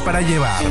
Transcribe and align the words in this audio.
Para 0.00 0.20
llevar. 0.20 0.62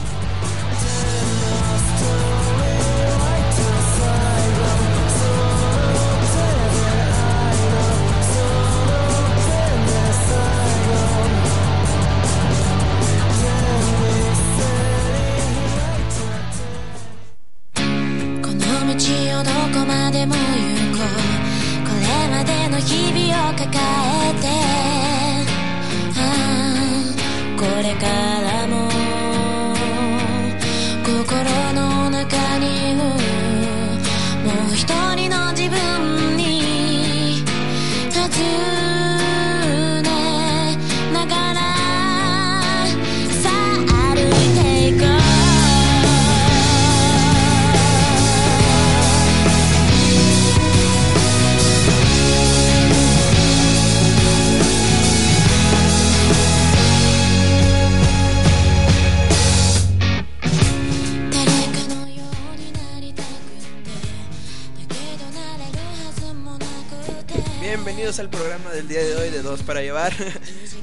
Bienvenidos 68.17 68.19
al 68.19 68.31
programa 68.31 68.71
del 68.71 68.89
día 68.89 69.01
de 69.05 69.15
hoy 69.17 69.29
de 69.29 69.43
Dos 69.43 69.63
para 69.63 69.83
Llevar. 69.83 70.15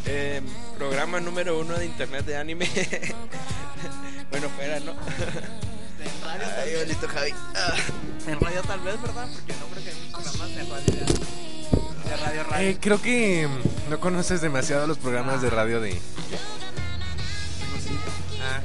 Eh, 0.06 0.41
programa 0.77 1.21
número 1.21 1.57
uno 1.59 1.75
de 1.75 1.85
internet 1.85 2.25
de 2.25 2.35
anime. 2.35 2.69
bueno, 4.31 4.50
fuera, 4.50 4.80
¿no? 4.81 4.94
Ay, 6.27 6.75
bonito 6.77 7.07
Javi. 7.07 7.31
Ah. 7.56 7.74
En 8.27 8.39
radio 8.39 8.62
tal 8.63 8.81
vez, 8.81 9.01
¿verdad? 9.01 9.30
Porque 9.33 9.53
no 9.53 9.65
creo 9.68 9.83
que 9.83 9.89
hay 9.91 9.95
programas 10.12 10.50
de 10.50 10.63
radio. 10.63 10.94
De, 12.03 12.18
radio, 12.18 12.44
radio. 12.44 12.69
Eh, 12.69 12.77
creo 12.81 13.01
que 13.01 13.47
no 13.89 14.00
conoces 14.01 14.41
demasiado 14.41 14.85
los 14.88 14.97
programas 14.97 15.41
de 15.41 15.50
radio 15.50 15.80
de. 15.80 16.01
Ah, 18.41 18.62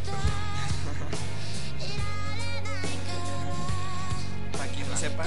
Para 4.59 4.67
quien 4.73 4.91
no 4.91 4.97
sepa, 4.97 5.25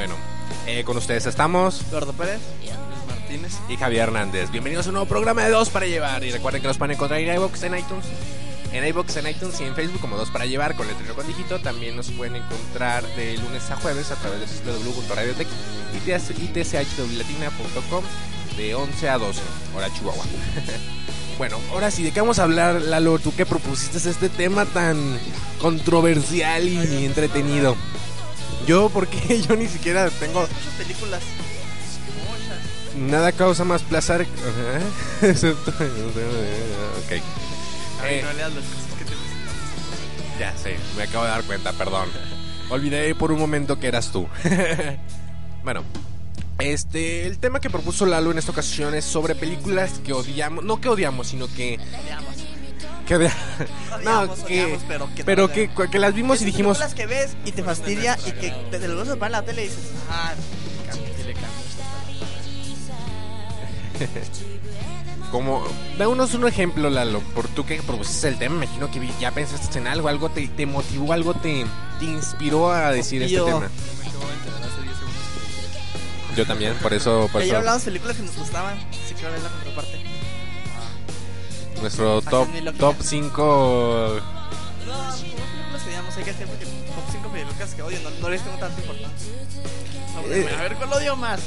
bueno, 0.00 0.14
eh, 0.66 0.82
con 0.82 0.96
ustedes 0.96 1.26
estamos 1.26 1.82
Eduardo 1.90 2.14
Pérez, 2.14 2.40
Luis 2.62 3.06
Martínez. 3.06 3.52
y 3.68 3.76
Javier 3.76 4.04
Hernández. 4.04 4.50
Bienvenidos 4.50 4.86
a 4.86 4.88
un 4.88 4.94
nuevo 4.94 5.06
programa 5.06 5.44
de 5.44 5.50
Dos 5.50 5.68
para 5.68 5.84
Llevar. 5.84 6.24
Y 6.24 6.30
recuerden 6.30 6.62
que 6.62 6.68
nos 6.68 6.78
pueden 6.78 6.94
encontrar 6.94 7.20
en 7.20 7.34
iVoox, 7.34 7.62
en 7.64 7.76
iTunes. 7.76 8.06
En 8.72 8.86
iVoox, 8.86 9.14
en 9.18 9.28
iTunes 9.28 9.60
y 9.60 9.64
en 9.64 9.74
Facebook 9.74 10.00
como 10.00 10.16
Dos 10.16 10.30
para 10.30 10.46
Llevar 10.46 10.74
con 10.74 10.86
letrero 10.86 11.14
con 11.14 11.26
dígito. 11.26 11.60
También 11.60 11.96
nos 11.96 12.10
pueden 12.12 12.36
encontrar 12.36 13.04
de 13.14 13.36
lunes 13.36 13.70
a 13.70 13.76
jueves 13.76 14.10
a 14.10 14.14
través 14.14 14.40
de 14.40 14.72
www.radiotech 14.72 15.48
y 15.92 16.48
tchwlatina.com 16.48 18.04
de 18.56 18.74
11 18.74 19.08
a 19.10 19.18
12, 19.18 19.40
hora 19.76 19.92
Chihuahua. 19.92 20.24
bueno, 21.36 21.58
ahora 21.72 21.90
sí, 21.90 22.04
¿de 22.04 22.12
qué 22.12 22.22
vamos 22.22 22.38
a 22.38 22.44
hablar, 22.44 22.80
Lalo? 22.80 23.18
¿Tú 23.18 23.34
qué 23.36 23.44
propusiste 23.44 23.98
este 23.98 24.30
tema 24.30 24.64
tan 24.64 25.18
controversial 25.60 26.66
y 26.66 27.04
entretenido? 27.04 27.76
Yo, 28.66 28.88
porque 28.90 29.40
yo 29.48 29.56
ni 29.56 29.66
siquiera 29.68 30.08
tengo 30.10 30.40
Muchas 30.42 30.74
películas. 30.78 31.22
Muchas. 32.28 33.10
Nada 33.10 33.32
causa 33.32 33.64
más 33.64 33.82
placer. 33.82 34.26
Excepto- 35.22 35.70
ok. 35.70 37.10
Ay, 37.10 37.22
Eh, 38.14 38.22
no 38.22 38.32
leas 38.32 38.52
las 38.54 38.64
cosas 38.64 38.98
que 38.98 39.04
te 39.04 39.10
ya 40.38 40.56
sé, 40.56 40.76
me 40.96 41.02
acabo 41.02 41.24
de 41.24 41.30
dar 41.30 41.42
cuenta, 41.44 41.72
perdón. 41.74 42.08
Olvidé 42.70 43.14
por 43.14 43.30
un 43.32 43.38
momento 43.38 43.78
que 43.78 43.88
eras 43.88 44.10
tú. 44.10 44.26
bueno, 45.64 45.82
este, 46.58 47.26
el 47.26 47.38
tema 47.38 47.60
que 47.60 47.68
propuso 47.68 48.06
Lalo 48.06 48.30
en 48.30 48.38
esta 48.38 48.52
ocasión 48.52 48.94
es 48.94 49.04
sobre 49.04 49.34
películas 49.34 50.00
que 50.04 50.12
odiamos, 50.14 50.64
no 50.64 50.80
que 50.80 50.88
odiamos, 50.88 51.26
sino 51.28 51.46
que. 51.48 51.78
Que 53.10 53.16
odia- 53.16 53.34
no, 54.04 54.20
Odiamos, 54.20 54.38
que 54.44 54.62
odiamos, 54.64 54.82
pero 54.86 55.08
que 55.16 55.22
no 55.22 55.26
pero 55.26 55.44
odiamos. 55.46 55.76
que, 55.76 55.90
que 55.90 55.98
las 55.98 56.14
vimos 56.14 56.40
y 56.42 56.44
dijimos, 56.44 56.78
películas 56.78 56.94
que 56.94 57.06
ves 57.06 57.36
y 57.44 57.50
te 57.50 57.64
fastidia 57.64 58.16
y 58.24 58.30
que 58.30 58.50
te, 58.70 58.78
te 58.78 58.86
lo 58.86 58.96
vas 58.98 59.08
a 59.08 59.14
en 59.26 59.32
la 59.32 59.42
tele 59.42 59.64
y 59.64 59.68
dices, 59.68 59.90
ah, 60.08 60.32
como 65.30 65.64
Dámonos 65.98 66.34
un 66.34 66.46
ejemplo, 66.46 66.88
Lalo, 66.88 67.20
por 67.34 67.46
tú 67.48 67.66
que 67.66 67.82
propusiste 67.82 68.28
el 68.28 68.38
tema, 68.38 68.56
me 68.56 68.64
imagino 68.66 68.90
que 68.90 69.00
ya 69.20 69.32
pensaste 69.32 69.78
en 69.78 69.86
algo, 69.88 70.08
algo 70.08 70.30
te, 70.30 70.46
te 70.48 70.64
motivó, 70.66 71.12
algo 71.12 71.34
te, 71.34 71.66
te 71.98 72.04
inspiró 72.04 72.70
a 72.72 72.90
decir 72.92 73.22
este 73.22 73.36
Yo- 73.36 73.44
tema. 73.44 73.60
Me 73.60 73.66
acabo 74.08 74.26
de 74.26 74.34
enterar 74.34 74.62
hace 74.62 74.82
10 74.82 74.96
segundos. 74.96 76.36
Yo 76.36 76.46
también, 76.46 76.74
por 76.76 76.94
eso, 76.94 77.28
por 77.32 77.42
Ayer 77.42 77.50
eso 77.54 77.58
hablamos 77.58 77.84
de 77.84 77.90
películas 77.90 78.16
que 78.16 78.22
nos 78.22 78.36
gustaban, 78.36 78.78
si 79.08 79.14
quiero 79.14 79.32
ver 79.32 79.42
la 79.42 79.48
contraparte. 79.50 79.99
Nuestro 81.80 82.20
top 82.22 82.48
top 82.78 82.94
sea. 83.00 83.10
5 83.10 84.20
No, 84.86 84.92
como 84.92 85.12
películas 85.12 85.82
que 85.82 85.88
digamos, 85.90 86.16
hay 86.16 86.24
que 86.24 86.30
hacer 86.30 86.46
porque 86.46 86.64
top 86.64 87.04
5 87.12 87.28
películas 87.30 87.74
que 87.74 87.82
odio, 87.82 87.98
no, 88.02 88.10
no 88.20 88.28
les 88.30 88.42
tengo 88.42 88.56
tanta 88.58 88.80
importancia. 88.80 89.32
No, 90.14 90.34
Eh. 90.34 90.48
a 90.58 90.62
ver, 90.62 90.74
¿cuál 90.76 90.92
odio 90.92 91.16
más? 91.16 91.40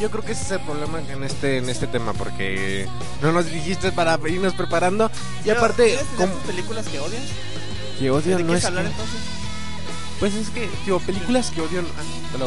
Yo 0.00 0.10
creo 0.10 0.24
que 0.24 0.32
ese 0.32 0.42
es 0.44 0.50
el 0.52 0.60
problema 0.60 0.98
en 1.10 1.22
este 1.24 1.58
en 1.58 1.68
este 1.68 1.86
tema 1.86 2.14
porque 2.14 2.88
no 3.20 3.32
nos 3.32 3.44
dijiste 3.50 3.92
para 3.92 4.18
irnos 4.28 4.54
preparando 4.54 5.10
y 5.40 5.48
Pero, 5.48 5.58
aparte 5.58 5.84
¿Tienes 5.84 6.04
tener 6.06 6.16
como 6.28 6.32
tus 6.40 6.42
películas 6.50 6.86
que 6.88 7.00
odias? 7.00 7.22
que 7.98 8.04
¿De 8.04 8.10
odio 8.10 8.36
qué 8.38 8.44
no 8.44 8.54
es 8.54 8.64
hablar 8.64 8.84
que- 8.84 8.90
entonces? 8.92 9.20
pues 10.18 10.34
es 10.34 10.48
que 10.50 10.70
digo 10.86 11.00
películas 11.00 11.50
que 11.50 11.60
odio 11.60 11.80
ah, 11.98 12.38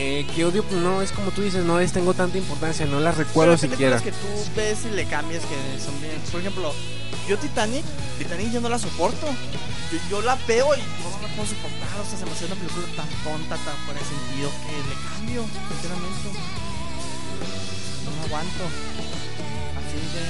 eh, 0.00 0.24
que 0.32 0.44
odio 0.44 0.62
pues, 0.62 0.80
no 0.80 1.02
es 1.02 1.10
como 1.10 1.32
tú 1.32 1.42
dices 1.42 1.64
no 1.64 1.80
les 1.80 1.92
tengo 1.92 2.14
tanta 2.14 2.38
importancia 2.38 2.86
no 2.86 3.00
las 3.00 3.16
recuerdo 3.16 3.56
Pero 3.58 3.72
siquiera 3.72 4.00
que 4.00 4.12
tú 4.12 4.30
ves 4.54 4.86
y 4.86 4.94
le 4.94 5.04
cambias 5.06 5.42
que 5.42 5.56
son 5.82 6.00
bien. 6.00 6.14
Por 6.30 6.38
ejemplo, 6.38 6.72
yo 7.26 7.36
Titanic, 7.36 7.84
Titanic 8.16 8.52
yo 8.52 8.60
no 8.60 8.68
la 8.68 8.78
soporto. 8.78 9.26
Yo, 9.90 9.98
yo 10.08 10.22
la 10.22 10.38
veo 10.46 10.70
y 10.76 10.78
no 10.78 11.18
la 11.18 11.34
puedo 11.34 11.50
soportar. 11.50 11.98
O 11.98 12.06
sea, 12.06 12.16
se 12.16 12.24
me 12.26 12.30
hace 12.30 12.46
una 12.46 12.54
película 12.54 12.86
tan 12.94 13.08
tonta, 13.26 13.56
tan 13.58 13.74
fuera 13.90 13.98
de 13.98 14.06
sentido 14.06 14.54
que 14.62 14.70
le 14.86 14.94
cambio, 15.02 15.42
sinceramente. 15.66 16.30
No 18.06 18.10
la 18.14 18.22
aguanto. 18.22 18.64
Así 19.82 19.98
de. 20.14 20.24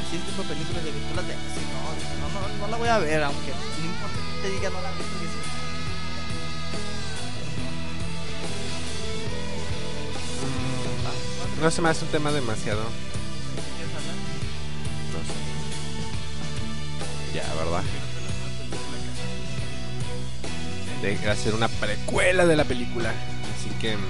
Así 0.00 0.16
es 0.16 0.22
tipo 0.32 0.40
de 0.42 0.48
películas 0.48 0.80
de 0.80 0.90
que 0.96 1.00
tú 1.04 1.12
las 1.12 1.28
ves 1.28 1.36
no, 1.36 1.92
no, 2.24 2.40
no, 2.40 2.56
no 2.56 2.66
la 2.72 2.76
voy 2.78 2.88
a 2.88 2.98
ver, 2.98 3.22
aunque 3.22 3.52
no 3.52 3.84
importa 3.84 4.16
que 4.16 4.48
te 4.48 4.54
diga 4.54 4.70
no 4.70 4.80
la 4.80 4.90
ves 4.96 5.57
no 11.60 11.70
se 11.70 11.82
me 11.82 11.88
hace 11.88 12.04
un 12.04 12.10
tema 12.10 12.30
demasiado 12.32 12.80
¿Quieres 13.76 13.94
hablar? 13.96 14.14
ya 17.34 17.54
verdad 17.64 17.82
de 21.02 21.30
hacer 21.30 21.54
una 21.54 21.68
precuela 21.68 22.44
de 22.46 22.56
la 22.56 22.64
película 22.64 23.10
así 23.10 23.70
que 23.80 23.96
mm, 23.96 24.00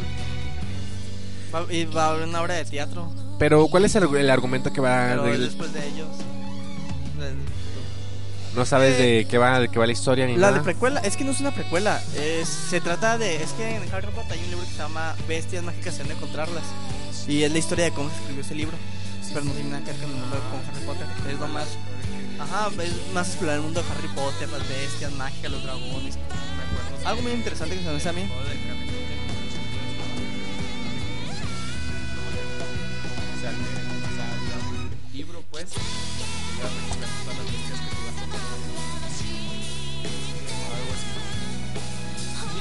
Va, 1.55 1.65
y 1.73 1.85
va 1.87 2.07
a 2.07 2.11
haber 2.11 2.29
una 2.29 2.43
obra 2.43 2.55
de 2.55 2.65
teatro. 2.67 3.11
pero 3.39 3.69
cuál 3.69 3.85
es 3.87 3.95
el, 3.95 4.15
el 4.17 4.31
argumento 4.31 4.71
que 4.73 4.81
va 4.83 5.09
Pero 5.23 5.39
después 5.39 5.73
de 5.73 5.87
ellos. 5.87 6.09
no 8.55 8.67
sabes 8.67 8.99
de 8.99 9.27
qué 9.31 9.39
va 9.39 9.59
de 9.61 9.69
qué 9.69 9.79
va 9.79 9.87
la 9.87 9.93
historia 9.93 10.27
ni 10.27 10.37
La 10.37 10.49
de 10.49 10.53
nada 10.55 10.65
precuela, 10.65 11.01
es 11.01 11.17
que 11.17 11.25
no 11.25 11.31
es 11.31 11.41
una 11.41 11.53
precuela. 11.53 12.03
Es, 12.17 12.49
se 12.49 12.81
trata 12.83 13.17
de. 13.17 13.43
Es 13.43 13.53
que 13.53 13.77
en 13.77 13.83
Harry 13.95 14.09
Potter 14.09 14.33
hay 14.33 14.41
un 14.45 14.51
libro 14.51 14.65
que 14.67 14.73
se 14.73 14.77
llama 14.79 15.15
Bestias 15.27 15.65
Mágicas 15.65 15.97
dónde 15.97 16.13
encontrarlas. 16.15 16.65
Y 17.29 17.43
es 17.43 17.53
la 17.53 17.59
historia 17.59 17.85
de 17.85 17.93
cómo 17.93 18.09
se 18.09 18.17
escribió 18.17 18.41
ese 18.41 18.55
libro. 18.55 18.77
Pero 19.33 19.45
no 19.45 19.53
tiene 19.53 19.71
nada 19.71 19.85
que 19.85 19.93
ver 19.93 20.01
con 20.01 20.11
el 20.11 20.17
mundo 20.17 20.35
de 20.35 20.43
con 20.43 20.61
Harry 20.67 20.87
Potter. 20.87 21.07
Es 21.31 21.39
lo 21.39 21.49
más. 21.49 21.69
Ajá, 22.41 22.71
es 22.83 23.13
más 23.13 23.29
explorar 23.29 23.57
el 23.57 23.63
mundo 23.63 23.83
de 23.83 23.91
Harry 23.91 24.09
Potter, 24.09 24.49
las 24.49 24.67
bestias 24.67 25.13
mágicas, 25.13 25.51
los 25.53 25.63
dragones. 25.63 26.19
Algo 27.05 27.23
muy 27.23 27.33
interesante 27.33 27.77
que 27.77 27.83
se 27.83 27.91
me 27.91 27.97
hace 27.97 28.09
a 28.09 28.13
mí. 28.13 28.27
Libro, 35.13 35.45
pues, 35.51 35.67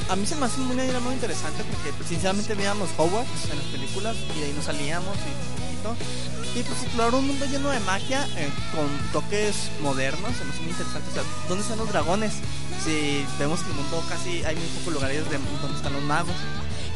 A 0.10 0.16
mí 0.16 0.26
se 0.26 0.36
me 0.36 0.46
hace 0.46 0.62
una 0.62 0.86
idea 0.86 1.02
muy 1.02 1.16
interesante 1.16 1.66
porque 1.66 1.92
sinceramente 2.08 2.56
veíamos 2.56 2.90
Hogwarts 2.98 3.52
en 3.52 3.58
las 3.58 3.68
películas 3.68 4.16
y 4.36 4.40
de 4.40 4.46
ahí 4.46 4.54
nos 4.54 4.64
salíamos 4.64 5.18
y 5.18 5.28
un 5.28 5.58
poquito. 5.60 5.96
Y 6.56 6.64
pues 6.64 6.84
explorar 6.84 7.14
un 7.16 7.28
mundo 7.28 7.46
lleno 7.46 7.70
de 7.70 7.80
magia 7.82 8.26
eh, 8.38 8.50
con 8.74 8.88
toques 9.12 9.70
modernos, 9.82 10.32
se 10.38 10.46
me 10.46 10.52
hace 10.52 10.62
muy 10.62 10.72
interesante. 10.72 11.10
O 11.10 11.14
sea, 11.14 11.24
¿dónde 11.50 11.64
están 11.64 11.78
los 11.78 11.90
dragones? 11.90 12.34
Si 12.86 13.26
vemos 13.38 13.60
que 13.60 13.70
el 13.70 13.76
mundo 13.76 14.02
casi 14.08 14.46
hay 14.46 14.56
muy 14.56 14.68
pocos 14.80 14.94
lugares 14.94 15.30
de, 15.30 15.38
donde 15.62 15.76
están 15.76 15.92
los 15.92 16.04
magos, 16.04 16.36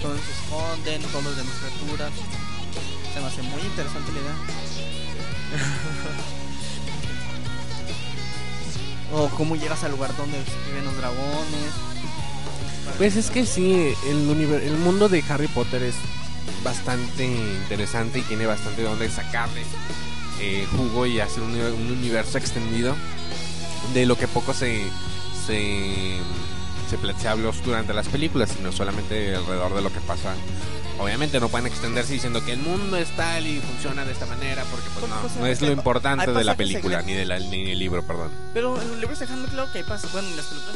donde 0.01 0.21
se 0.23 0.31
esconden, 0.31 1.03
todos 1.11 1.25
los 1.25 1.35
demás 1.35 1.53
criaturas. 1.59 2.11
Se 3.13 3.19
me 3.19 3.25
hace 3.25 3.41
muy 3.41 3.61
interesante 3.61 4.11
la 4.13 4.19
idea. 4.21 4.35
o 9.19 9.27
cómo 9.35 9.57
llegas 9.57 9.83
al 9.83 9.91
lugar 9.91 10.15
donde 10.15 10.41
viven 10.69 10.85
los 10.85 10.95
dragones. 10.95 11.90
Pues 12.97 13.15
es 13.15 13.29
que 13.31 13.45
sí, 13.45 13.93
el, 14.07 14.29
el 14.63 14.77
mundo 14.77 15.09
de 15.09 15.23
Harry 15.29 15.47
Potter 15.47 15.83
es 15.83 15.95
bastante 16.63 17.25
interesante 17.25 18.19
y 18.19 18.21
tiene 18.23 18.45
bastante 18.45 18.81
de 18.81 18.87
donde 18.87 19.09
sacarle 19.09 19.63
eh, 20.39 20.67
jugo 20.75 21.05
y 21.05 21.19
hacer 21.19 21.41
un, 21.43 21.55
un 21.55 21.91
universo 21.91 22.37
extendido 22.37 22.95
de 23.93 24.05
lo 24.05 24.17
que 24.17 24.27
poco 24.27 24.53
se 24.53 24.83
se, 25.45 26.17
se, 26.89 26.97
se 27.19 27.27
habló 27.27 27.51
durante 27.65 27.93
las 27.93 28.07
películas, 28.07 28.51
sino 28.55 28.71
solamente 28.71 29.35
alrededor 29.35 29.73
de 29.73 29.81
lo 29.81 29.91
que 29.91 29.99
pasa. 30.01 30.33
Obviamente 30.99 31.39
no 31.39 31.49
pueden 31.49 31.65
extenderse 31.65 32.13
diciendo 32.13 32.45
que 32.45 32.53
el 32.53 32.59
mundo 32.59 32.95
es 32.97 33.09
tal 33.15 33.47
y 33.47 33.59
funciona 33.59 34.05
de 34.05 34.11
esta 34.11 34.27
manera, 34.27 34.63
porque 34.69 34.87
pues 34.93 35.09
no, 35.09 35.21
pues, 35.21 35.35
no 35.35 35.45
es 35.47 35.61
lo 35.61 35.71
importante 35.71 36.31
de 36.31 36.43
la 36.43 36.55
película, 36.55 37.01
ni, 37.01 37.13
de 37.13 37.25
la, 37.25 37.39
ni 37.39 37.65
del 37.65 37.79
libro, 37.79 38.03
perdón. 38.03 38.29
Pero 38.53 38.79
en 38.79 38.87
los 38.87 38.99
libros 38.99 39.17
se 39.17 39.25
dejan 39.25 39.41
muy 39.41 39.49
claro 39.49 39.71
que 39.71 39.79
hay 39.79 39.83
pasajes, 39.83 40.11
bueno, 40.11 40.27
en 40.27 40.37
las 40.37 40.45
películas 40.45 40.75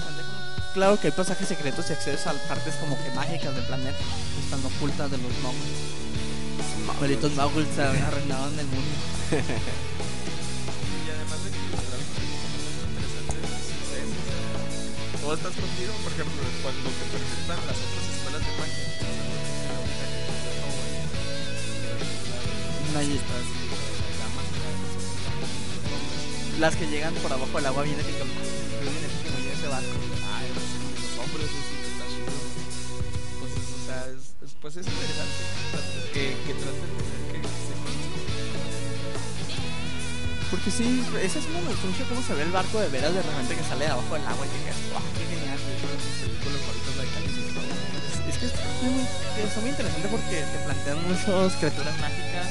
claro 0.75 1.00
que 1.00 1.08
hay 1.08 1.13
pasajes 1.13 1.48
secretos 1.48 1.89
y 1.89 1.94
accesos 1.94 2.27
a 2.27 2.34
partes 2.50 2.75
como 2.75 3.01
que 3.01 3.10
mágicas 3.12 3.55
del 3.55 3.63
planeta 3.63 3.98
que 3.98 4.41
están 4.44 4.60
ocultas 4.65 5.10
de 5.10 5.17
los 5.17 5.32
muggles. 5.39 5.96
Malitos 7.00 7.32
muggles 7.32 7.70
se 7.74 7.82
arruinaron 7.82 8.60
el 8.60 8.67
mundo. 8.67 8.96
Y 11.05 11.10
además 11.15 11.39
de 11.46 11.50
que 11.51 11.58
los 11.72 11.79
dragones 11.79 12.12
son 12.12 12.91
interesantes, 12.91 13.55
todo 15.22 15.34
está 15.34 15.48
escondido. 15.48 15.94
Por 16.03 16.12
ejemplo, 16.12 16.44
cuando 16.62 16.89
te 16.91 17.05
presentan 17.08 17.60
las 17.72 17.77
otras 17.79 18.03
escuelas 18.12 18.41
de 18.44 18.51
magia. 18.60 18.86
Las 26.60 26.75
que 26.75 26.88
llegan 26.88 27.13
por 27.15 27.32
abajo 27.32 27.58
del 27.58 27.65
agua 27.65 27.84
vienen 27.84 28.05
picando. 28.05 28.55
Como 29.65 29.81
ese 29.81 29.89
barco. 29.89 29.98
Ay, 30.38 30.45
los, 30.53 30.62
los 30.62 31.13
hombres, 31.25 31.48
eso 31.50 31.62
sí, 31.65 31.75
está 31.89 32.05
chido. 32.05 32.29
Pues, 33.41 33.51
es, 33.57 33.65
o 33.65 33.81
sea, 33.86 34.00
es, 34.13 34.24
es- 34.45 34.55
pues 34.62 34.74
es 34.77 34.86
interesante 34.86 35.41
que, 36.13 36.24
que 36.45 36.53
traten 36.53 36.89
de 36.93 37.01
hacer 37.01 37.19
que 37.34 37.39
se 37.41 37.74
conozcan. 37.81 38.24
Porque 40.51 40.69
sí, 40.69 40.86
esa 41.25 41.39
es 41.41 41.45
gustó 41.50 41.88
mucho 41.89 42.05
cómo 42.07 42.22
se 42.22 42.34
ve 42.38 42.43
el 42.45 42.53
barco 42.53 42.79
de 42.79 42.89
veras 42.89 43.13
de 43.13 43.22
repente 43.22 43.55
que 43.57 43.63
sale 43.65 43.86
de 43.86 43.91
abajo 43.91 44.13
del 44.13 44.25
agua 44.29 44.45
y 44.45 44.50
que 44.53 44.60
quedas, 44.69 44.81
wow, 44.93 45.01
qué 45.17 45.24
genial. 45.34 45.57
De 45.57 45.72
hecho, 45.74 45.89
mis 45.89 46.22
películas 46.22 46.62
favoritas 46.62 46.93
de 46.95 47.05
Cali 47.10 47.29
son 47.34 47.65
Es, 48.29 48.38
que 48.38 48.45
es 48.45 48.53
muy, 48.86 49.01
es 49.01 49.57
muy 49.57 49.69
interesante 49.74 50.07
porque 50.13 50.38
te 50.45 50.60
plantean 50.63 50.98
muchas 51.10 51.50
criaturas 51.57 51.95
mágicas 52.00 52.48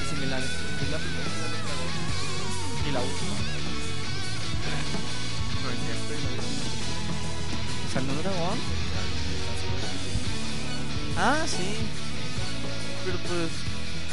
y 0.00 0.04
similares. 0.08 0.48
Es 0.48 0.88
la 0.90 0.98
primera. 0.98 1.28
Y 2.88 2.90
la 2.90 3.00
última. 3.04 3.36
¿Salió 7.92 8.10
un 8.10 8.22
dragón? 8.22 8.58
Ah, 11.16 11.44
sí. 11.46 11.76
Pero 13.04 13.18
pues. 13.18 13.50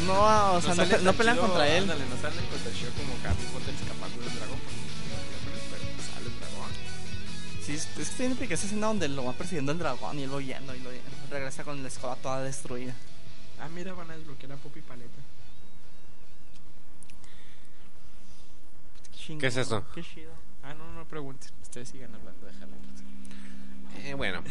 No, 0.05 0.13
ah, 0.27 0.51
o 0.53 0.62
sea, 0.62 0.75
no, 0.75 0.86
no 0.86 1.13
pelean 1.13 1.38
chido, 1.38 1.48
contra 1.48 1.67
él. 1.67 1.83
Ándale, 1.83 2.05
no 2.09 2.17
salen 2.17 2.45
contra 2.45 2.71
Shio 2.71 2.89
como 2.91 3.13
Harry 3.25 3.45
Potter 3.53 3.74
escapando 3.74 4.21
del 4.21 4.36
dragón. 4.36 4.59
porque 4.59 4.79
Pero 5.71 6.13
sale 6.13 6.27
el 6.27 6.39
dragón. 6.39 6.71
Sí, 7.62 7.74
es, 7.74 7.88
es 7.98 8.09
que 8.09 8.15
tiene 8.15 8.36
que 8.36 8.53
esa 8.53 8.65
escena 8.65 8.88
donde 8.88 9.07
lo 9.07 9.25
va 9.25 9.33
persiguiendo 9.33 9.71
el 9.71 9.77
dragón 9.77 10.19
y 10.19 10.24
él 10.24 10.31
va 10.31 10.38
huyendo 10.38 10.75
y 10.75 10.79
lo 10.79 10.89
regresa 11.29 11.63
con 11.63 11.81
la 11.81 11.88
escoba 11.88 12.15
toda 12.15 12.41
destruida. 12.41 12.93
Ah, 13.62 13.67
mira, 13.67 13.93
van 13.93 14.09
a 14.12 14.17
desbloquear 14.17 14.53
a 14.53 14.55
Poppy 14.57 14.81
Paleta. 14.81 15.19
¿Qué 19.38 19.48
es 19.48 19.57
eso? 19.57 19.83
Qué 19.93 20.01
chido. 20.01 20.31
Ah, 20.63 20.74
no, 20.74 20.91
no 20.93 21.05
pregunten. 21.05 21.51
Ustedes 21.62 21.89
sigan 21.89 22.15
hablando, 22.15 22.48
déjala. 22.48 22.74
Eh, 24.06 24.13
bueno. 24.15 24.41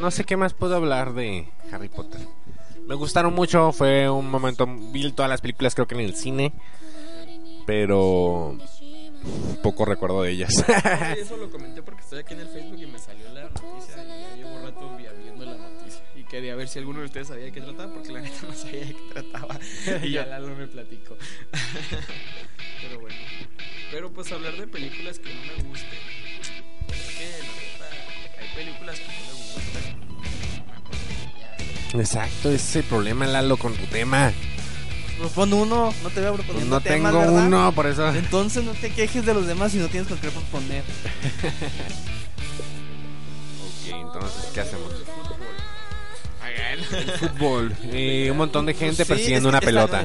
No 0.00 0.10
sé 0.10 0.24
qué 0.24 0.36
más 0.36 0.54
puedo 0.54 0.76
hablar 0.76 1.14
de 1.14 1.48
Harry 1.72 1.88
Potter. 1.88 2.20
Me 2.86 2.94
gustaron 2.94 3.32
mucho, 3.34 3.72
fue 3.72 4.08
un 4.10 4.30
momento. 4.30 4.66
Vi 4.92 5.10
todas 5.12 5.28
las 5.30 5.40
películas, 5.40 5.74
creo 5.74 5.86
que 5.86 5.94
en 5.94 6.00
el 6.02 6.14
cine. 6.14 6.52
Pero. 7.66 8.58
Poco 9.62 9.86
recuerdo 9.86 10.22
de 10.22 10.32
ellas. 10.32 10.52
Sí, 10.54 10.62
eso 11.18 11.36
lo 11.38 11.50
comenté 11.50 11.80
porque 11.82 12.02
estoy 12.02 12.18
aquí 12.18 12.34
en 12.34 12.40
el 12.40 12.48
Facebook 12.48 12.78
y 12.78 12.84
me 12.86 12.98
salió 12.98 13.26
la 13.32 13.44
noticia 13.44 14.04
y 14.04 14.08
ya 14.20 14.36
llevo 14.36 14.58
rato 14.62 14.94
vi- 14.98 15.06
viendo 15.22 15.46
la 15.46 15.56
noticia. 15.56 16.02
Y 16.14 16.24
quería 16.24 16.54
ver 16.56 16.68
si 16.68 16.78
alguno 16.80 16.98
de 17.00 17.06
ustedes 17.06 17.28
sabía 17.28 17.44
de 17.46 17.52
qué 17.52 17.62
trataba 17.62 17.94
porque 17.94 18.12
la 18.12 18.20
neta 18.20 18.46
no 18.46 18.52
sabía 18.52 18.80
de 18.80 18.92
qué 18.94 19.00
trataba. 19.14 19.58
y 20.02 20.10
ya 20.10 20.26
Lalo 20.26 20.48
me 20.54 20.66
platicó. 20.66 21.16
Pero 22.82 23.00
bueno. 23.00 23.16
Pero 23.90 24.12
pues 24.12 24.30
hablar 24.30 24.54
de 24.58 24.66
películas 24.66 25.18
que 25.18 25.32
no 25.34 25.40
me 25.62 25.68
gusten. 25.70 25.98
Películas 28.54 28.98
que 28.98 29.06
no 29.06 29.12
me 29.12 29.32
gustan. 29.54 30.00
Exacto, 32.00 32.48
ese 32.50 32.56
es 32.56 32.76
el 32.76 32.82
problema, 32.84 33.26
Lalo, 33.26 33.56
con 33.56 33.74
tu 33.74 33.84
tema. 33.86 34.32
Propon 35.18 35.52
uno, 35.52 35.94
no 36.02 36.10
te 36.10 36.20
veo 36.20 36.34
proponiendo 36.34 36.74
No 36.74 36.80
temas, 36.80 37.12
tengo 37.12 37.24
¿verdad? 37.24 37.46
uno, 37.46 37.72
por 37.72 37.86
eso. 37.86 38.08
Entonces 38.08 38.64
no 38.64 38.72
te 38.72 38.90
quejes 38.90 39.24
de 39.24 39.32
los 39.32 39.46
demás 39.46 39.70
si 39.72 39.78
no 39.78 39.86
tienes 39.88 40.08
con 40.08 40.18
qué 40.18 40.28
proponer. 40.30 40.82
Ok, 43.62 43.92
entonces, 43.92 44.50
¿qué 44.52 44.60
hacemos? 44.60 44.92
Hagan. 46.42 46.84
Fútbol. 47.18 47.76
Eh, 47.84 48.28
un 48.30 48.36
montón 48.38 48.66
de 48.66 48.74
gente 48.74 49.04
Sí, 49.04 49.08
persiguiendo 49.08 49.48
es 49.48 49.52
una 49.52 49.60
pelota. 49.60 50.04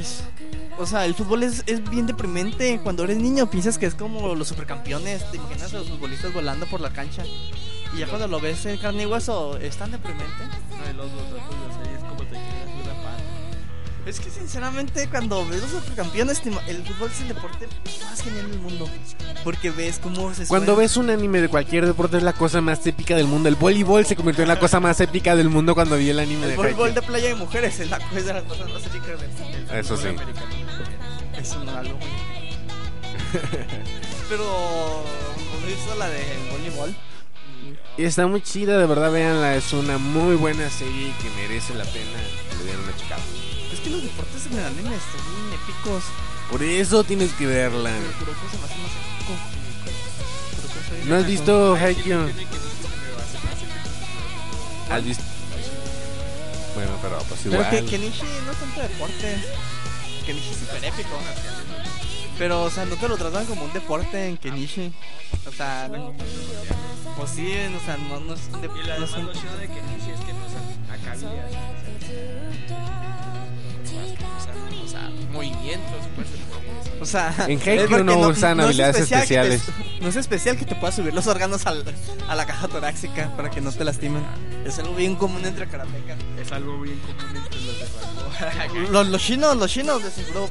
O 0.77 0.85
sea, 0.85 1.05
el 1.05 1.13
fútbol 1.15 1.43
es, 1.43 1.63
es 1.65 1.87
bien 1.89 2.05
deprimente. 2.07 2.79
Cuando 2.83 3.03
eres 3.03 3.17
niño 3.17 3.49
piensas 3.49 3.77
que 3.77 3.85
es 3.87 3.95
como 3.95 4.35
los 4.35 4.47
supercampeones. 4.47 5.29
Te 5.31 5.37
imaginas 5.37 5.73
a 5.73 5.77
los 5.79 5.89
futbolistas 5.89 6.33
volando 6.33 6.65
por 6.67 6.81
la 6.81 6.91
cancha. 6.93 7.23
Y 7.93 7.99
ya 7.99 8.07
cuando 8.07 8.27
lo 8.27 8.39
ves 8.39 8.65
en 8.65 8.77
carne 8.77 9.03
y 9.03 9.05
hueso, 9.05 9.57
es 9.57 9.75
tan 9.77 9.91
deprimente. 9.91 10.43
No, 10.69 10.89
y 10.91 10.93
los 10.95 11.11
los 11.11 11.31
datos 11.31 11.55
de 11.77 11.83
series 11.83 11.99
como 12.01 12.23
te 12.23 12.35
una 12.35 13.03
pan. 13.03 13.15
Es 14.05 14.19
que 14.19 14.29
sinceramente 14.29 15.07
cuando 15.09 15.45
ves 15.47 15.61
los 15.61 15.71
supercampeones, 15.71 16.41
el 16.67 16.83
fútbol 16.85 17.09
es 17.11 17.21
el 17.21 17.27
deporte 17.29 17.67
más 18.09 18.21
genial 18.21 18.49
del 18.49 18.59
mundo. 18.59 18.87
Porque 19.43 19.71
ves 19.71 19.99
cómo 20.01 20.33
se 20.33 20.45
Cuando 20.47 20.73
suben- 20.75 20.79
ves 20.79 20.97
un 20.97 21.09
anime 21.09 21.41
de 21.41 21.47
cualquier 21.49 21.85
deporte 21.85 22.17
es 22.17 22.23
la 22.23 22.33
cosa 22.33 22.61
más 22.61 22.85
épica 22.87 23.15
del 23.15 23.27
mundo. 23.27 23.49
El 23.49 23.55
voleibol 23.55 24.05
se 24.05 24.15
convirtió 24.15 24.43
en 24.43 24.47
la 24.49 24.59
cosa 24.59 24.79
más 24.79 24.99
épica 25.01 25.35
del 25.35 25.49
mundo 25.49 25.73
cuando 25.75 25.95
vi 25.97 26.09
el 26.09 26.19
anime 26.19 26.43
El 26.45 26.51
de 26.51 26.57
voleibol 26.57 26.93
de 26.93 27.01
playa 27.01 27.27
de 27.29 27.35
mujeres 27.35 27.79
es 27.79 27.89
la 27.89 27.99
cosa 27.99 28.21
de 28.21 28.33
las 28.33 28.43
cosas 28.43 28.69
más 28.71 28.85
épicas 28.85 29.19
del 29.19 29.29
mundo. 29.31 29.73
Eso 29.73 29.97
sí. 29.97 30.07
Es 31.39 31.51
un 31.55 31.69
algo 31.69 31.97
muy- 31.97 32.07
Pero 34.29 35.03
¿no 35.61 35.67
visto 35.67 35.95
la 35.95 36.07
del 36.09 36.49
voleibol? 36.51 36.95
Y 37.97 38.03
está 38.03 38.27
muy 38.27 38.41
chida, 38.41 38.77
de 38.77 38.85
verdad, 38.85 39.11
véanla. 39.11 39.55
Es 39.55 39.73
una 39.73 39.97
muy 39.97 40.35
buena 40.35 40.69
serie 40.69 41.11
que 41.21 41.29
merece 41.41 41.73
la 41.75 41.83
pena 41.85 42.19
que 42.49 42.63
le 42.63 42.71
den 42.71 42.79
una 42.79 42.95
checada. 42.97 43.21
Es 43.73 43.79
que 43.79 43.89
los 43.89 44.01
deportes 44.03 44.45
en 44.47 44.53
el 44.57 44.65
anime 44.65 44.95
están 44.95 45.21
bien 45.29 45.59
épicos. 45.61 46.03
Por 46.49 46.63
eso 46.63 47.03
tienes 47.03 47.31
que 47.33 47.45
verla. 47.45 47.91
Pero 47.91 48.13
Kuroko 48.19 48.49
se 48.49 48.57
me 48.57 48.63
hace 48.65 48.75
más 48.77 48.91
épico. 49.19 49.33
¿No 51.07 51.15
has 51.15 51.27
visto 51.27 51.75
Haikyuu? 51.75 52.29
¿Has 54.89 55.03
visto? 55.03 55.23
Bueno, 56.75 56.91
pero 57.01 57.19
pues 57.27 57.41
Pero 57.43 57.55
igual. 57.55 57.69
que 57.69 57.85
Kenichi 57.85 58.23
no 58.45 58.51
es 58.51 58.57
tanto 58.57 58.81
deporte. 58.81 59.37
Kenichi 60.25 60.49
es 60.49 60.57
súper 60.57 60.85
épico. 60.85 61.19
Pero, 62.37 62.63
o 62.63 62.69
sea, 62.69 62.85
no 62.85 62.95
te 62.95 63.07
lo 63.07 63.17
tratan 63.17 63.45
como 63.45 63.65
un 63.65 63.73
deporte 63.73 64.27
en 64.29 64.37
Kenichi. 64.37 64.91
O 65.47 65.51
sea, 65.51 65.89
no, 65.89 66.13
pues 67.15 67.29
sí, 67.31 67.53
o 67.75 67.79
sea, 67.85 67.97
no, 67.97 68.19
no 68.19 68.33
es 68.33 68.49
un 68.53 68.63
Y 68.63 68.83
la 68.87 68.99
No 68.99 69.05
lo 69.05 69.33
chido 69.33 69.57
de 69.57 69.67
que 69.67 69.79
es 69.79 70.21
que 70.21 70.33
no. 70.33 70.39
O 74.83 74.87
sea, 74.87 75.09
movimientos, 75.31 76.07
pues. 76.15 76.27
se 76.29 76.37
podría 76.37 76.73
decir. 76.73 76.88
O 77.01 77.05
sea, 77.05 77.33
En 77.47 77.59
es 77.59 77.67
Haikyuu 77.67 77.87
porque 77.89 78.03
no 78.03 78.17
usan 78.27 78.59
es 78.59 78.65
habilidades 78.65 78.95
especial 78.97 79.21
que 79.21 79.27
te- 79.49 79.55
especiales. 79.55 79.99
no 80.01 80.07
es 80.09 80.15
especial 80.17 80.57
que 80.57 80.65
te 80.65 80.75
puedas 80.75 80.95
subir 80.95 81.13
los 81.13 81.27
órganos 81.27 81.65
al- 81.65 81.85
a 82.27 82.35
la 82.35 82.45
caja 82.45 82.67
torácica 82.67 83.31
para 83.37 83.49
que 83.49 83.61
no 83.61 83.71
te 83.71 83.83
lastimen. 83.85 84.23
Es 84.65 84.79
algo 84.79 84.93
bien 84.95 85.15
común 85.15 85.45
entre 85.45 85.67
karatecas. 85.67 86.17
Es 86.41 86.51
algo 86.51 86.79
bien 86.81 86.99
común 86.99 87.35
entre 87.37 87.61
los 87.61 87.79
de. 87.79 88.89
Los, 88.91 89.07
los 89.07 89.21
chinos, 89.21 89.55
los 89.57 89.71
chinos 89.71 90.03
de 90.03 90.11
seguro 90.11 90.49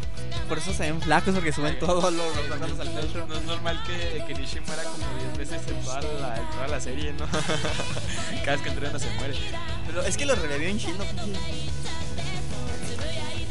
por 0.49 0.57
eso 0.59 0.73
se 0.73 0.85
ven 0.91 1.01
flacos 1.03 1.35
porque 1.35 1.53
suben 1.53 1.79
todos 1.79 2.05
los, 2.13 2.13
los 2.37 2.51
órganos 2.51 2.81
al 2.81 2.89
pecho. 2.91 3.27
No 3.29 3.35
es 3.37 3.43
normal 3.45 3.83
que, 3.87 4.25
que 4.27 4.35
Nishi 4.41 4.61
muera 4.61 4.83
como 4.85 5.05
10 5.37 5.51
veces 5.51 5.69
en 5.69 5.85
toda 5.85 6.01
la, 6.01 6.37
en 6.39 6.51
toda 6.51 6.69
la 6.69 6.81
serie, 6.81 7.13
¿no? 7.13 7.27
Cada 8.45 8.53
vez 8.53 8.63
que 8.63 8.69
entrena 8.71 8.99
se 8.99 9.11
muere. 9.19 9.35
Pero 9.87 10.03
es 10.03 10.17
que 10.17 10.25
lo 10.25 10.35
revivió 10.35 10.69
en 10.71 10.79
chino. 10.79 11.05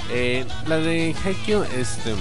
Eh, 0.10 0.46
la 0.66 0.78
de 0.78 1.16
Haikyuu, 1.24 1.64
este. 1.64 2.12
Es 2.12 2.18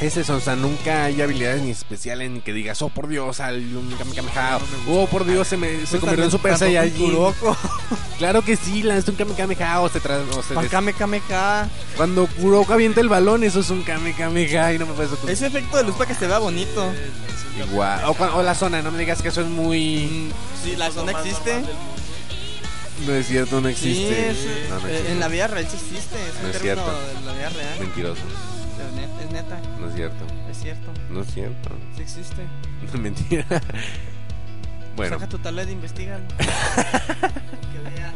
eso, 0.00 0.36
o 0.36 0.40
sea, 0.40 0.56
nunca 0.56 1.04
hay 1.04 1.20
habilidades 1.22 1.62
ni 1.62 1.70
especiales 1.70 2.30
ni 2.30 2.40
que 2.40 2.52
digas, 2.52 2.82
oh 2.82 2.88
por 2.90 3.08
Dios, 3.08 3.40
hay 3.40 3.56
un 3.74 3.90
Kamehameha, 3.96 4.58
oh 4.88 5.06
por 5.06 5.24
Dios, 5.24 5.48
se, 5.48 5.56
me, 5.56 5.86
se 5.86 5.98
convirtió 5.98 6.24
en 6.26 6.30
Super 6.30 6.56
Saiyajin. 6.58 7.10
Kuroko. 7.12 7.56
Claro 8.18 8.40
que 8.42 8.56
sí, 8.56 8.82
lanzó 8.82 9.10
un 9.10 9.16
Kamehameha 9.18 9.80
o 9.82 9.88
se, 9.90 10.00
tra 10.00 10.18
o 10.18 10.42
se 10.42 10.54
Pa' 10.54 10.62
des- 10.62 10.70
Kame 10.70 10.92
Kame 10.94 11.20
Ka. 11.20 11.68
Cuando 11.96 12.26
Kuroko 12.26 12.72
avienta 12.72 13.00
el 13.02 13.08
balón, 13.10 13.44
eso 13.44 13.60
es 13.60 13.68
un 13.70 13.82
Kamehameha 13.82 14.72
y 14.74 14.78
no 14.78 14.86
me 14.86 14.92
puedes 14.94 15.12
ocurrir. 15.12 15.32
Ese 15.34 15.46
efecto 15.46 15.76
de 15.76 15.84
luz 15.84 15.94
para 15.96 16.08
que 16.08 16.14
se 16.14 16.26
vea 16.26 16.38
bonito. 16.38 16.92
Igual. 17.58 18.00
O, 18.34 18.42
la 18.42 18.54
zona, 18.54 18.80
no 18.82 18.90
me 18.90 18.98
digas 18.98 19.20
que 19.22 19.28
eso 19.28 19.40
es 19.42 19.46
muy. 19.48 20.30
Sí, 20.64 20.76
la 20.76 20.90
zona 20.90 21.12
existe. 21.12 21.62
No 23.06 23.12
es 23.14 23.26
cierto, 23.26 23.60
no 23.60 23.68
existe. 23.68 24.32
Sí, 24.32 24.40
es- 24.64 24.70
No, 24.70 24.78
no 24.80 24.88
eh, 24.88 24.90
existe. 24.92 25.12
en 25.12 25.20
la 25.20 25.28
vida 25.28 25.46
real 25.46 25.66
sí 25.70 25.76
existe. 25.76 26.16
Es 26.16 26.36
un 26.36 26.42
No 26.42 26.48
es 26.48 26.58
cierto. 26.62 26.84
de 26.86 27.26
la 27.26 27.32
vida 27.34 27.48
real. 27.50 27.76
Mentiroso. 27.80 28.20
Es 28.78 28.92
net- 28.94 29.24
Es 29.24 29.30
neta, 29.30 29.58
No 29.80 29.88
es 29.88 29.94
cierto. 29.94 30.24
es 30.50 30.56
cierto. 30.58 30.92
No 31.10 31.20
es 31.22 31.32
cierto. 31.32 31.70
Sí 31.96 32.02
existe. 32.02 32.42
No 32.82 32.88
es 32.88 32.94
mentira. 33.00 33.44
Bueno, 34.96 35.16
Saca 35.18 35.28
tu 35.28 35.38
tablet 35.38 35.68
e 35.68 35.72
investigalo. 35.72 36.24
que 36.38 37.90
vean. 37.90 38.14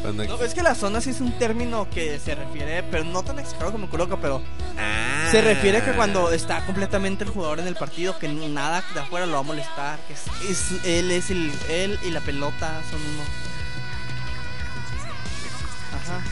cuando. 0.00 0.24
No, 0.24 0.42
es 0.42 0.54
que 0.54 0.62
la 0.62 0.74
zona 0.74 1.02
sí 1.02 1.10
es 1.10 1.20
un 1.20 1.32
término 1.32 1.86
que 1.90 2.18
se 2.18 2.34
refiere, 2.34 2.82
pero 2.84 3.04
no 3.04 3.22
tan 3.22 3.38
exagerado 3.38 3.72
como 3.72 3.90
Kuroko, 3.90 4.16
pero 4.22 4.40
Ah. 4.78 5.28
se 5.30 5.42
refiere 5.42 5.76
a 5.78 5.84
que 5.84 5.92
cuando 5.92 6.32
está 6.32 6.64
completamente 6.64 7.24
el 7.24 7.30
jugador 7.30 7.60
en 7.60 7.66
el 7.66 7.74
partido, 7.76 8.18
que 8.18 8.26
nada 8.28 8.82
de 8.94 9.00
afuera 9.00 9.26
lo 9.26 9.32
va 9.34 9.38
a 9.40 9.42
molestar, 9.42 9.98
que 10.08 10.14
es, 10.14 10.22
es- 10.48 10.82
él 10.86 11.10
es 11.10 11.30
el 11.30 11.52
él 11.68 11.98
y 12.06 12.10
la 12.10 12.20
pelota 12.20 12.80
son 12.90 12.98
uno. 13.02 13.22
Ajá. 15.92 16.22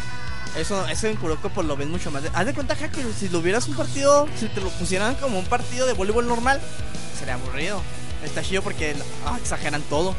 Eso, 0.56 0.86
eso 0.88 1.06
en 1.06 1.16
Kuroko 1.16 1.50
pues 1.50 1.66
lo 1.66 1.76
ven 1.76 1.90
mucho 1.90 2.10
más. 2.10 2.22
Haz 2.32 2.46
de 2.46 2.54
cuenta 2.54 2.74
que 2.74 2.88
si 3.18 3.28
lo 3.28 3.38
hubieras 3.38 3.68
un 3.68 3.76
partido, 3.76 4.26
si 4.38 4.48
te 4.48 4.60
lo 4.60 4.70
pusieran 4.70 5.14
como 5.16 5.38
un 5.38 5.44
partido 5.44 5.86
de 5.86 5.92
voleibol 5.92 6.26
normal, 6.26 6.60
sería 7.18 7.34
aburrido. 7.34 7.80
Está 8.24 8.42
chido 8.42 8.62
porque 8.62 8.96
ah, 9.26 9.36
exageran 9.40 9.82
todo. 9.82 10.14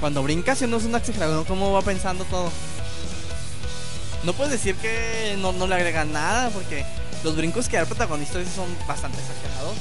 Cuando 0.00 0.22
brincas 0.22 0.60
y 0.62 0.64
uno 0.64 0.78
es 0.78 0.84
un 0.84 0.94
exagerado, 0.94 1.44
¿cómo 1.44 1.72
va 1.72 1.82
pensando 1.82 2.24
todo? 2.24 2.50
No 4.24 4.32
puedes 4.32 4.52
decir 4.52 4.74
que 4.76 5.36
no, 5.38 5.52
no 5.52 5.66
le 5.66 5.74
agregan 5.74 6.12
nada 6.12 6.48
porque 6.50 6.84
los 7.22 7.36
brincos 7.36 7.68
que 7.68 7.76
da 7.76 7.82
el 7.82 7.88
protagonista 7.88 8.38
son 8.54 8.66
bastante 8.86 9.18
exagerados. 9.18 9.76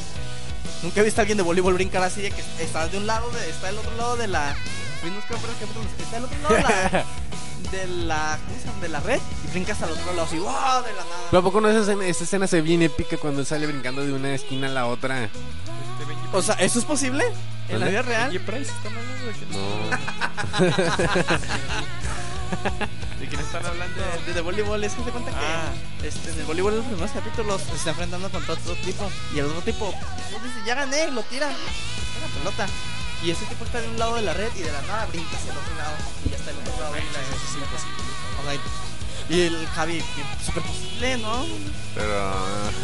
Nunca 0.82 1.00
he 1.00 1.04
visto 1.04 1.22
a 1.22 1.24
alguien 1.24 1.38
de 1.38 1.44
voleibol 1.44 1.74
brincar 1.74 2.04
así 2.04 2.22
de 2.22 2.32
que 2.32 2.44
está 2.60 2.88
de 2.88 2.98
un 2.98 3.08
lado, 3.08 3.30
de, 3.32 3.50
está 3.50 3.68
del 3.68 3.78
otro 3.78 3.96
lado 3.96 4.18
de 4.18 4.28
la. 4.28 4.56
No 5.04 5.20
está 5.20 6.16
del 6.16 6.26
otro 6.26 6.38
lado 6.42 6.56
de 6.56 6.62
la. 6.62 7.06
De 7.72 7.88
la, 7.88 8.38
¿cómo 8.46 8.60
se 8.60 8.66
llama? 8.68 8.82
de 8.82 8.90
la 8.90 9.00
red 9.00 9.20
y 9.46 9.48
brincas 9.52 9.82
al 9.82 9.92
otro 9.92 10.06
lado 10.14 10.24
así, 10.24 10.38
¡wow! 10.38 10.48
De 10.84 10.92
la 10.94 11.04
nada. 11.04 11.28
¿Pero 11.32 11.40
a 11.40 11.44
poco 11.44 11.60
no 11.62 11.70
esa 11.70 11.80
escena, 11.82 12.06
esa 12.06 12.24
escena 12.24 12.46
se 12.48 12.58
ve 12.58 12.62
bien 12.62 12.82
épica 12.84 13.18
cuando 13.18 13.44
sale 13.46 13.66
brincando 13.68 14.06
de 14.06 14.14
una 14.14 14.34
esquina 14.36 14.68
a 14.68 14.72
la 14.72 14.86
otra? 14.88 15.30
O 16.34 16.42
sea, 16.42 16.56
¿eso 16.56 16.80
es 16.80 16.86
posible? 16.86 17.24
¿En 17.70 17.80
la 17.80 17.88
vida 17.88 18.02
real? 18.02 18.30
Oye, 18.30 18.40
Price, 18.42 18.72
¿están 18.72 18.94
hablando 18.96 19.26
de 19.26 19.32
quién? 19.34 19.50
No. 19.52 19.60
¿De 23.20 23.28
quién 23.28 23.42
están 23.42 23.66
hablando? 23.66 23.96
De, 24.02 24.26
de, 24.28 24.34
de 24.34 24.42
voleibol, 24.42 24.84
es 24.84 24.94
que 24.94 25.04
se 25.04 25.10
cuenta 25.12 25.32
que 25.32 25.38
Ah. 25.38 25.72
este, 26.04 26.32
en 26.32 26.40
el 26.40 26.46
voleibol 26.46 26.74
en 26.74 26.80
los 26.80 26.88
primeros 26.88 27.12
capítulos 27.12 27.62
se 27.62 27.76
está 27.76 27.90
enfrentando 27.92 28.30
contra 28.30 28.54
otro 28.54 28.76
tipo 28.76 29.10
y 29.34 29.40
el 29.40 29.46
otro 29.46 29.62
tipo 29.62 29.92
pues, 30.32 30.44
dice, 30.44 30.56
ya 30.66 30.76
gané, 30.76 31.10
lo 31.12 31.22
tira, 31.24 31.48
la 31.48 32.40
pelota. 32.40 32.68
Y 33.24 33.32
ese 33.32 33.46
tipo 33.46 33.64
está 33.66 33.80
de 33.82 33.88
un 33.88 33.98
lado 33.98 34.16
de 34.16 34.22
la 34.24 34.34
red 34.34 34.50
y 34.56 34.60
de 34.64 34.72
la 34.72 34.82
nada 34.82 35.06
brinca 35.06 35.38
hacia 35.38 35.52
el 35.54 35.58
otro 35.58 35.76
lado 35.78 35.96
y 36.26 36.30
ya 36.30 36.36
está 36.36 36.52
el 36.52 36.58
otro 36.58 36.78
lado. 36.80 36.94
de 36.94 37.00
la 37.00 37.06
es 37.06 37.56
imposible. 37.56 38.06
Ok. 38.44 38.60
Y 39.30 39.42
el 39.42 39.68
Javi, 39.68 40.04
súper 40.46 40.64
posible, 40.64 41.18
¿no? 41.20 41.46
Pero. 41.96 42.34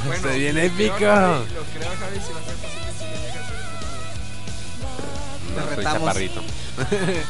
Bueno, 0.06 0.24
se 0.30 0.38
bien 0.38 0.56
lo 0.56 0.62
épico. 0.62 0.96
creo, 0.96 1.16
Javi, 1.16 1.54
Lo 1.54 1.64
creo, 1.64 1.92
Javi, 2.00 2.20
si 2.26 2.32
va 2.34 2.40
a 2.40 2.44
ser 2.46 2.56
posible 2.56 2.92
si 2.98 3.04
le 3.04 3.18
llega 3.20 3.42
a 3.42 3.48
ser 3.50 3.58
No, 5.56 5.62
Te 5.64 5.68
soy 5.68 5.76
retamos. 5.76 6.00
chaparrito. 6.00 6.42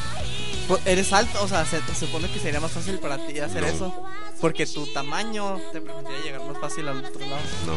Pues, 0.68 0.82
Eres 0.86 1.12
alto, 1.12 1.42
o 1.42 1.48
sea, 1.48 1.66
se, 1.66 1.80
se 1.82 2.06
supone 2.06 2.30
que 2.30 2.38
sería 2.38 2.60
más 2.60 2.70
fácil 2.70 3.00
para 3.00 3.18
ti 3.26 3.40
hacer 3.40 3.62
No. 3.62 3.66
eso. 3.66 4.04
Porque 4.40 4.66
tu 4.66 4.86
tamaño 4.92 5.58
te 5.72 5.80
permitiría 5.80 6.20
llegar 6.22 6.42
más 6.44 6.58
fácil 6.60 6.86
al 6.86 7.04
otro 7.04 7.18
lado. 7.26 7.42
No, 7.66 7.74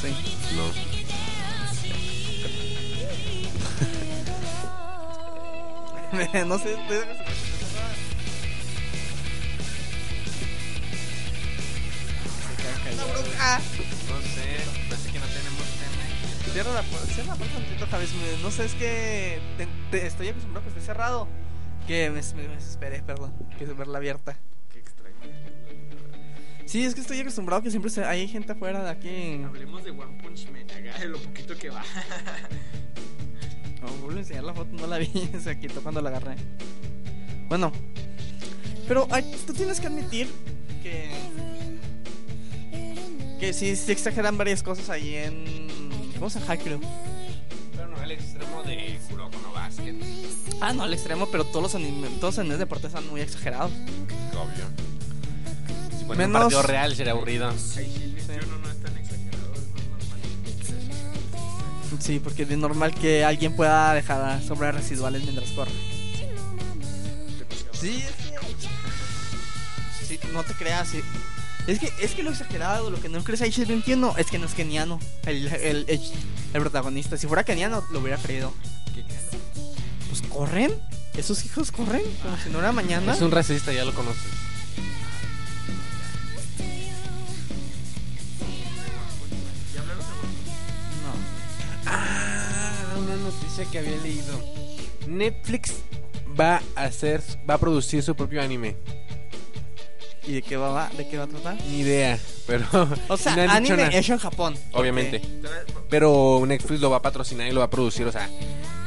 Sí. 0.00 0.16
no. 0.56 0.62
no 6.46 6.58
sé, 6.58 6.72
estoy- 6.74 7.04
¡La 12.96 13.04
bruja! 13.04 13.58
No 13.58 14.20
sé, 14.22 14.56
parece 14.88 15.12
que 15.12 15.18
no 15.18 15.26
tenemos 15.26 15.64
tema. 15.76 16.52
Cierra 16.52 16.72
la 16.72 16.82
puerta, 16.82 17.06
cierra 17.12 17.28
la 17.30 17.36
puerta 17.36 17.56
un 17.58 17.62
tantito, 17.64 17.86
Javi. 17.86 18.06
me- 18.06 18.42
No 18.42 18.50
sé, 18.50 18.64
es 18.64 18.74
que 18.74 19.40
te- 19.58 19.68
te- 19.90 20.06
estoy 20.06 20.28
acostumbrado 20.28 20.60
a 20.60 20.72
que 20.72 20.78
esté 20.78 20.80
cerrado. 20.86 21.28
Que 21.86 22.10
me, 22.10 22.20
me, 22.20 22.48
me 22.48 22.54
desesperé, 22.56 23.02
perdón. 23.02 23.32
Que 23.58 23.66
se 23.66 23.72
verla 23.74 23.98
abierta. 23.98 24.38
Qué 24.72 24.78
extraño. 24.80 25.16
Sí, 26.66 26.84
es 26.84 26.94
que 26.94 27.00
estoy 27.00 27.20
acostumbrado 27.20 27.60
a 27.60 27.62
que 27.62 27.70
siempre 27.70 27.90
se- 27.90 28.04
hay 28.04 28.26
gente 28.28 28.52
afuera 28.52 28.82
de 28.82 28.90
aquí. 28.90 29.42
Hablemos 29.44 29.84
de 29.84 29.90
One 29.90 30.20
Punch 30.22 30.48
Man, 30.50 30.66
lo 31.12 31.18
poquito 31.18 31.56
que 31.56 31.70
va. 31.70 31.84
No, 33.82 33.88
vuelvo 34.00 34.16
a 34.16 34.20
enseñar 34.20 34.44
la 34.44 34.54
foto, 34.54 34.68
no 34.72 34.86
la 34.86 34.98
vi, 34.98 35.06
se 35.42 35.58
quitó 35.58 35.80
cuando 35.82 36.00
la 36.02 36.10
agarré. 36.10 36.36
Bueno, 37.48 37.72
pero 38.88 39.06
ay, 39.10 39.24
tú 39.46 39.52
tienes 39.52 39.80
que 39.80 39.86
admitir 39.86 40.28
que. 40.82 41.10
Que 43.40 43.52
sí, 43.52 43.76
sí 43.76 43.92
exageran 43.92 44.38
varias 44.38 44.62
cosas 44.62 44.88
ahí 44.90 45.14
en. 45.14 45.68
¿Cómo 46.18 46.30
se 46.30 46.40
llama? 46.40 46.52
Haikyuu. 46.52 46.80
Pero 47.72 47.88
no, 47.88 48.02
el 48.02 48.10
extremo 48.12 48.62
de 48.62 48.98
Kuroko 49.10 49.38
no 49.42 49.52
Basket. 49.52 49.94
Ah, 50.60 50.72
no, 50.72 50.84
al 50.84 50.94
extremo, 50.94 51.26
pero 51.26 51.44
todos 51.44 51.62
los 51.62 51.74
anime, 51.74 52.08
todos 52.18 52.34
los 52.34 52.38
animes 52.38 52.58
de 52.58 52.64
deportes 52.64 52.86
están 52.88 53.06
muy 53.10 53.20
exagerados. 53.20 53.70
Obvio. 54.32 54.64
Si 55.98 56.04
ponen 56.06 56.26
un 56.28 56.32
Menos- 56.32 56.42
partido 56.44 56.62
real 56.62 56.96
sería 56.96 57.12
aburrido. 57.12 57.52
Sí, 57.58 57.80
el 57.80 58.46
Sí, 62.00 62.18
porque 62.20 62.42
es 62.42 62.58
normal 62.58 62.94
que 62.94 63.24
alguien 63.24 63.54
pueda 63.56 63.94
dejar 63.94 64.42
sombras 64.42 64.74
residuales 64.74 65.22
mientras 65.22 65.50
corre. 65.50 65.72
Sí, 67.72 68.02
es 68.02 68.12
que... 68.12 68.36
Sí, 70.06 70.20
no 70.32 70.42
te 70.42 70.54
creas, 70.54 70.88
sí. 70.88 71.00
Es 71.66 71.80
que, 71.80 71.92
es 72.00 72.14
que 72.14 72.22
lo 72.22 72.30
exagerado, 72.30 72.90
lo 72.90 73.00
que 73.00 73.08
no 73.08 73.22
crees 73.24 73.42
ahí 73.42 73.48
es 73.48 73.58
entiendo, 73.58 74.14
es 74.16 74.26
que 74.26 74.38
no 74.38 74.46
es 74.46 74.54
keniano, 74.54 75.00
el, 75.24 75.48
el, 75.48 75.84
el, 75.88 76.00
el 76.54 76.60
protagonista. 76.60 77.16
Si 77.16 77.26
fuera 77.26 77.44
keniano, 77.44 77.84
lo 77.90 77.98
hubiera 77.98 78.16
creído. 78.18 78.52
Pues 80.08 80.22
corren, 80.22 80.72
esos 81.14 81.44
hijos 81.44 81.72
corren, 81.72 82.02
como 82.22 82.36
si 82.38 82.50
no 82.50 82.60
era 82.60 82.70
mañana. 82.70 83.14
Es 83.14 83.20
un 83.20 83.32
racista, 83.32 83.72
ya 83.72 83.84
lo 83.84 83.92
conoces. 83.94 84.22
Noticia 93.56 93.70
que 93.70 93.78
había 93.78 94.02
leído. 94.02 94.40
Netflix 95.08 95.74
va 96.38 96.60
a 96.74 96.84
hacer, 96.84 97.22
va 97.48 97.54
a 97.54 97.58
producir 97.58 98.02
su 98.02 98.14
propio 98.14 98.42
anime. 98.42 98.76
¿Y 100.26 100.32
de 100.32 100.42
qué 100.42 100.56
va, 100.56 100.70
va? 100.70 100.90
¿De 100.96 101.08
qué 101.08 101.16
va 101.18 101.24
a 101.24 101.26
tratar? 101.28 101.56
Ni 101.66 101.78
idea, 101.80 102.18
pero 102.46 102.66
O 103.08 103.16
sea, 103.16 103.36
no 103.46 103.52
anime 103.52 103.96
hecho 103.96 104.14
en 104.14 104.18
Japón. 104.18 104.54
Obviamente. 104.72 105.20
porque- 105.20 105.86
Pero 105.88 106.42
Netflix 106.46 106.80
lo 106.80 106.90
va 106.90 106.96
a 106.98 107.02
patrocinar 107.02 107.46
y 107.48 107.52
lo 107.52 107.60
va 107.60 107.66
a 107.66 107.70
producir, 107.70 108.06
o 108.06 108.12
sea, 108.12 108.28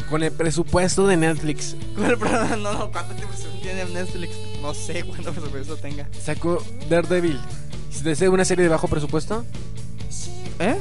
con 0.09 0.21
el 0.23 0.31
presupuesto 0.31 1.07
de 1.07 1.17
Netflix. 1.17 1.75
No, 1.95 2.57
no, 2.57 2.91
¿cuánto 2.91 3.13
presupuesto 3.15 3.47
tiene 3.61 3.85
Netflix? 3.85 4.35
No 4.61 4.73
sé 4.73 5.03
cuánto 5.03 5.31
presupuesto 5.31 5.77
tenga. 5.77 6.09
Sacó 6.21 6.63
Daredevil. 6.89 7.39
¿Se 7.89 8.03
desea 8.03 8.29
una 8.29 8.43
serie 8.45 8.63
de 8.63 8.69
bajo 8.69 8.87
presupuesto? 8.87 9.45
¿Eh? 10.59 10.75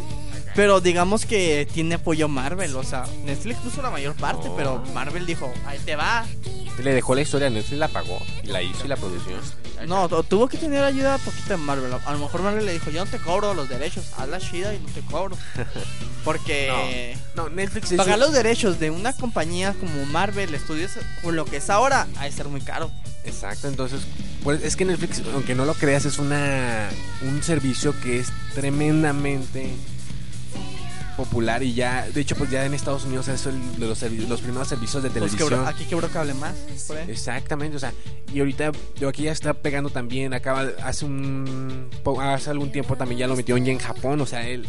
Pero 0.59 0.81
digamos 0.81 1.25
que 1.25 1.69
tiene 1.73 1.95
apoyo 1.95 2.27
Marvel, 2.27 2.75
o 2.75 2.83
sea, 2.83 3.05
Netflix 3.25 3.59
puso 3.61 3.81
la 3.81 3.91
mayor 3.91 4.17
parte, 4.17 4.49
No. 4.49 4.57
pero 4.57 4.83
Marvel 4.93 5.25
dijo, 5.25 5.53
ahí 5.65 5.79
te 5.85 5.95
va. 5.95 6.27
Le 6.83 6.93
dejó 6.95 7.15
la 7.15 7.21
historia, 7.21 7.49
Netflix 7.49 7.79
la 7.79 7.87
pagó 7.87 8.19
y 8.43 8.49
la 8.49 8.61
hizo 8.61 8.85
y 8.85 8.89
la 8.89 8.97
produció. 8.97 9.37
No, 9.87 10.09
tu- 10.09 10.25
tuvo 10.25 10.49
que 10.49 10.59
tener 10.59 10.83
ayuda 10.83 11.17
poquita 11.19 11.51
de 11.51 11.59
Marvel. 11.59 11.93
A 12.05 12.13
lo 12.13 12.19
mejor 12.19 12.43
Marvel 12.43 12.67
le 12.67 12.73
dijo, 12.73 12.91
yo 12.91 13.05
no 13.05 13.09
te 13.11 13.19
cobro 13.19 13.55
los 13.55 13.69
derechos, 13.69 14.07
haz 14.17 14.29
la 14.29 14.41
chida 14.41 14.75
y 14.75 14.81
no 14.81 14.89
te 14.89 15.01
cobro. 15.03 15.37
Porque 16.25 17.17
No, 17.37 17.49
Netflix 17.49 17.93
hizo- 17.93 17.97
pagar 17.97 18.19
los 18.19 18.33
derechos 18.33 18.81
de 18.81 18.91
una 18.91 19.13
compañía 19.13 19.75
como 19.75 20.05
Marvel 20.07 20.59
Studios, 20.59 20.91
con 21.23 21.37
lo 21.37 21.45
que 21.45 21.59
es 21.59 21.71
ahora, 21.71 22.09
ha 22.19 22.25
de 22.25 22.33
ser 22.33 22.49
muy 22.49 22.61
caro. 22.63 22.91
Exacto, 23.25 23.69
entonces, 23.69 24.01
pues 24.43 24.63
es 24.65 24.75
que 24.75 24.85
Netflix, 24.85 25.23
aunque 25.33 25.55
no 25.55 25.65
lo 25.65 25.75
creas, 25.75 26.05
es 26.05 26.19
una 26.19 26.89
un 27.23 27.43
servicio 27.45 27.95
que 28.01 28.19
es 28.19 28.33
tremendamente 28.55 29.71
popular 31.19 31.63
y 31.63 31.75
ya, 31.75 32.07
de 32.09 32.21
hecho, 32.23 32.35
pues 32.37 32.49
ya 32.51 32.65
en 32.65 32.73
Estados 32.73 33.05
Unidos 33.05 33.29
es 33.29 33.45
el 33.45 33.61
de 33.79 33.87
los, 33.87 34.01
los 34.03 34.41
primeros 34.41 34.69
servicios 34.69 35.03
de 35.03 35.11
Pues 35.11 35.15
televisión. 35.33 35.49
quebró- 35.51 35.67
aquí 35.67 35.85
quebró 35.85 36.09
cable 36.09 36.33
más. 36.33 36.55
por 36.87 36.97
ahí. 36.97 37.11
Exactamente, 37.11 37.77
o 37.77 37.81
sea, 37.81 37.93
y 38.33 38.39
ahorita 38.39 38.73
yo 38.99 39.09
aquí 39.11 39.25
ya 39.25 39.33
está 39.33 39.53
pegando 39.53 39.91
también, 39.91 40.33
acaba 40.33 40.67
hace 40.83 41.05
un 41.05 41.91
hace 42.23 42.49
algún 42.51 42.73
tiempo 42.73 42.97
también 42.97 43.19
ya 43.19 43.27
lo 43.27 43.37
metió 43.37 43.57
en 43.57 43.79
Japón, 43.79 44.21
o 44.23 44.27
sea, 44.27 44.47
el 44.49 44.67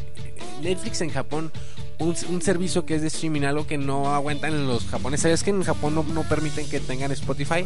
Netflix 0.62 0.99
en 1.01 1.09
Japón 1.12 1.51
un, 1.99 2.15
un 2.29 2.41
servicio 2.41 2.85
que 2.85 2.95
es 2.95 3.01
de 3.01 3.07
streaming, 3.07 3.41
algo 3.43 3.67
que 3.67 3.77
no 3.77 4.13
aguantan 4.13 4.53
en 4.53 4.67
los 4.67 4.85
japoneses. 4.85 5.21
¿Sabes 5.23 5.43
que 5.43 5.49
en 5.51 5.63
Japón 5.63 5.93
no, 5.95 6.03
no 6.03 6.23
permiten 6.23 6.67
que 6.69 6.79
tengan 6.79 7.12
Spotify? 7.12 7.65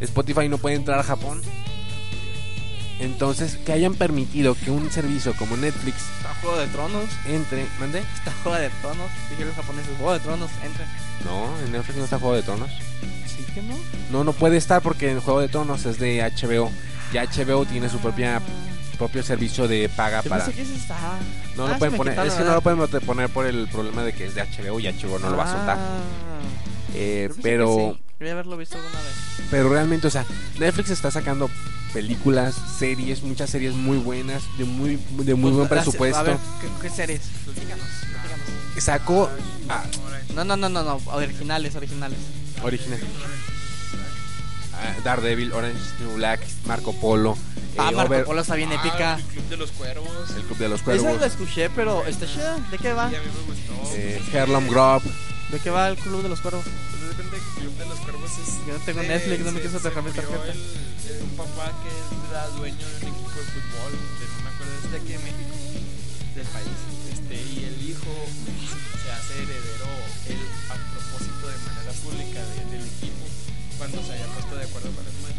Spotify 0.00 0.48
no 0.48 0.58
puede 0.58 0.76
entrar 0.76 0.98
a 0.98 1.02
Japón. 1.04 1.40
Entonces, 3.00 3.56
que 3.64 3.72
hayan 3.72 3.94
permitido 3.94 4.54
que 4.54 4.70
un 4.70 4.90
servicio 4.90 5.34
como 5.34 5.56
Netflix 5.56 5.96
Está 6.18 6.34
Juego 6.42 6.58
de 6.58 6.66
Tronos. 6.68 7.04
entre, 7.26 7.66
¿mande? 7.80 8.00
Está 8.00 8.32
Juego 8.42 8.58
de 8.58 8.68
Tronos. 8.82 9.10
Dijeron 9.30 9.48
los 9.48 9.56
japoneses, 9.56 9.90
Juego 9.96 10.12
de 10.12 10.20
Tronos, 10.20 10.50
entren. 10.64 10.88
No, 11.24 11.48
en 11.64 11.72
Netflix 11.72 11.96
no 11.98 12.04
está 12.04 12.18
Juego 12.18 12.34
de 12.36 12.42
Tronos. 12.42 12.70
Sí 13.26 13.44
que 13.54 13.62
no. 13.62 13.74
No, 14.10 14.24
no 14.24 14.32
puede 14.32 14.56
estar 14.58 14.82
porque 14.82 15.10
el 15.10 15.20
Juego 15.20 15.40
de 15.40 15.48
Tronos 15.48 15.86
es 15.86 15.98
de 15.98 16.20
HBO. 16.22 16.70
Y 17.12 17.16
HBO 17.16 17.64
tiene 17.66 17.88
su 17.88 17.98
propia 17.98 18.40
propio 18.98 19.22
servicio 19.22 19.66
de 19.66 19.88
paga 19.88 20.22
Yo 20.22 20.28
para. 20.28 20.44
pensé 20.44 20.62
que 20.62 20.74
está. 20.74 20.94
No 21.56 21.64
Ah, 21.64 21.68
lo 21.68 21.72
se 21.72 21.78
pueden 21.78 21.96
poner, 21.96 22.12
quitaron, 22.12 22.30
es 22.32 22.38
que 22.38 22.44
no 22.44 22.52
lo 22.54 22.60
pueden 22.60 23.00
poner 23.00 23.30
por 23.30 23.46
el 23.46 23.66
problema 23.68 24.04
de 24.04 24.12
que 24.12 24.26
es 24.26 24.34
de 24.34 24.42
HBO 24.42 24.78
y 24.78 24.86
HBO 24.92 25.18
no 25.18 25.30
lo 25.30 25.36
va 25.38 25.44
a 25.44 25.52
soltar. 25.56 25.78
Ah. 25.78 25.98
Eh, 26.94 27.30
pero 27.42 27.96
sí. 28.20 28.24
Haberlo 28.30 28.58
visto 28.58 28.76
alguna 28.76 28.98
vez. 29.00 29.46
pero 29.50 29.70
realmente, 29.70 30.06
o 30.06 30.10
sea, 30.10 30.26
Netflix 30.58 30.90
está 30.90 31.10
sacando 31.10 31.48
películas, 31.92 32.54
series, 32.78 33.22
muchas 33.22 33.50
series 33.50 33.74
muy 33.74 33.98
buenas, 33.98 34.42
de 34.58 34.64
muy 34.64 34.96
de 35.10 35.34
muy 35.34 35.50
Pues, 35.52 35.54
buen 35.54 35.68
presupuesto. 35.68 36.18
A 36.18 36.22
ver, 36.22 36.36
¿qué, 36.60 36.68
qué 36.82 36.90
series? 36.94 37.20
Platícanos, 37.44 37.84
platícanos. 38.12 38.84
Sacó 38.84 39.30
ah, 39.68 39.84
No, 40.34 40.44
no, 40.44 40.56
no, 40.56 40.68
no, 40.68 40.82
no. 40.82 41.00
Originales, 41.12 41.74
originales. 41.74 42.18
original. 42.62 43.00
Ah, 44.74 44.94
Daredevil, 45.04 45.52
Orange 45.52 45.78
is 45.78 45.92
the 45.98 46.04
New 46.04 46.14
Black, 46.16 46.40
Marco 46.66 46.92
Polo, 46.94 47.36
Ah, 47.76 47.90
Eh, 47.90 47.94
Marco 47.94 48.12
Over- 48.14 48.24
Polo 48.24 48.40
está 48.40 48.54
bien 48.56 48.70
Ah, 48.72 48.76
épica. 48.76 49.14
El 49.16 49.22
Club 49.24 49.48
de 49.48 49.56
los 49.58 49.70
Cuervos. 49.72 50.30
El 50.36 50.42
Club 50.42 50.58
de 50.58 50.68
los 50.68 50.80
Esa 50.80 51.12
la 51.12 51.26
escuché, 51.26 51.70
pero 51.70 52.04
está 52.06 52.26
chida. 52.26 52.58
¿De 52.70 52.78
qué 52.78 52.92
va? 52.92 53.10
Y 53.12 53.14
a 53.14 53.20
mí 53.20 53.26
me 53.26 53.46
gustó. 53.46 53.94
Eh. 53.96 54.20
¿De 55.50 55.58
qué 55.60 55.70
va 55.70 55.88
el 55.88 55.96
Club 55.96 56.22
de 56.22 56.28
los 56.28 56.40
Cuervos? 56.40 56.64
Club 57.60 57.76
de 57.76 57.86
los 57.86 57.98
Cuervos 58.00 58.30
es. 58.40 58.48
Yo 58.66 58.72
no 58.78 58.80
tengo 58.84 59.00
de- 59.02 59.08
Netflix, 59.08 59.44
no 59.44 59.52
me 59.52 59.60
quiso 59.60 59.78
dejar 59.80 60.02
mi 60.02 60.10
tarjeta. 60.12 60.44
el- 60.44 60.58
el- 60.58 61.22
un 61.22 61.30
papá 61.36 61.72
que 61.82 61.90
era 62.30 62.46
dueño 62.56 62.78
de 62.78 62.96
un 62.96 63.12
equipo 63.12 63.30
de 63.36 63.46
fútbol, 63.52 63.92
de, 63.92 64.24
no 64.30 64.38
me 64.44 64.50
acuerdo, 64.50 64.72
es 64.80 64.90
de 64.90 64.96
aquí 64.98 65.12
de 65.12 65.18
México, 65.20 65.54
del 66.36 66.46
país. 66.54 66.78
Este, 67.12 67.34
y 67.36 67.56
el 67.64 67.76
hijo 67.90 68.12
se 69.02 69.08
hace 69.12 69.32
heredero 69.42 69.88
él 70.30 70.40
a 70.70 70.74
propósito 70.94 71.42
de 71.48 71.58
manera 71.68 71.92
pública 72.00 72.40
de- 72.40 72.64
del 72.76 72.84
equipo 72.86 73.24
cuando 73.78 74.02
se 74.02 74.12
había 74.12 74.26
puesto 74.34 74.54
de 74.56 74.64
acuerdo 74.64 74.88
con 74.94 75.04
la 75.04 75.10
hermana. 75.10 75.36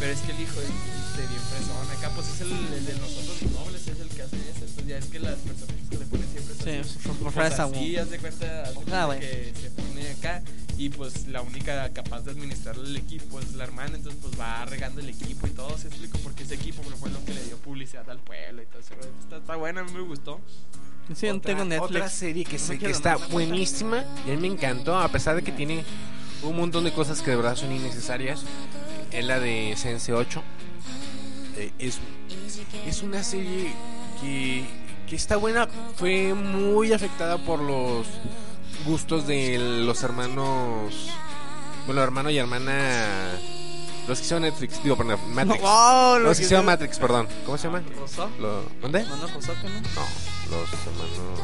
Pero 0.00 0.12
es 0.12 0.20
que 0.20 0.32
el 0.32 0.40
hijo 0.40 0.58
es 0.60 0.72
de 1.16 1.26
bien 1.28 1.42
fresón. 1.50 1.84
Acá 1.90 2.10
pues 2.14 2.26
es 2.34 2.40
el, 2.42 2.52
el 2.52 2.84
de 2.86 2.94
nosotros 2.94 3.42
los 3.42 3.52
nobles, 3.52 3.82
es 3.86 4.00
el 4.00 4.08
que 4.08 4.22
hace 4.22 4.36
eso. 4.50 4.64
Entonces 4.66 4.86
ya 4.86 4.98
es 4.98 5.06
que 5.06 5.18
las 5.20 5.38
personas 5.38 5.74
que 5.90 5.98
le 5.98 6.06
ponen 6.06 6.28
siempre 6.32 6.54
son 6.54 6.64
Sí, 6.64 6.98
por 7.06 7.16
Pues 7.18 7.34
fresa, 7.34 7.64
así, 7.64 7.96
haz 7.96 8.10
de 8.10 8.18
cuenta, 8.18 8.62
haz 8.62 8.68
de 8.70 8.74
cuenta 8.74 9.02
Ah, 9.02 9.06
güey. 9.06 9.20
que 9.20 9.52
se 9.60 9.70
pone 9.70 10.10
acá 10.10 10.42
y 10.78 10.88
pues 10.88 11.26
la 11.28 11.42
única 11.42 11.88
capaz 11.90 12.22
de 12.22 12.30
administrar 12.30 12.76
el 12.76 12.96
equipo 12.96 13.40
es 13.40 13.54
la 13.54 13.64
hermana, 13.64 13.96
entonces 13.96 14.20
pues 14.22 14.38
va 14.38 14.64
regando 14.64 15.00
el 15.00 15.08
equipo 15.08 15.46
y 15.46 15.50
todo, 15.50 15.76
se 15.78 15.88
explico, 15.88 16.18
porque 16.18 16.44
ese 16.44 16.54
equipo 16.54 16.82
fue 16.82 17.10
lo 17.10 17.24
que 17.24 17.34
le 17.34 17.42
dio 17.44 17.56
publicidad 17.58 18.08
al 18.10 18.18
pueblo 18.18 18.62
y 18.62 18.66
todo 18.66 18.80
eso. 18.80 18.94
Está, 19.20 19.36
está 19.36 19.56
buena, 19.56 19.82
a 19.82 19.84
mí 19.84 19.92
me 19.92 20.02
gustó. 20.02 20.40
Sí, 21.14 21.26
no 21.26 21.40
tengo 21.40 21.64
Netflix. 21.64 21.90
Otra 21.90 22.08
serie 22.08 22.44
que, 22.44 22.58
me 22.68 22.78
que 22.78 22.90
está 22.90 23.16
buenísima 23.16 24.04
y 24.26 24.30
a 24.30 24.34
mí 24.34 24.40
me 24.40 24.54
encantó, 24.54 24.98
a 24.98 25.08
pesar 25.08 25.36
de 25.36 25.42
que 25.42 25.52
tiene 25.52 25.84
un 26.42 26.56
montón 26.56 26.84
de 26.84 26.92
cosas 26.92 27.20
que 27.22 27.30
de 27.30 27.36
verdad 27.36 27.56
son 27.56 27.72
innecesarias. 27.72 28.44
Es 29.10 29.24
la 29.24 29.40
de 29.40 29.74
Sense 29.76 30.12
8. 30.12 30.42
Eh, 31.58 31.72
es, 31.78 31.98
es 32.86 33.02
una 33.02 33.22
serie 33.22 33.72
que, 34.20 34.64
que 35.08 35.16
está 35.16 35.36
buena. 35.36 35.68
Fue 35.96 36.34
muy 36.34 36.92
afectada 36.92 37.36
por 37.38 37.60
los 37.60 38.06
gustos 38.84 39.26
de 39.26 39.58
los 39.58 40.02
hermanos. 40.02 41.10
Bueno, 41.86 42.02
hermano 42.02 42.30
y 42.30 42.38
hermana. 42.38 43.38
Los 44.08 44.18
que 44.18 44.24
hicieron 44.24 44.42
Netflix, 44.42 44.82
digo, 44.82 44.96
perdón, 44.96 45.18
Matrix. 45.34 45.60
Wow, 45.60 46.18
lo 46.18 46.28
los 46.28 46.38
que 46.38 46.44
hicieron 46.44 46.66
Matrix, 46.66 46.98
perdón. 46.98 47.28
¿Cómo 47.46 47.56
se 47.56 47.68
llama? 47.68 47.82
¿Dónde? 48.80 49.04
¿Mano 49.04 49.26
Rosó, 49.28 49.54
que 49.54 49.68
no? 49.68 49.80
No, 49.80 50.60
los 50.60 50.72
hermanos. 50.72 51.40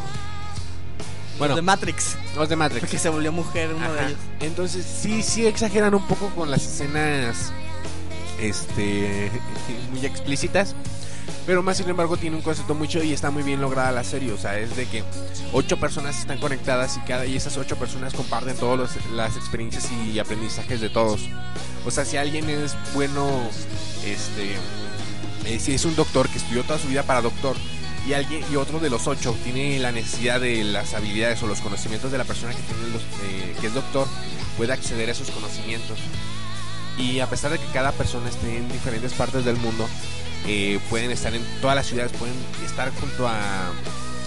Bueno. 1.39 1.55
de 1.55 1.63
Matrix. 1.63 2.17
Los 2.35 2.49
de 2.49 2.57
Matrix. 2.57 2.81
Porque 2.81 2.99
se 2.99 3.09
volvió 3.09 3.31
mujer 3.31 3.73
uno 3.73 3.93
de 3.93 4.07
ellos. 4.07 4.19
Entonces, 4.41 4.85
sí, 4.85 5.23
sí 5.23 5.47
exageran 5.47 5.95
un 5.95 6.07
poco 6.07 6.31
con 6.31 6.51
las 6.51 6.65
escenas 6.65 7.53
este 8.41 9.31
muy 9.93 10.05
explícitas. 10.05 10.75
Pero 11.49 11.63
más 11.63 11.79
sin 11.79 11.89
embargo 11.89 12.19
tiene 12.19 12.37
un 12.37 12.43
concepto 12.43 12.75
muy 12.75 12.89
chido 12.89 13.05
y 13.05 13.15
está 13.15 13.31
muy 13.31 13.43
bien 13.43 13.63
lograda 13.63 13.91
la 13.91 14.05
serie. 14.05 14.31
O 14.33 14.37
sea, 14.37 14.59
es 14.59 14.77
de 14.77 14.85
que 14.85 15.03
ocho 15.55 15.79
personas 15.79 16.19
están 16.19 16.37
conectadas 16.37 16.99
y 16.99 17.01
cada 17.09 17.25
y 17.25 17.37
esas 17.37 17.57
ocho 17.57 17.77
personas 17.77 18.13
comparten 18.13 18.55
todas 18.59 18.91
las 19.15 19.35
experiencias 19.35 19.89
y 19.91 20.19
aprendizajes 20.19 20.83
de 20.83 20.91
todos. 20.91 21.23
O 21.87 21.91
sea, 21.91 22.05
si 22.05 22.19
alguien 22.19 22.51
es 22.51 22.77
bueno, 22.93 23.27
este, 24.05 24.57
eh, 25.47 25.59
si 25.59 25.73
es 25.73 25.87
un 25.87 25.97
doctor 25.97 26.29
que 26.29 26.37
estudió 26.37 26.65
toda 26.65 26.79
su 26.79 26.89
vida 26.89 27.03
para 27.03 27.23
doctor 27.23 27.57
y 28.07 28.13
alguien 28.13 28.45
y 28.53 28.57
otro 28.57 28.79
de 28.79 28.91
los 28.91 29.07
ocho 29.07 29.35
tiene 29.43 29.79
la 29.79 29.91
necesidad 29.91 30.43
de 30.43 30.63
las 30.65 30.93
habilidades 30.93 31.43
o 31.43 31.47
los 31.47 31.63
conocimientos 31.63 32.13
de 32.13 32.19
la 32.19 32.25
persona 32.25 32.53
que 32.53 32.61
tiene 32.61 32.95
eh, 33.23 33.57
que 33.59 33.69
es 33.69 33.73
doctor, 33.73 34.07
puede 34.59 34.75
acceder 34.75 35.09
a 35.09 35.13
esos 35.13 35.31
conocimientos. 35.31 35.99
Y 36.99 37.21
a 37.21 37.27
pesar 37.27 37.53
de 37.53 37.59
que 37.59 37.73
cada 37.73 37.93
persona 37.93 38.29
esté 38.29 38.59
en 38.59 38.71
diferentes 38.71 39.15
partes 39.15 39.47
del 39.47 39.57
mundo, 39.57 39.89
eh, 40.47 40.79
pueden 40.89 41.11
estar 41.11 41.35
en 41.35 41.43
todas 41.61 41.77
las 41.77 41.87
ciudades, 41.87 42.13
pueden 42.13 42.35
estar 42.65 42.91
junto 43.01 43.27
a, 43.29 43.69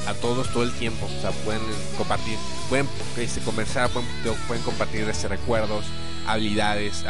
a 0.07 0.13
todos 0.21 0.51
todo 0.51 0.63
el 0.63 0.71
tiempo. 0.73 1.05
O 1.05 1.21
sea, 1.21 1.31
pueden 1.31 1.61
compartir, 1.97 2.37
pueden 2.69 2.87
este, 3.17 3.41
conversar, 3.41 3.89
pueden, 3.89 4.07
pueden 4.47 4.63
compartir 4.63 5.01
este, 5.09 5.27
recuerdos, 5.27 5.85
habilidades, 6.27 7.03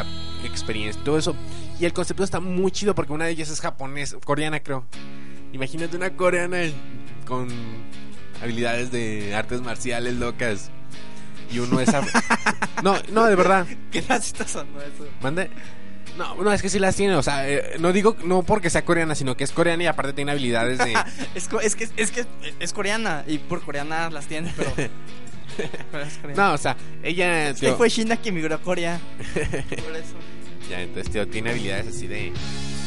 experiencias, 0.44 1.04
todo 1.04 1.18
eso. 1.18 1.36
Y 1.80 1.86
el 1.86 1.94
concepto 1.94 2.24
está 2.24 2.40
muy 2.40 2.72
chido 2.72 2.94
porque 2.96 3.14
una 3.14 3.26
de 3.26 3.32
ellas 3.32 3.50
es 3.50 3.60
japonés, 3.60 4.16
coreana 4.24 4.62
creo. 4.62 4.86
Imagínate 5.54 5.98
una 5.98 6.12
coreana 6.12 6.60
con 7.26 7.50
habilidades 8.42 8.92
de 8.92 9.36
artes 9.36 9.62
marciales 9.62 10.14
locas. 10.16 10.70
Y 11.52 11.60
uno 11.60 11.82
es... 11.82 11.90
af- 11.90 12.08
no, 12.84 12.96
no, 13.12 13.26
de 13.26 13.36
verdad. 13.36 13.68
¿Qué 13.92 14.02
racista 14.02 14.48
sonó 14.48 14.80
eso? 14.80 15.06
¿Mande? 15.22 15.50
No, 16.18 16.36
no, 16.36 16.52
es 16.52 16.62
que 16.62 16.70
sí 16.70 16.80
las 16.80 16.96
tiene, 16.96 17.16
o 17.16 17.24
sea, 17.24 17.50
eh, 17.50 17.78
no 17.80 17.94
digo 17.94 18.16
no 18.26 18.44
porque 18.44 18.70
sea 18.70 18.84
coreana, 18.84 19.16
sino 19.16 19.38
que 19.38 19.44
es 19.44 19.52
coreana 19.52 19.84
y 19.84 19.88
aparte 19.88 20.14
tiene 20.14 20.32
habilidades 20.32 20.78
de... 20.78 20.94
es, 21.36 21.50
es 21.64 21.76
que 21.76 21.90
es 21.96 22.12
que 22.12 22.26
es 22.60 22.74
coreana 22.74 23.24
y 23.28 23.38
por 23.38 23.62
coreana 23.62 24.10
las 24.10 24.26
tiene, 24.28 24.54
pero, 24.56 24.72
pero 25.92 26.04
es 26.04 26.18
coreana. 26.18 26.48
No, 26.48 26.54
o 26.54 26.58
sea, 26.58 26.76
ella... 27.02 27.54
Tío, 27.54 27.78
fue 27.78 27.90
China 27.90 28.18
que 28.18 28.30
emigró 28.30 28.56
a 28.56 28.62
Corea. 28.62 29.00
Por 29.34 29.96
eso. 29.96 30.16
Ya, 30.70 30.82
entonces, 30.82 31.12
tío, 31.12 31.28
tiene 31.28 31.52
habilidades 31.52 31.88
así 31.88 32.08
de, 32.08 32.32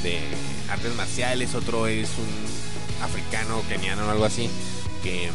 de 0.03 0.19
artes 0.71 0.95
marciales, 0.95 1.55
otro 1.55 1.87
es 1.87 2.11
un 2.19 3.05
africano, 3.05 3.63
keniano 3.69 4.07
o 4.07 4.11
algo 4.11 4.25
así, 4.25 4.49
que... 5.03 5.31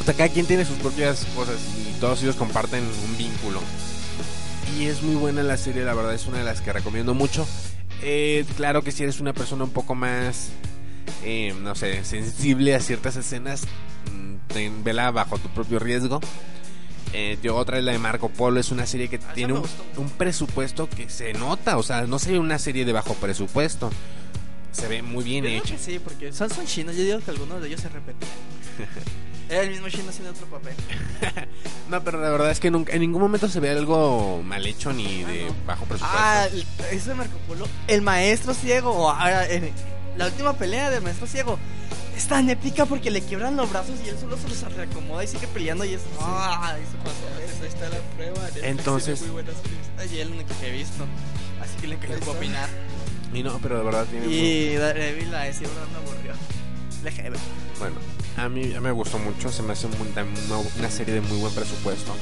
O 0.00 0.04
sea, 0.04 0.14
cada 0.14 0.28
quien 0.28 0.46
tiene 0.46 0.64
sus 0.64 0.76
propias 0.78 1.24
cosas 1.34 1.56
y 1.78 1.98
todos 1.98 2.22
ellos 2.22 2.36
comparten 2.36 2.82
un 2.82 3.18
vínculo. 3.18 3.60
Y 4.78 4.86
es 4.86 5.02
muy 5.02 5.14
buena 5.14 5.42
la 5.42 5.56
serie, 5.56 5.84
la 5.84 5.94
verdad 5.94 6.14
es 6.14 6.26
una 6.26 6.38
de 6.38 6.44
las 6.44 6.60
que 6.60 6.72
recomiendo 6.72 7.14
mucho. 7.14 7.46
Eh, 8.02 8.44
claro 8.56 8.82
que 8.82 8.92
si 8.92 9.02
eres 9.02 9.20
una 9.20 9.32
persona 9.32 9.64
un 9.64 9.70
poco 9.70 9.94
más, 9.94 10.48
eh, 11.22 11.54
no 11.62 11.74
sé, 11.74 12.04
sensible 12.04 12.74
a 12.74 12.80
ciertas 12.80 13.16
escenas, 13.16 13.62
mm, 14.12 14.34
ten- 14.52 14.84
vela 14.84 15.10
bajo 15.10 15.38
tu 15.38 15.48
propio 15.48 15.78
riesgo. 15.78 16.20
Eh, 17.12 17.38
tío, 17.40 17.56
otra 17.56 17.78
es 17.78 17.84
la 17.84 17.92
de 17.92 17.98
Marco 17.98 18.28
Polo, 18.28 18.58
es 18.58 18.72
una 18.72 18.86
serie 18.86 19.08
que 19.08 19.18
tiene 19.18 19.52
me 19.52 19.60
un, 19.96 20.10
presupuesto 20.18 20.88
que 20.88 21.08
se 21.08 21.32
nota, 21.34 21.76
o 21.78 21.82
sea, 21.84 22.06
no 22.08 22.18
se 22.18 22.32
ve 22.32 22.40
una 22.40 22.58
serie 22.58 22.84
de 22.84 22.92
bajo 22.92 23.14
presupuesto. 23.14 23.90
Se 24.72 24.88
ve 24.88 25.02
muy 25.02 25.22
bien 25.22 25.44
Yo 25.44 25.50
hecha. 25.50 25.76
sí, 25.78 26.00
porque 26.00 26.32
son, 26.32 26.50
son 26.50 26.66
chinos. 26.66 26.96
Yo 26.96 27.04
digo 27.04 27.20
que 27.20 27.30
algunos 27.30 27.60
de 27.62 27.68
ellos 27.68 27.80
se 27.80 27.88
repetían. 27.88 28.32
Era 29.48 29.62
el 29.62 29.70
mismo 29.70 29.88
chino 29.88 30.08
haciendo 30.10 30.30
otro 30.30 30.46
papel. 30.46 30.74
No, 31.90 32.02
pero 32.02 32.18
la 32.18 32.30
verdad 32.30 32.50
es 32.50 32.60
que 32.60 32.70
nunca, 32.70 32.94
en 32.94 33.00
ningún 33.00 33.20
momento 33.20 33.46
se 33.46 33.60
ve 33.60 33.68
algo 33.70 34.42
mal 34.42 34.64
hecho 34.64 34.90
ni 34.94 35.22
de 35.22 35.52
bajo 35.66 35.84
presupuesto. 35.84 36.18
Ah, 36.18 36.46
eso 36.90 37.10
de 37.10 37.14
Marco 37.14 37.36
Polo. 37.46 37.68
El 37.86 38.00
maestro 38.00 38.54
ciego. 38.54 38.90
O 38.90 39.10
ahora, 39.10 39.46
la 40.16 40.26
última 40.26 40.54
pelea 40.54 40.88
del 40.90 41.02
maestro 41.02 41.26
ciego. 41.26 41.58
Es 42.16 42.26
tan 42.26 42.48
épica 42.48 42.86
porque 42.86 43.10
le 43.10 43.20
quiebran 43.20 43.56
los 43.56 43.70
brazos 43.70 43.96
y 44.04 44.08
él 44.08 44.16
solo 44.18 44.38
se 44.38 44.48
los 44.48 44.74
reacomoda 44.74 45.24
y 45.24 45.26
sigue 45.26 45.46
peleando 45.48 45.84
y 45.84 45.94
es... 45.94 46.00
¡Ah! 46.20 46.74
Eso 46.80 46.96
pasó. 47.04 47.60
Ahí 47.62 47.68
está 47.68 47.88
la 47.90 47.98
prueba. 48.16 48.40
Netflix 48.44 48.64
Entonces- 48.64 49.20
Muy 49.22 49.30
buenas. 49.30 49.54
Ay, 49.98 50.20
el 50.20 50.30
único 50.30 50.48
que 50.60 50.68
he 50.68 50.72
visto. 50.72 51.04
Así 51.60 51.76
que 51.80 51.88
le 51.88 51.96
puedo 51.96 52.32
opinar. 52.32 52.68
Y 53.32 53.42
no, 53.42 53.58
pero 53.58 53.78
de 53.78 53.84
verdad 53.84 54.06
tiene 54.06 54.26
Y 54.28 54.74
Daredevil 54.76 55.30
la 55.32 55.42
de 55.42 55.52
siempre 55.52 55.80
me 55.92 55.98
aburrió. 55.98 56.32
Bueno, 57.78 57.96
a 58.36 58.48
mí 58.48 58.68
ya 58.70 58.80
me 58.80 58.90
gustó 58.92 59.18
mucho, 59.18 59.50
se 59.52 59.62
me 59.62 59.72
hace 59.72 59.86
un- 59.86 59.94
una, 60.78 60.90
serie 60.90 61.14
de 61.14 61.20
muy 61.20 61.38
buen 61.38 61.52
presupuesto. 61.54 62.14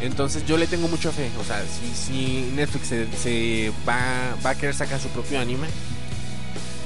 Entonces 0.00 0.44
yo 0.46 0.56
le 0.56 0.66
tengo 0.66 0.88
mucha 0.88 1.10
fe, 1.12 1.30
o 1.40 1.44
sea, 1.44 1.62
si, 1.64 1.94
si 1.94 2.50
Netflix 2.54 2.88
se, 2.88 3.06
se 3.16 3.72
va, 3.88 3.96
va 4.44 4.50
a 4.50 4.54
querer 4.54 4.74
sacar 4.74 5.00
su 5.00 5.08
propio 5.08 5.38
anime, 5.40 5.66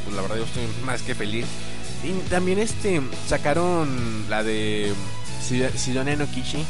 pues 0.05 0.15
la 0.17 0.23
verdad 0.23 0.37
yo 0.37 0.45
estoy 0.45 0.63
más 0.85 1.03
que 1.03 1.15
feliz. 1.15 1.47
Y 2.05 2.13
también 2.31 2.59
este 2.61 3.01
sacaron 3.29 4.27
la 4.31 4.43
de 4.45 4.93
Sid- 5.49 5.75
Sidonia 5.77 6.17
no 6.17 6.27
Kishi, 6.31 6.65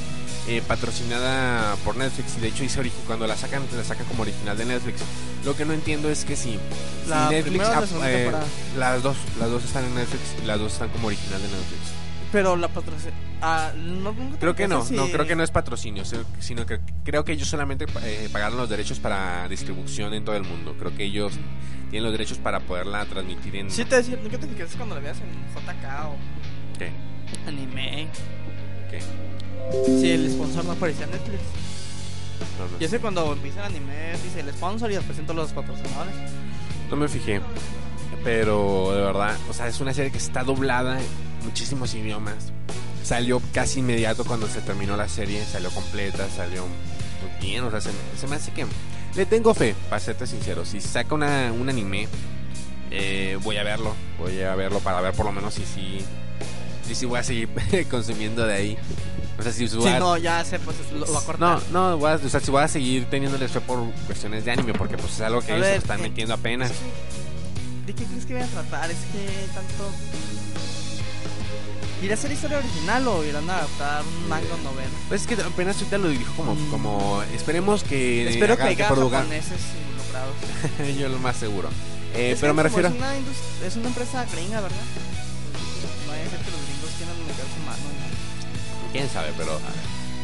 eh, 0.49 0.63
patrocinada 0.67 1.77
por 1.85 1.97
Netflix, 1.97 2.37
y 2.39 2.41
de 2.41 2.49
hecho 2.49 2.63
dice 2.63 2.81
origi- 2.81 3.05
cuando 3.07 3.27
la 3.27 3.37
sacan, 3.37 3.63
la 3.77 3.85
sacan 3.85 4.07
como 4.07 4.23
original 4.23 4.57
de 4.57 4.65
Netflix. 4.65 5.01
Lo 5.45 5.55
que 5.55 5.65
no 5.65 5.73
entiendo 5.73 6.09
es 6.11 6.25
que 6.25 6.37
si, 6.37 6.59
Netflix... 7.31 7.59
la 7.69 8.11
eh, 8.11 8.33
las 8.77 9.03
dos, 9.03 9.17
las 9.39 9.51
dos 9.51 9.65
están 9.65 9.85
en 9.85 9.95
Netflix, 9.95 10.23
y 10.43 10.47
las 10.47 10.59
dos 10.59 10.73
están 10.73 10.89
como 10.91 11.09
original 11.09 11.41
de 11.41 11.49
Netflix. 11.49 11.81
Pero 12.33 12.57
la 12.57 12.69
patrocina. 12.69 13.13
Ah, 13.41 13.73
no, 13.77 14.15
Creo 14.41 14.55
que 14.57 14.67
no, 14.67 14.85
no, 14.91 15.07
creo 15.07 15.27
que 15.27 15.37
no 15.37 15.45
es 15.45 15.51
patrocinio, 15.51 16.03
sino 16.41 16.67
que 16.67 16.81
creo 17.05 17.25
que 17.25 17.33
ellos 17.33 17.49
solamente 17.49 17.87
eh, 18.03 18.29
pagaron 18.33 18.59
los 18.59 18.69
derechos 18.69 18.99
para 18.99 19.49
distribución 19.49 20.13
en 20.13 20.25
todo 20.25 20.35
el 20.37 20.43
mundo. 20.43 20.75
Creo 20.79 20.95
que 20.95 21.05
ellos 21.05 21.33
tienen 21.91 22.03
los 22.05 22.13
derechos 22.13 22.39
para 22.39 22.61
poderla 22.61 23.05
transmitir 23.07 23.57
en... 23.57 23.71
Sí, 23.71 23.85
te 23.85 23.97
decía, 23.97 24.19
nunca 24.23 24.39
te 24.39 24.47
fijaste 24.47 24.77
cuando 24.77 24.95
la 24.97 25.01
veas 25.01 25.19
en 25.19 25.31
JK 25.55 25.85
o 26.07 26.17
¿Qué? 26.79 26.91
anime. 27.47 28.09
¿Qué? 28.91 28.99
Si 29.85 30.11
el 30.11 30.31
sponsor 30.31 30.65
no 30.65 30.73
aparecía 30.73 31.05
en 31.05 31.13
Netflix. 31.13 31.41
No, 32.59 32.67
no. 32.67 32.81
Y 32.81 32.85
ese 32.85 32.99
cuando 33.01 33.33
empieza 33.33 33.61
el 33.61 33.77
anime 33.77 34.13
dice 34.25 34.41
el 34.41 34.53
sponsor 34.53 34.91
y 34.91 34.95
después 34.95 35.17
presento 35.17 35.35
los 35.35 35.53
patrocinadores. 35.53 36.15
No 36.91 36.97
me 36.97 37.09
fijé. 37.09 37.41
Pero 38.25 38.93
de 38.95 39.03
verdad, 39.03 39.37
o 39.49 39.53
sea, 39.53 39.69
es 39.69 39.81
una 39.81 39.95
serie 39.95 40.11
que 40.11 40.19
está 40.19 40.43
doblada 40.43 40.99
en 40.99 41.07
muchísimos 41.45 41.95
idiomas. 41.95 42.53
Salió 43.03 43.41
casi 43.53 43.81
inmediato 43.81 44.25
cuando 44.25 44.49
se 44.49 44.61
terminó 44.61 44.97
la 44.97 45.09
serie, 45.09 45.45
salió 45.45 45.71
completa, 45.71 46.29
salió 46.29 46.65
bien, 47.41 47.65
o 47.65 47.71
sea, 47.71 47.81
se, 47.81 47.91
se 48.19 48.27
me 48.27 48.37
hace 48.37 48.53
que 48.53 48.67
Le 49.15 49.27
tengo 49.27 49.55
fe, 49.55 49.75
para 49.89 50.01
serte 50.01 50.27
sincero. 50.27 50.65
Si 50.65 50.81
saca 50.81 51.15
una, 51.15 51.53
un 51.53 51.69
anime, 51.69 52.09
eh, 52.91 53.39
voy 53.43 53.57
a 53.57 53.63
verlo. 53.63 53.95
Voy 54.19 54.41
a 54.43 54.55
verlo 54.55 54.81
para 54.81 55.01
ver 55.01 55.15
por 55.15 55.27
lo 55.27 55.33
menos 55.33 55.55
si 55.55 55.65
sí. 55.65 55.99
Si, 56.87 56.95
si 56.95 57.07
voy 57.07 57.19
a 57.19 57.23
seguir 57.23 57.49
consumiendo 57.91 58.47
de 58.47 58.55
ahí. 58.55 58.79
O 59.39 59.43
sea, 59.43 59.53
si 59.53 59.69
Sí, 59.69 59.77
no, 59.99 60.17
ya 60.17 60.45
sé, 60.45 60.59
pues 60.59 60.77
lo, 60.93 61.13
va 61.13 61.21
a 61.21 61.23
cortar. 61.23 61.61
no, 61.71 61.97
no, 61.97 62.05
o 62.05 62.29
sea, 62.29 62.41
si 62.41 62.51
voy 62.51 62.63
a 62.63 62.69
seguir 62.69 63.09
teniéndoles 63.09 63.53
fe 63.53 63.61
por 63.61 63.89
cuestiones 64.07 64.45
de 64.45 64.51
anime, 64.51 64.73
porque 64.75 64.97
pues 64.97 65.13
es 65.15 65.21
algo 65.21 65.41
que 65.41 65.53
A 65.53 65.57
ellos 65.57 65.67
ver, 65.69 65.77
están 65.79 66.01
eh, 66.01 66.03
metiendo 66.03 66.35
apenas. 66.35 66.73
¿De 67.87 67.95
qué 67.95 68.05
crees 68.05 68.27
que 68.27 68.35
voy 68.35 68.43
a 68.43 68.47
tratar? 68.47 68.91
Es 68.91 68.97
que 69.13 69.47
tanto. 69.55 69.91
¿Irá 72.03 72.15
a 72.15 72.17
ser 72.17 72.31
historia 72.31 72.59
original 72.59 73.09
o 73.09 73.25
irán 73.25 73.49
a 73.51 73.59
adaptar 73.59 74.05
un 74.05 74.29
manga 74.29 74.47
novela? 74.63 74.89
Pues 75.09 75.23
es 75.23 75.27
que 75.27 75.35
apenas 75.43 75.77
ahorita 75.79 75.99
lo 75.99 76.09
dijo 76.09 76.33
como, 76.37 76.55
Mm. 76.55 76.71
como 76.71 77.23
esperemos 77.35 77.83
que 77.83 78.29
Espero 78.29 78.57
que 78.57 78.63
haya 78.63 78.87
japoneses 78.89 79.61
involucrados. 79.91 80.35
Yo 80.99 81.09
lo 81.09 81.19
más 81.19 81.37
seguro. 81.37 81.69
Eh, 82.15 82.37
pero 82.41 82.55
me 82.55 82.63
refiero. 82.63 82.89
Es 82.89 82.95
una, 82.95 83.13
es 83.67 83.77
una 83.77 83.89
empresa 83.89 84.25
gringa, 84.33 84.61
¿verdad? 84.61 84.77
No 86.07 86.13
hay 86.13 86.21
que 86.23 86.37
Quién 88.99 89.11
sabe, 89.11 89.33
pero. 89.37 89.59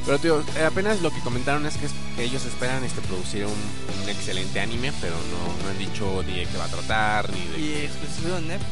Pero 0.05 0.19
tío, 0.19 0.45
eh, 0.57 0.65
apenas 0.67 1.01
lo 1.01 1.11
que 1.11 1.21
comentaron 1.21 1.65
es 1.65 1.77
que, 1.79 1.87
es- 1.87 1.93
que 2.17 2.25
ellos 2.25 2.45
esperan 2.45 2.85
este 2.85 3.01
producir 3.01 3.47
un, 3.47 3.53
un 4.03 4.09
excelente 4.11 4.61
anime, 4.61 4.93
pero 5.01 5.15
no, 5.17 5.63
no 5.65 5.71
han 5.71 5.79
dicho 5.79 6.23
ni 6.27 6.41
de 6.41 6.47
qué 6.47 6.59
va 6.59 6.67
a 6.67 6.69
tratar, 6.69 7.33
ni 7.33 7.41
de. 7.47 7.59
Y 7.59 7.75
exclusivo 7.87 8.35
de 8.37 8.43
Netflix. 8.43 8.71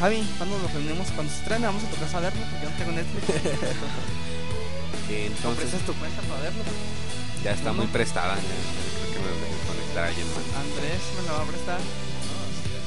Javi, 0.00 0.24
¿cuándo 0.38 0.58
nos 0.58 0.72
reunimos? 0.72 1.08
Cuando 1.14 1.30
se 1.32 1.38
estrene, 1.40 1.66
vamos 1.66 1.84
a 1.84 1.90
tu 1.90 1.96
casa 1.96 2.16
a 2.18 2.20
verlo, 2.20 2.40
porque 2.48 2.64
yo 2.64 2.70
no 2.70 2.76
tengo 2.76 2.92
Netflix. 2.92 3.26
que 5.08 5.28
¿No 5.28 5.36
entonces 5.36 5.60
prestas 5.68 5.82
tu 5.86 5.92
cuenta 5.94 6.22
para 6.22 6.40
verlo? 6.42 6.62
ya 7.44 7.52
está 7.52 7.70
¿no? 7.70 7.74
muy 7.74 7.86
prestada. 7.86 8.34
creo 8.36 9.12
que 9.12 9.18
me 9.20 9.30
voy 9.36 9.52
a 9.52 9.66
conectar 9.68 10.04
a 10.04 10.08
alguien 10.08 10.26
más. 10.28 10.44
Andrés 10.64 11.00
me 11.16 11.22
la 11.26 11.32
va 11.32 11.42
a 11.42 11.46
prestar. 11.46 11.80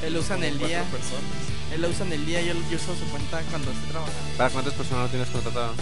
Él 0.04 0.14
lo 0.14 0.20
usa 0.20 0.36
en 0.38 0.44
el 0.44 0.58
día. 0.58 0.84
personas. 0.90 1.34
Él 1.74 1.82
lo 1.82 1.90
usa 1.90 2.06
en 2.06 2.14
el 2.14 2.26
día 2.26 2.42
y 2.42 2.46
yo, 2.48 2.54
yo 2.54 2.78
uso 2.78 2.94
su 2.98 3.06
cuenta 3.10 3.42
cuando 3.50 3.72
esté 3.72 3.88
trabajando. 3.90 4.38
¿Para 4.38 4.50
cuántas 4.50 4.74
personas 4.74 5.04
lo 5.06 5.10
tienes 5.10 5.30
contratado? 5.30 5.74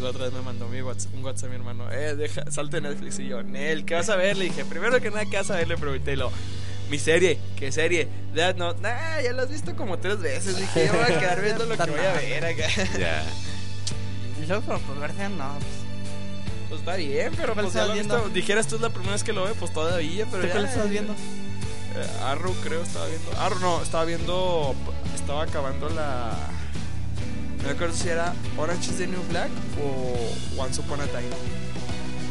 La 0.00 0.10
otra 0.10 0.24
vez 0.24 0.32
me 0.32 0.40
mandó 0.42 0.68
mi 0.68 0.80
WhatsApp, 0.82 1.14
un 1.14 1.24
WhatsApp 1.24 1.46
a 1.46 1.48
mi 1.50 1.56
hermano. 1.56 1.90
Eh, 1.92 2.14
deja, 2.16 2.50
salte 2.50 2.80
Netflix. 2.80 3.18
Y 3.18 3.28
yo, 3.28 3.42
Nel, 3.42 3.84
¿qué 3.84 3.94
vas 3.94 4.08
a 4.08 4.16
ver? 4.16 4.36
Le 4.36 4.44
dije, 4.46 4.64
primero 4.64 5.00
que 5.00 5.10
nada, 5.10 5.24
¿qué 5.26 5.36
vas 5.36 5.50
a 5.50 5.56
ver? 5.56 5.68
Le 5.68 5.76
pregunté 5.76 6.12
y 6.12 6.16
lo. 6.16 6.30
Mi 6.90 6.98
serie, 6.98 7.38
¿qué 7.56 7.70
serie? 7.70 8.08
Death 8.34 8.56
Note. 8.56 8.80
Nah, 8.80 9.20
ya 9.22 9.32
la 9.34 9.42
has 9.42 9.50
visto 9.50 9.76
como 9.76 9.98
tres 9.98 10.18
veces. 10.20 10.56
Dije, 10.56 10.86
yo 10.86 10.92
voy 10.94 11.02
a 11.02 11.18
quedar 11.18 11.42
viendo 11.42 11.66
lo 11.66 11.76
que 11.76 11.90
voy 11.90 12.00
a 12.00 12.12
ver 12.14 12.44
acá. 12.44 12.66
Ya. 12.98 13.24
Y 14.42 14.46
luego, 14.46 14.62
pero 14.66 14.78
por 14.80 14.98
verse, 15.00 15.28
no. 15.28 15.52
Pues, 15.58 16.68
Pues 16.68 16.80
está 16.80 16.96
bien, 16.96 17.32
pero 17.36 17.52
¿Cuál 17.54 17.66
pues 17.66 17.74
ya 17.74 17.80
estás 17.82 17.86
lo 17.88 17.92
he 17.92 17.94
viendo? 17.98 18.14
visto. 18.16 18.30
Dijeras 18.30 18.66
tú 18.68 18.76
es 18.76 18.80
la 18.80 18.90
primera 18.90 19.12
vez 19.12 19.24
que 19.24 19.32
lo 19.32 19.44
ve, 19.44 19.52
pues 19.58 19.72
todavía, 19.72 20.26
pero 20.30 20.42
¿Tú 20.42 20.46
ya. 20.46 20.52
cuál 20.54 20.64
estás 20.66 20.88
viendo? 20.90 21.12
Eh, 21.12 22.06
Arrow 22.24 22.54
creo 22.62 22.82
estaba 22.82 23.06
viendo. 23.06 23.32
Arrow 23.38 23.58
no, 23.60 23.82
estaba 23.82 24.04
viendo. 24.04 24.74
Estaba 25.14 25.42
acabando 25.42 25.88
la. 25.90 26.30
No 27.58 27.64
me 27.64 27.70
acuerdo 27.70 27.94
si 27.96 28.08
era 28.08 28.34
Orange 28.56 28.90
is 28.90 28.96
the 28.98 29.06
New 29.06 29.22
Black 29.30 29.50
o 29.82 30.60
Once 30.60 30.80
Upon 30.80 31.00
a 31.00 31.06
Time. 31.06 31.28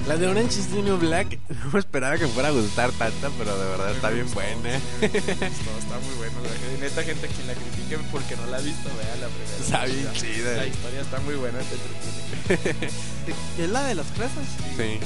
La 0.07 0.15
de 0.15 0.25
Orange 0.27 0.57
is 0.59 0.67
the 0.67 0.81
New 0.81 0.97
Black 0.97 1.37
no 1.73 1.77
esperaba 1.79 2.17
que 2.17 2.27
fuera 2.27 2.47
a 2.49 2.51
gustar 2.51 2.91
tanta, 2.93 3.29
pero 3.37 3.57
de 3.57 3.65
verdad 3.69 3.91
está 3.93 4.09
bien 4.09 4.31
buena. 4.33 4.75
Está, 5.01 5.05
está 5.47 5.99
muy 5.99 6.25
gente- 6.29 6.79
Neta, 6.79 7.03
gente 7.03 7.27
quien 7.27 7.47
la 7.47 7.53
critique 7.53 7.97
porque 8.11 8.35
no 8.37 8.45
la 8.47 8.57
ha 8.57 8.61
visto, 8.61 8.89
vea 8.97 9.15
la 9.17 9.27
primera. 9.27 9.57
Está 9.59 9.85
bien 9.85 10.13
chida. 10.13 10.55
La 10.57 10.65
historia 10.67 11.01
está 11.01 11.19
muy 11.19 11.35
buena, 11.35 11.59
te 11.59 11.75
entretiene. 11.75 12.91
Es 13.59 13.69
la 13.69 13.83
de 13.83 13.95
las 13.95 14.07
fresas. 14.07 14.45
Sí. 14.77 14.99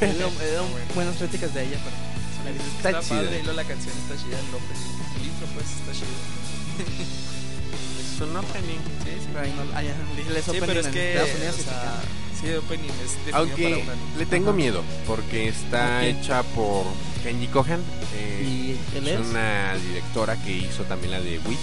He 0.00 0.12
leído 0.12 0.30
buenas 0.94 1.16
críticas 1.16 1.52
de 1.54 1.64
ella, 1.64 1.78
pero. 1.82 1.96
La 2.44 2.50
Está 2.50 2.90
está, 2.90 3.02
chida. 3.02 3.22
padre 3.22 3.40
y 3.40 3.46
la 3.56 3.64
canción 3.64 3.94
está 3.98 4.14
chida, 4.22 4.38
el 4.38 4.50
López. 4.52 4.78
El 5.18 5.26
intro, 5.26 5.46
pues, 5.54 5.66
está 5.66 5.92
chido. 5.92 7.41
Es 8.14 8.20
un 8.20 8.36
opening. 8.36 8.78
Sí, 9.04 9.10
sí. 9.20 9.26
Pero 9.32 9.40
ahí 9.44 9.54
no. 9.56 9.76
Allá, 9.76 9.94
dije, 10.16 10.42
Sí, 10.42 10.56
pero 10.60 10.80
es 10.80 10.86
que. 10.88 11.12
Estados 11.12 11.34
Unidos 11.36 11.56
o 11.58 11.62
sea, 11.62 12.00
sí, 12.40 12.54
opening 12.54 12.88
es 12.88 13.10
definido 13.12 13.30
para 13.32 13.38
Aunque 13.38 13.66
una 13.82 14.18
le 14.18 14.26
tengo 14.26 14.48
Ajá. 14.50 14.56
miedo, 14.56 14.82
porque 15.06 15.48
está 15.48 15.98
Ok. 15.98 16.02
hecha 16.04 16.42
por 16.42 16.84
Kenji 17.22 17.46
Kohan. 17.48 17.80
eh, 18.14 18.76
¿Y 18.94 18.96
él 18.98 19.08
es? 19.08 19.20
una 19.20 19.74
directora 19.76 20.36
que 20.42 20.52
hizo 20.52 20.82
también 20.84 21.12
la 21.12 21.20
de 21.20 21.38
Wit. 21.40 21.58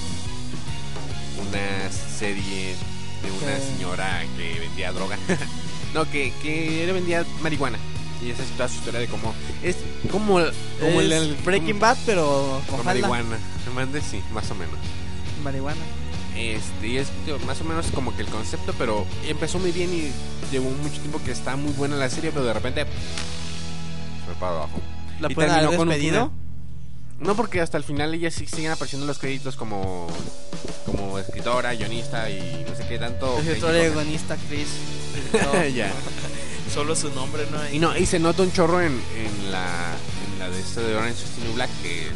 Una 1.47 1.91
serie 1.91 2.75
de 3.23 3.31
una 3.31 3.53
Ok. 3.57 3.63
señora 3.75 4.23
que 4.37 4.59
vendía 4.59 4.91
droga. 4.91 5.17
no, 5.93 6.09
que, 6.09 6.33
que 6.41 6.83
le 6.85 6.91
vendía 6.93 7.25
marihuana. 7.41 7.77
Y 8.21 8.31
esa 8.31 8.43
es 8.43 8.49
toda 8.49 8.67
su 8.67 8.75
historia 8.75 8.99
de 8.99 9.07
cómo. 9.07 9.33
Es 9.63 9.77
como, 10.11 10.33
como 10.79 11.01
Es 11.01 11.11
el, 11.11 11.35
Breaking 11.45 11.79
Bad, 11.79 11.97
pero 12.05 12.61
Con 12.69 12.83
marihuana. 12.83 13.37
Mande, 13.73 14.01
sí, 14.01 14.21
más 14.33 14.49
o 14.51 14.55
menos. 14.55 14.75
Marihuana. 15.43 15.79
Este, 16.39 16.87
y 16.87 16.97
es 16.97 17.09
más 17.45 17.59
o 17.59 17.65
menos 17.65 17.87
como 17.87 18.15
que 18.15 18.21
el 18.21 18.27
concepto, 18.29 18.73
pero 18.77 19.05
empezó 19.27 19.59
muy 19.59 19.71
bien 19.73 19.93
y 19.93 20.09
llevó 20.51 20.69
mucho 20.69 20.99
tiempo 21.01 21.19
que 21.25 21.31
está 21.31 21.55
muy 21.57 21.73
buena 21.73 21.97
la 21.97 22.09
serie, 22.09 22.31
pero 22.31 22.45
de 22.45 22.53
repente 22.53 22.85
se 22.85 24.25
fue 24.25 24.35
para 24.35 24.51
abajo. 24.53 24.79
¿La 25.19 25.29
Y 25.29 25.35
pueden 25.35 25.51
haber 25.51 25.63
terminó 25.63 25.77
con 25.77 25.87
un 25.89 25.93
despedido? 25.93 26.25
final. 26.29 26.39
No, 27.19 27.35
porque 27.35 27.59
hasta 27.59 27.77
el 27.77 27.83
final 27.83 28.13
ella 28.13 28.31
sí 28.31 28.45
siguen 28.47 28.71
apareciendo 28.71 29.05
los 29.05 29.19
créditos 29.19 29.57
como 29.57 30.07
como 30.85 31.19
escritora, 31.19 31.73
guionista 31.75 32.29
y 32.29 32.65
no 32.67 32.73
sé 32.75 32.87
qué 32.87 32.97
tanto. 32.97 33.37
Escritor, 33.39 33.73
Kenji 33.73 33.89
Kohan. 33.89 34.05
guionista, 34.05 34.37
Chris. 34.47 34.67
director. 35.33 35.67
ya. 35.67 35.91
Solo 36.73 36.95
su 36.95 37.09
nombre, 37.09 37.45
¿no? 37.51 37.57
Y 37.73 37.79
no, 37.79 37.97
y 37.97 38.05
se 38.05 38.19
nota 38.19 38.43
un 38.43 38.53
chorro 38.53 38.79
en, 38.79 38.93
en 38.93 39.51
la 39.51 39.65
en 40.33 40.39
la 40.39 40.49
de 40.49 40.59
este 40.61 40.81
de 40.81 40.95
Orange 40.95 41.23
is 41.23 41.43
New 41.43 41.53
Black 41.55 41.69
que 41.83 42.07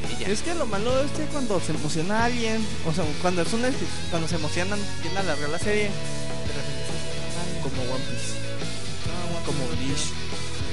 de 0.00 0.12
ella. 0.14 0.28
Es 0.28 0.42
que 0.42 0.54
lo 0.54 0.66
malo 0.66 1.00
es 1.02 1.10
que 1.12 1.24
cuando 1.26 1.60
se 1.60 1.72
emociona 1.72 2.24
alguien, 2.24 2.64
o 2.86 2.92
sea, 2.92 3.04
cuando 3.22 3.42
es 3.42 3.52
una, 3.52 3.70
cuando 4.10 4.28
se 4.28 4.36
emocionan, 4.36 4.78
tienden 5.02 5.18
a 5.18 5.20
alargar 5.20 5.50
la 5.50 5.58
serie. 5.58 5.84
De 5.84 6.52
repente 6.54 6.84
se 7.54 7.60
Como 7.62 7.82
One 7.94 8.04
Piece. 8.10 8.34
No, 9.08 9.46
Como 9.46 9.66
Bleach. 9.68 10.04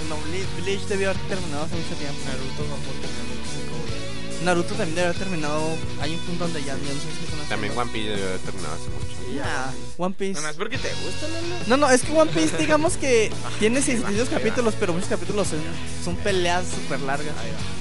No, 0.10 0.18
Bleach, 0.28 0.48
Bleach 0.64 0.82
debió 0.90 1.10
haber 1.12 1.22
terminado 1.24 1.64
hace 1.64 1.76
mucho 1.76 1.96
tiempo. 1.96 2.20
Naruto 2.26 2.64
tener 3.00 3.26
25 3.32 3.76
horas. 3.80 4.44
Naruto 4.44 4.70
también 4.76 4.96
debió 4.96 5.10
haber 5.10 5.18
terminado. 5.20 5.78
Hay 6.02 6.14
un 6.16 6.20
punto 6.22 6.44
donde 6.46 6.60
ya, 6.62 6.74
ya 6.76 6.94
no 6.94 7.00
sé 7.00 7.08
si 7.18 7.26
es 7.28 7.34
una 7.34 7.44
También. 7.48 7.78
One 7.78 7.92
Piece 7.92 8.10
debió 8.10 8.26
haber 8.28 8.40
terminado 8.40 8.74
hace 8.76 8.90
mucho. 8.90 9.34
Ya, 9.36 9.74
One 9.98 10.16
Piece. 10.18 10.34
Nada 10.34 10.48
más 10.48 10.56
porque 10.58 10.78
te 10.78 10.90
gusta, 11.06 11.28
Lalo. 11.30 11.56
No, 11.68 11.78
no, 11.78 11.90
es 11.90 12.02
que 12.02 12.12
One 12.12 12.32
Piece, 12.34 12.58
digamos 12.58 12.98
que 12.98 13.32
tiene 13.60 13.78
ahí 13.78 13.82
va, 13.82 13.86
600 13.86 14.28
ahí 14.28 14.34
va. 14.34 14.38
capítulos, 14.38 14.74
pero 14.80 14.92
muchos 14.94 15.08
capítulos 15.08 15.48
son, 15.48 15.60
son 16.04 16.16
peleas 16.18 16.66
súper 16.68 17.00
largas. 17.02 17.34
Ahí 17.38 17.52
va, 17.52 17.81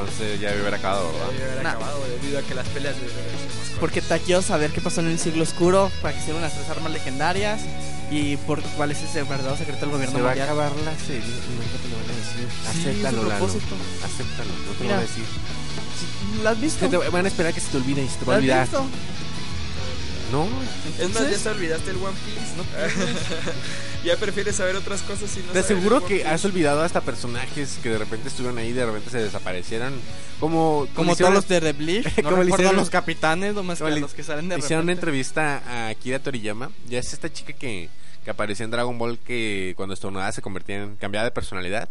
Entonces 0.00 0.40
ya 0.40 0.48
debe 0.50 0.62
haber 0.62 0.74
acabado. 0.74 1.12
¿verdad? 1.12 1.30
Debe 1.32 1.50
haber 1.52 1.62
Nah. 1.62 1.70
acabado 1.70 2.00
debido 2.20 2.38
a 2.38 2.42
que 2.42 2.54
las 2.54 2.66
peleas 2.68 2.94
deben 2.96 3.10
cortas. 3.14 3.78
Porque 3.80 4.00
te 4.02 4.18
quiero 4.20 4.42
saber 4.42 4.70
qué 4.70 4.80
pasó 4.80 5.00
en 5.00 5.08
el 5.08 5.18
siglo 5.18 5.42
oscuro, 5.42 5.90
para 6.02 6.14
que 6.14 6.20
hicieron 6.20 6.42
las 6.42 6.54
tres 6.54 6.68
armas 6.70 6.92
legendarias 6.92 7.60
y 8.10 8.36
por 8.38 8.60
cuál 8.76 8.90
es 8.92 9.02
ese 9.02 9.22
verdadero 9.22 9.56
secreto 9.56 9.80
del 9.80 9.90
gobierno 9.90 10.16
Se 10.16 10.22
va 10.22 10.30
a 10.30 10.32
acabar 10.34 10.72
la 10.84 10.92
serie. 10.98 11.22
Imagínate 11.22 11.88
lo 11.88 11.96
van 11.96 12.10
a 12.10 12.16
decir. 12.18 12.48
Sí, 12.72 12.88
Acéptalo, 12.88 13.24
Lalo. 13.28 13.44
Acéptalo, 13.46 14.50
no 14.66 14.72
te 14.72 14.82
Mira. 14.84 14.96
lo 14.96 15.00
voy 15.02 15.04
a 15.04 15.08
decir. 15.08 15.24
¿La 16.42 16.50
has 16.50 16.60
visto? 16.60 16.88
Te 16.88 16.96
van 16.96 17.24
a 17.24 17.28
esperar 17.28 17.52
que 17.54 17.60
se 17.60 17.68
te 17.70 17.76
olvide 17.76 18.02
y 18.02 18.08
se 18.08 18.16
te 18.16 18.24
va 18.24 18.32
¿La 18.32 18.36
a 18.36 18.38
olvidar. 18.38 18.62
visto? 18.62 18.86
No, 20.32 20.48
Es 20.98 21.12
más, 21.12 21.30
ya 21.30 21.38
te 21.38 21.48
olvidaste 21.48 21.90
el 21.90 21.96
One 21.96 22.16
Piece. 22.24 22.94
ya 24.04 24.16
prefieres 24.16 24.56
saber 24.56 24.76
otras 24.76 25.02
cosas 25.02 25.36
y 25.36 25.40
no 25.40 25.52
te 25.52 25.58
aseguro 25.58 26.04
que 26.04 26.26
has 26.26 26.44
olvidado 26.44 26.82
hasta 26.82 27.00
personajes 27.00 27.78
que 27.82 27.90
de 27.90 27.98
repente 27.98 28.28
estuvieron 28.28 28.58
ahí 28.58 28.68
y 28.68 28.72
de 28.72 28.86
repente 28.86 29.10
se 29.10 29.18
desaparecieron. 29.18 29.94
Como, 30.40 30.86
como 30.94 31.14
todos 31.14 31.32
los 31.32 31.48
de 31.48 31.60
The 31.60 31.72
Bleach, 31.72 32.16
no 32.22 32.30
como 32.30 32.42
recuerdo 32.42 32.70
a 32.70 32.72
los 32.72 32.90
capitanes, 32.90 33.54
nomás 33.54 33.78
que 33.78 33.86
a 33.86 33.90
los 33.90 34.14
que 34.14 34.22
salen 34.22 34.48
de 34.48 34.58
Hicieron 34.58 34.84
una 34.84 34.92
entrevista 34.92 35.62
a 35.66 35.88
Akira 35.88 36.18
Toriyama. 36.18 36.70
Ya 36.88 36.98
es 36.98 37.12
esta 37.12 37.32
chica 37.32 37.52
que, 37.52 37.88
que 38.24 38.30
aparecía 38.30 38.64
en 38.64 38.70
Dragon 38.70 38.98
Ball 38.98 39.18
que 39.18 39.74
cuando 39.76 39.94
estornudaba 39.94 40.32
se 40.32 40.42
convertía 40.42 40.82
en 40.82 40.96
cambiada 40.96 41.24
de 41.24 41.30
personalidad. 41.30 41.88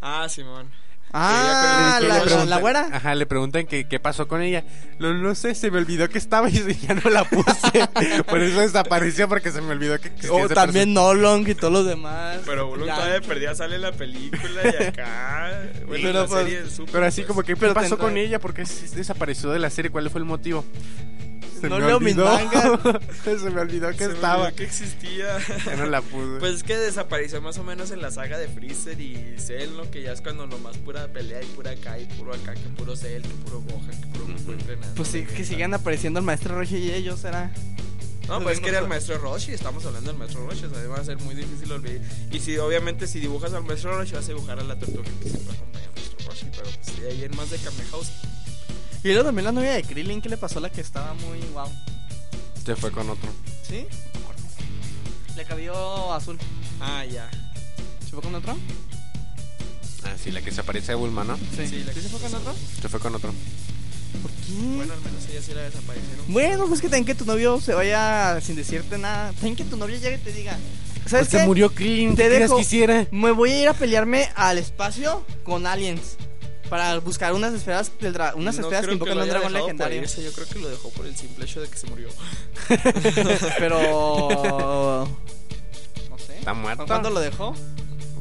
Ah, 0.00 0.28
Simón. 0.28 0.70
Ah, 1.16 1.98
Que 2.00 2.08
la, 2.08 2.44
la, 2.44 2.58
güera. 2.58 2.88
Ajá, 2.92 3.14
le 3.14 3.24
preguntan 3.24 3.66
que 3.66 3.86
qué 3.86 4.00
pasó 4.00 4.26
con 4.26 4.42
ella. 4.42 4.64
No, 4.98 5.14
no 5.14 5.34
sé, 5.36 5.54
se 5.54 5.70
me 5.70 5.78
olvidó 5.78 6.08
que 6.08 6.18
estaba 6.18 6.50
y 6.50 6.74
ya 6.74 6.94
no 6.94 7.08
la 7.08 7.22
puse. 7.24 7.86
Por 8.28 8.40
eso 8.42 8.60
desapareció 8.60 9.28
porque 9.28 9.52
se 9.52 9.60
me 9.60 9.70
olvidó 9.72 10.00
que 10.00 10.08
existía 10.08 10.32
O 10.32 10.44
ese 10.46 10.54
también 10.54 10.92
Nolong 10.92 11.46
y 11.48 11.54
todos 11.54 11.72
los 11.72 11.86
demás. 11.86 12.38
Pero 12.44 12.66
Bulong 12.66 12.86
Ya. 12.88 12.94
todavía 12.96 13.20
perdía, 13.20 13.54
sale 13.54 13.76
en 13.76 13.82
la 13.82 13.92
película 13.92 14.62
y 14.64 14.82
acá. 14.84 15.60
Bueno, 15.86 16.08
Pero, 16.08 16.20
la 16.22 16.26
pues, 16.26 16.42
serie 16.42 16.60
es 16.66 16.72
súper, 16.72 16.92
Pero 16.94 17.06
así 17.06 17.20
pues. 17.20 17.28
como 17.28 17.40
que, 17.42 17.54
¿qué 17.54 17.60
Pero 17.60 17.74
pasó 17.74 17.96
con 17.98 18.16
ella? 18.18 18.40
¿Por 18.40 18.52
qué 18.52 18.66
se- 18.66 18.96
desapareció 18.96 19.50
de 19.50 19.58
la 19.60 19.70
serie? 19.70 19.90
¿Cuál 19.92 20.10
fue 20.10 20.18
el 20.20 20.24
motivo? 20.24 20.64
Se 21.64 21.70
No 21.70 21.78
me 21.78 21.86
leo 21.86 22.00
mis 22.00 22.16
olvidó. 22.16 22.24
mangas. 22.26 23.00
se 23.42 23.50
me 23.50 23.60
olvidó 23.60 23.88
que 23.90 23.98
Se 23.98 24.08
me 24.08 24.14
estaba. 24.14 24.42
olvidó 24.44 24.56
que 24.56 24.64
existía. 24.64 25.38
Ya 25.66 25.76
no 25.76 25.86
la 25.86 26.02
puse. 26.02 26.38
Pues 26.40 26.54
es 26.56 26.62
que 26.62 26.76
desapareció 26.76 27.40
más 27.42 27.58
o 27.58 27.64
menos 27.64 27.90
en 27.90 28.00
la 28.02 28.10
saga 28.10 28.38
de 28.38 28.48
Freezer 28.48 29.00
y 29.00 29.34
Cell, 29.38 29.70
¿no? 29.76 29.90
Que 29.90 30.02
ya 30.02 30.12
es 30.12 30.20
cuando 30.20 30.46
nomás 30.46 30.76
pura 30.78 31.08
pelea 31.12 31.42
y 31.42 31.46
pura 31.46 31.72
acá 31.72 31.98
y 31.98 32.06
puro 32.06 32.34
acá, 32.34 32.54
que 32.54 32.68
puro 32.76 32.96
Cell, 32.96 33.22
que 33.22 33.28
puro 33.44 33.60
Gohan, 33.62 33.88
que 34.00 34.06
puro 34.08 34.26
Goku 34.26 34.52
entrenando. 34.52 34.94
Pues 34.94 35.08
sí, 35.08 35.24
que 35.24 35.44
sigan 35.44 35.74
apareciendo 35.74 36.18
el 36.20 36.24
maestro 36.26 36.58
Reggie 36.58 36.78
y 36.78 36.90
ellos, 36.92 37.24
era. 37.24 37.52
No, 38.28 38.40
pues 38.42 38.54
es 38.56 38.60
que 38.62 38.70
era 38.70 38.78
el 38.78 38.88
maestro 38.88 39.18
Roshi, 39.18 39.52
estamos 39.52 39.84
hablando 39.84 40.10
del 40.10 40.18
maestro 40.18 40.46
Roshi, 40.46 40.64
o 40.64 40.70
sea, 40.70 40.86
va 40.88 40.96
a 40.96 41.04
ser 41.04 41.18
muy 41.18 41.34
difícil 41.34 41.70
olvidar. 41.72 42.00
Y 42.32 42.40
si, 42.40 42.56
obviamente, 42.56 43.06
si 43.06 43.20
dibujas 43.20 43.52
al 43.52 43.64
maestro 43.64 43.94
Roshi, 43.98 44.14
vas 44.14 44.24
a 44.24 44.28
dibujar 44.28 44.58
a 44.58 44.64
la 44.64 44.78
tortuga 44.78 45.04
que 45.22 45.28
siempre 45.28 45.54
acompaña 45.54 45.84
al 45.84 45.92
maestro 45.94 46.26
Roshi, 46.26 46.46
pero 46.50 46.70
pues 46.82 47.00
de 47.02 47.08
ahí 47.10 47.24
en 47.24 47.36
más 47.36 47.50
de 47.50 47.58
Kamehouse. 47.58 48.12
Y 49.04 49.08
luego 49.08 49.24
también 49.24 49.44
la 49.44 49.52
novia 49.52 49.72
de 49.72 49.82
Krillin, 49.82 50.20
¿qué 50.22 50.28
le 50.30 50.36
pasó 50.38 50.58
a 50.58 50.62
la 50.62 50.70
que 50.70 50.80
estaba 50.80 51.12
muy 51.14 51.38
wow? 51.52 51.68
Se 52.64 52.74
fue 52.74 52.90
con 52.90 53.10
otro. 53.10 53.28
¿Sí? 53.68 53.86
Le 55.36 55.44
cambió 55.44 56.12
azul. 56.12 56.38
Ah, 56.80 57.04
ya. 57.04 57.28
¿Se 58.02 58.10
fue 58.10 58.22
con 58.22 58.34
otro? 58.34 58.56
Ah, 60.04 60.12
sí, 60.22 60.30
la 60.30 60.40
que 60.40 60.50
se 60.50 60.60
aparece 60.60 60.92
a 60.92 60.96
Bulma, 60.96 61.22
¿no? 61.24 61.36
Sí. 61.36 61.66
Sí, 61.68 61.84
la 61.84 61.92
¿Sí 61.92 62.00
que 62.00 62.00
se 62.00 62.08
fue 62.08 62.20
con 62.20 62.34
otro? 62.34 62.54
Se 62.80 62.88
fue 62.88 63.00
con 63.00 63.14
otro. 63.14 63.34
¿Por 64.22 64.30
qué? 64.30 64.52
Bueno, 64.76 64.92
al 64.94 65.00
menos 65.00 65.28
ella 65.30 65.42
sí 65.42 65.52
la 65.52 65.62
desaparecieron. 65.62 66.24
Bueno, 66.28 66.66
pues 66.68 66.80
que 66.80 66.86
también 66.88 67.04
que 67.04 67.14
tu 67.14 67.24
novio 67.26 67.60
se 67.60 67.74
vaya 67.74 68.40
sin 68.40 68.56
decirte 68.56 68.96
nada. 68.96 69.32
También 69.32 69.56
que 69.56 69.64
tu 69.64 69.76
novio 69.76 69.96
llegue 69.98 70.14
y 70.16 70.18
te 70.18 70.32
diga. 70.32 70.52
¿Sabes 71.06 71.10
Pues 71.10 71.28
qué? 71.28 71.38
se 71.40 71.46
murió 71.46 71.74
Krillin, 71.74 72.10
Te 72.14 72.22
¿qué 72.22 72.28
querías 72.30 72.42
dejo. 72.48 72.56
que 72.56 72.62
hiciera? 72.62 73.06
Me 73.10 73.32
voy 73.32 73.50
a 73.52 73.60
ir 73.62 73.68
a 73.68 73.74
pelearme 73.74 74.30
al 74.36 74.56
espacio 74.56 75.26
con 75.42 75.66
aliens. 75.66 76.16
Para 76.68 76.98
buscar 77.00 77.32
unas 77.34 77.52
esferas 77.54 77.90
del 78.00 78.14
dra- 78.14 78.34
unas 78.34 78.56
No 78.58 78.62
esferas 78.62 78.86
que 78.86 78.92
invocan 78.92 79.18
a 79.18 79.22
un 79.22 79.28
dragón 79.28 79.52
legendario. 79.52 80.02
irse, 80.02 80.22
Yo 80.24 80.32
creo 80.32 80.46
que 80.48 80.58
lo 80.58 80.68
dejó 80.68 80.90
por 80.90 81.06
el 81.06 81.14
simple 81.16 81.44
hecho 81.44 81.60
de 81.60 81.68
que 81.68 81.76
se 81.76 81.86
murió. 81.88 82.08
Pero. 83.58 85.08
No 86.10 86.18
sé. 86.18 86.38
Está 86.38 86.54
muerto. 86.54 86.86
¿Cuándo 86.86 87.10
lo 87.10 87.20
dejó? 87.20 87.54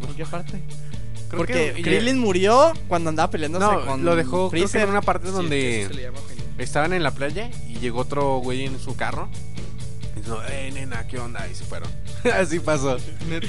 ¿Por 0.02 0.16
qué 0.16 0.26
parte? 0.26 0.62
Creo 1.30 1.38
Porque 1.40 1.74
que- 1.76 1.82
Krillin 1.82 2.20
murió 2.20 2.74
cuando 2.88 3.10
andaba 3.10 3.32
peleándose 3.32 3.66
No, 3.66 3.86
con 3.86 4.06
lo 4.06 4.16
dejó 4.16 4.52
creo 4.52 4.68
que 4.70 4.82
en 4.82 4.90
una 4.90 5.02
parte 5.02 5.28
Sí, 5.28 5.34
donde 5.34 5.86
se 5.88 5.94
le 5.96 6.02
llama 6.04 6.20
estaban 6.60 6.94
en 6.94 7.02
la 7.02 7.10
playa 7.12 7.50
y 7.68 7.80
llegó 7.80 8.02
otro 8.02 8.38
güey 8.38 8.66
en 8.66 8.80
su 8.80 8.96
carro. 8.96 9.30
Y 10.16 10.20
dijo, 10.20 10.38
eh, 10.50 10.70
nena, 10.72 11.08
¿qué 11.08 11.18
onda? 11.18 11.48
Y 11.48 11.56
se 11.56 11.64
fueron. 11.66 11.90
Así 12.40 12.60
pasó. 12.60 12.98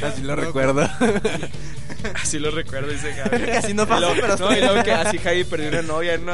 Así 0.02 0.22
lo 0.22 0.34
recuerdo. 0.36 0.88
Así 2.22 2.38
lo 2.38 2.50
recuerdo, 2.50 2.90
dice 2.90 3.12
Javi. 3.14 3.50
Así 3.50 3.74
no 3.74 3.86
pasó, 3.86 4.12
Y 4.12 4.14
luego- 4.18 4.34
pero 4.36 4.48
No, 4.50 4.56
y 4.56 4.60
luego 4.60 4.82
que 4.84 4.92
así 4.92 5.18
Javi 5.18 5.44
perdió 5.44 5.68
una 5.68 5.82
novia, 5.82 6.18
¿no? 6.18 6.32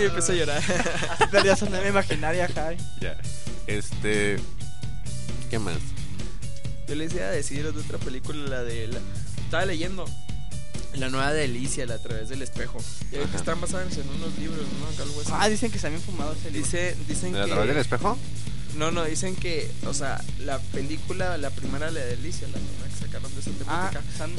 y 0.00 0.04
empezó 0.06 0.32
a 0.32 0.34
llorar. 0.34 0.62
Perdió 1.30 1.56
su 1.56 1.66
novia 1.68 1.88
imaginaria, 1.88 2.48
Javi. 2.54 2.76
ya. 3.00 3.16
Este. 3.66 4.38
¿Qué 5.50 5.58
más? 5.58 5.76
Yo 6.88 6.94
les 6.94 7.12
iba 7.12 7.24
a 7.26 7.30
decir 7.30 7.70
de 7.70 7.80
otra 7.80 7.98
película, 7.98 8.48
la 8.48 8.62
de. 8.62 8.88
La... 8.88 8.98
Estaba 9.44 9.66
leyendo. 9.66 10.04
La 10.94 11.10
nueva 11.10 11.32
de 11.34 11.44
Alicia, 11.44 11.84
la 11.84 11.94
a 11.94 11.98
través 11.98 12.30
del 12.30 12.40
espejo. 12.42 12.78
Y 13.12 13.16
ahorita 13.16 13.28
Ajá. 13.32 13.38
están 13.38 13.60
basadas 13.60 13.94
en 13.98 14.08
unos 14.08 14.36
libros, 14.38 14.60
¿no? 14.80 15.02
Algo 15.02 15.20
así. 15.20 15.30
Ah, 15.34 15.48
dicen 15.48 15.70
que 15.70 15.78
se 15.78 15.86
habían 15.86 16.00
fumado 16.02 16.32
ese 16.32 16.50
libro. 16.50 16.64
Dice, 16.64 16.96
dicen 17.06 17.32
¿De 17.34 17.40
a 17.42 17.44
que. 17.44 17.50
través 17.50 17.68
del 17.68 17.76
espejo? 17.78 18.18
No, 18.78 18.92
no, 18.92 19.04
dicen 19.04 19.34
que, 19.34 19.68
o 19.86 19.92
sea, 19.92 20.22
la 20.38 20.60
película, 20.60 21.36
la 21.36 21.50
primera, 21.50 21.90
la 21.90 21.98
de 21.98 22.12
Alicia, 22.12 22.46
la 22.46 22.58
primera 22.58 22.84
que 22.88 23.06
sacaron 23.06 23.34
de 23.34 23.40
esa 23.40 23.50
Ah, 23.66 23.90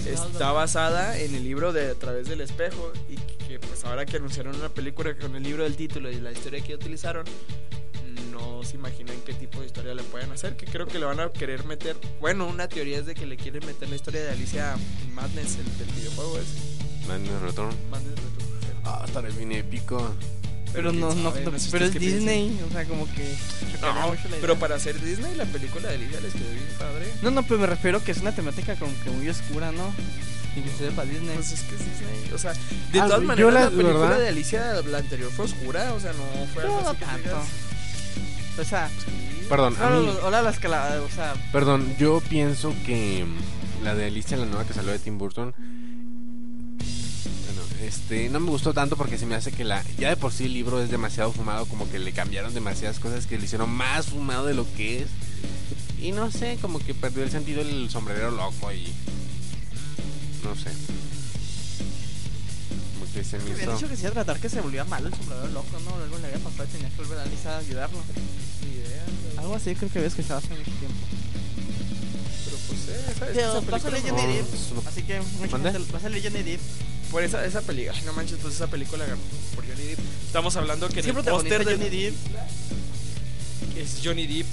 está 0.07 0.51
basada 0.53 1.19
en 1.19 1.35
el 1.35 1.43
libro 1.43 1.73
de 1.73 1.91
A 1.91 1.95
través 1.95 2.29
del 2.29 2.39
espejo 2.39 2.93
y 3.09 3.17
que 3.45 3.59
pues 3.59 3.83
ahora 3.83 4.05
que 4.05 4.15
anunciaron 4.15 4.55
una 4.55 4.69
película 4.69 5.13
con 5.17 5.35
el 5.35 5.43
libro 5.43 5.63
del 5.63 5.75
título 5.75 6.09
y 6.09 6.21
la 6.21 6.31
historia 6.31 6.61
que 6.61 6.73
utilizaron, 6.73 7.25
no 8.31 8.63
se 8.63 8.77
imaginan 8.77 9.17
qué 9.25 9.33
tipo 9.33 9.59
de 9.59 9.65
historia 9.65 9.93
le 9.93 10.03
pueden 10.03 10.31
hacer, 10.31 10.55
que 10.55 10.65
creo 10.65 10.87
que 10.87 10.99
le 10.99 11.05
van 11.05 11.19
a 11.19 11.29
querer 11.29 11.65
meter, 11.65 11.97
bueno, 12.21 12.47
una 12.47 12.69
teoría 12.69 12.99
es 12.99 13.05
de 13.05 13.15
que 13.15 13.25
le 13.25 13.35
quieren 13.35 13.65
meter 13.65 13.89
la 13.89 13.97
historia 13.97 14.21
de 14.23 14.31
Alicia 14.31 14.75
en 15.03 15.13
Madness, 15.15 15.57
el 15.57 15.77
del 15.77 15.93
videojuego 15.95 16.37
es 16.39 17.07
Man 17.09 17.25
in 17.25 17.41
Return. 17.41 17.75
Madness 17.91 18.15
Return. 18.15 18.81
Ah, 18.85 19.03
estaré 19.05 19.31
bien 19.31 19.51
épico. 19.51 20.15
Pero 20.73 20.91
no, 20.91 21.13
no, 21.15 21.31
sabe, 21.31 21.43
no- 21.45 21.51
no 21.51 21.59
sé 21.59 21.69
pero 21.71 21.85
es 21.85 21.93
Disney, 21.93 22.59
o 22.67 22.71
sea, 22.71 22.85
como 22.85 23.05
que 23.13 23.35
No, 23.81 23.93
mucho 23.93 24.21
la 24.23 24.29
idea. 24.29 24.37
pero 24.41 24.59
para 24.59 24.75
hacer 24.75 24.99
Disney 25.01 25.35
la 25.35 25.45
película 25.45 25.89
de 25.89 25.95
Alicia 25.95 26.19
les 26.21 26.33
quedó 26.33 26.49
bien 26.51 26.67
padre. 26.77 27.05
No, 27.21 27.31
no, 27.31 27.43
pero 27.43 27.59
me 27.59 27.67
refiero 27.67 28.03
que 28.03 28.11
es 28.11 28.19
una 28.19 28.33
temática 28.33 28.75
como 28.75 28.91
que 29.03 29.09
muy 29.09 29.27
oscura, 29.29 29.71
¿no? 29.71 29.91
Inclusive 30.55 30.91
para 30.91 31.09
Disney. 31.09 31.35
Pues 31.35 31.51
es 31.51 31.61
que 31.61 31.75
es 31.75 31.79
Disney, 31.79 32.31
o 32.33 32.37
sea, 32.37 32.53
de 32.53 32.99
Ah, 32.99 33.05
todas 33.07 33.21
maneras 33.23 33.53
la- 33.53 33.59
la, 33.61 33.69
película 33.69 33.93
¿verdad? 33.99 34.19
de 34.19 34.27
Alicia, 34.29 34.73
la 34.85 34.97
anterior 34.99 35.31
fue 35.31 35.45
oscura, 35.45 35.93
o 35.93 35.99
sea, 35.99 36.11
no 36.13 36.45
fue 36.53 36.63
no, 36.63 36.69
algo 36.77 36.81
no 36.83 36.89
así 36.89 36.99
que 36.99 37.05
tanto. 37.05 37.41
O 38.59 38.63
sea, 38.63 38.89
Perdón, 39.47 39.75
a 39.79 39.87
hola, 39.87 39.99
mí, 39.99 40.17
hola 40.23 40.41
las 40.43 40.57
o 40.57 41.09
sea, 41.15 41.33
perdón, 41.51 41.95
yo 41.97 42.21
pienso 42.29 42.73
que 42.85 43.25
la 43.83 43.95
de 43.95 44.05
Alicia, 44.05 44.37
la 44.37 44.45
nueva 44.45 44.65
que 44.65 44.73
salió 44.73 44.91
de 44.91 44.99
Tim 44.99 45.17
Burton, 45.17 45.53
este, 47.89 48.29
no 48.29 48.39
me 48.39 48.49
gustó 48.51 48.73
tanto 48.73 48.95
porque 48.95 49.17
se 49.17 49.25
me 49.25 49.35
hace 49.35 49.51
que 49.51 49.63
la, 49.65 49.83
ya 49.97 50.09
de 50.09 50.15
por 50.15 50.31
sí 50.31 50.45
el 50.45 50.53
libro 50.53 50.81
es 50.81 50.89
demasiado 50.89 51.31
fumado, 51.33 51.65
como 51.65 51.89
que 51.89 51.99
le 51.99 52.11
cambiaron 52.13 52.53
demasiadas 52.53 52.99
cosas 52.99 53.25
que 53.25 53.37
le 53.37 53.45
hicieron 53.45 53.69
más 53.69 54.05
fumado 54.07 54.45
de 54.45 54.53
lo 54.53 54.65
que 54.75 55.01
es. 55.03 55.07
Y 56.01 56.11
no 56.13 56.31
sé, 56.31 56.57
como 56.61 56.79
que 56.79 56.93
perdió 56.93 57.23
el 57.23 57.31
sentido 57.31 57.61
el 57.61 57.89
sombrero 57.89 58.31
loco 58.31 58.71
y, 58.71 58.87
no 60.43 60.55
sé. 60.55 60.69
Como 62.93 63.11
que 63.13 63.23
se 63.23 63.37
me 63.39 63.43
me 63.45 63.51
había 63.51 63.63
hizo... 63.63 63.73
dicho 63.75 63.89
que 63.89 63.95
se 63.95 64.01
iba 64.03 64.09
a 64.11 64.13
tratar 64.13 64.39
que 64.39 64.49
se 64.49 64.61
volvía 64.61 64.83
malo 64.85 65.07
el 65.07 65.13
sombrero 65.13 65.47
loco, 65.47 65.77
¿no? 65.83 65.95
Algo 66.01 66.17
le 66.19 66.27
había 66.27 66.39
pasado 66.39 66.63
y 66.65 66.67
tenía 66.67 66.89
que 66.89 66.95
volver 67.03 67.19
a 67.19 67.25
Lisa 67.25 67.55
a 67.55 67.57
ayudarlo. 67.59 67.97
idea, 68.63 69.03
Algo 69.41 69.55
así 69.55 69.75
creo 69.75 69.91
que 69.91 69.99
había 69.99 70.07
escuchado 70.09 70.37
hace 70.39 70.49
mucho 70.49 70.63
tiempo. 70.71 71.05
pero 72.45 72.57
pues 72.67 72.79
eh, 72.87 73.05
esa, 73.11 73.25
Pero 73.25 73.39
esa 73.39 73.61
película 73.61 73.97
así 74.87 75.03
que 75.03 75.19
mucha 75.21 75.71
gente- 75.71 75.91
va 75.93 75.97
a 75.97 76.01
salir 76.01 76.23
Johnny 76.23 76.43
Depp. 76.43 76.61
Por 77.11 77.23
esa, 77.23 77.45
esa 77.45 77.61
película, 77.61 77.95
ay, 77.97 78.03
no 78.05 78.13
manches, 78.13 78.37
pues 78.41 78.55
esa 78.55 78.67
película 78.67 79.05
ganó 79.05 79.21
por 79.55 79.65
Johnny 79.67 79.83
Depp. 79.83 79.99
Estamos 80.25 80.55
hablando 80.55 80.87
que 80.89 80.99
en 80.99 81.09
el 81.09 81.23
póster 81.23 81.65
de 81.65 81.73
Johnny 81.75 81.89
Depp. 81.89 82.15
es 83.77 83.99
Johnny 84.03 84.27
Depp. 84.27 84.47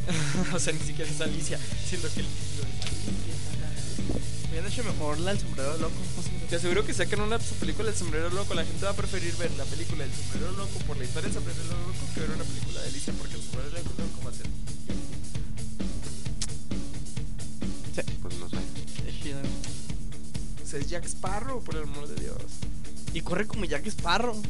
o 0.54 0.58
sea, 0.58 0.72
ni 0.72 0.80
siquiera 0.80 1.10
es 1.10 1.20
Alicia, 1.20 1.58
siendo 1.88 2.12
que 2.12 2.20
el 2.20 2.26
Hubieran 4.50 4.72
hecho 4.72 4.82
mejor 4.82 5.18
la 5.20 5.30
del 5.30 5.40
sombrero 5.40 5.76
loco. 5.76 5.94
Te 6.48 6.56
aseguro 6.56 6.84
que 6.84 6.92
sacan 6.92 7.20
una 7.20 7.38
película 7.38 7.90
del 7.90 7.96
sombrero 7.96 8.30
loco. 8.30 8.54
La 8.54 8.64
gente 8.64 8.84
va 8.84 8.90
a 8.90 8.96
preferir 8.96 9.36
ver 9.36 9.52
la 9.52 9.64
película 9.64 10.02
del 10.02 10.12
sombrero 10.12 10.50
loco 10.52 10.76
por 10.88 10.96
la 10.96 11.04
historia 11.04 11.28
del 11.30 11.34
sombrero 11.34 11.62
loco 11.62 12.14
que 12.14 12.20
ver 12.20 12.30
una 12.30 12.42
película 12.42 12.80
de 12.80 12.88
Alicia 12.88 13.12
porque 13.16 13.34
el 13.36 13.42
sombrero 13.42 13.70
loco 13.70 14.24
va 14.26 14.30
a 14.30 14.34
ser. 14.34 14.49
Es 20.74 20.88
Jack 20.88 21.04
Sparrow, 21.04 21.62
por 21.62 21.76
el 21.76 21.84
amor 21.84 22.06
de 22.08 22.20
Dios. 22.20 22.36
Y 23.12 23.20
corre 23.22 23.46
como 23.46 23.64
Jack 23.64 23.86
Sparrow. 23.86 24.40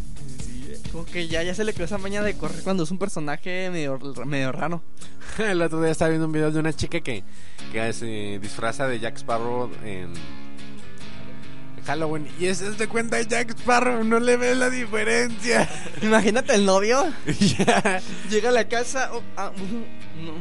Sí, 0.45 0.67
eh. 0.69 0.81
Como 0.93 1.05
que 1.05 1.29
ya, 1.29 1.43
ya 1.43 1.55
se 1.55 1.65
le 1.65 1.73
quedó 1.73 1.85
esa 1.85 1.99
maña 1.99 2.23
de 2.23 2.35
correr 2.35 2.63
cuando 2.63 2.83
es 2.83 2.91
un 2.91 2.99
personaje 2.99 3.71
medio, 3.71 3.99
medio 4.27 4.53
raro. 4.53 4.83
El 5.39 5.63
otro 5.63 5.81
día 5.81 5.93
estaba 5.93 6.11
viendo 6.11 6.27
un 6.27 6.33
video 6.33 6.51
de 6.51 6.59
una 6.59 6.73
chica 6.73 7.01
que, 7.01 7.23
que 7.73 7.93
se 7.93 8.39
disfraza 8.41 8.87
de 8.87 9.01
Jack 9.01 9.17
Sparrow 9.17 9.71
en 9.85 10.13
Halloween. 11.91 12.29
Y 12.39 12.47
ese 12.47 12.69
es 12.69 12.79
de 12.79 12.87
cuenta 12.87 13.17
de 13.17 13.27
Jack 13.27 13.51
Sparrow, 13.51 14.05
no 14.05 14.21
le 14.21 14.37
ves 14.37 14.57
la 14.57 14.71
diferencia. 14.71 15.69
Imagínate 16.03 16.55
el 16.55 16.65
novio. 16.65 17.13
Llega 18.31 18.49
a 18.51 18.53
la 18.53 18.69
casa. 18.69 19.11
oh, 19.13 19.23
ah, 19.37 19.51
no, 20.23 20.35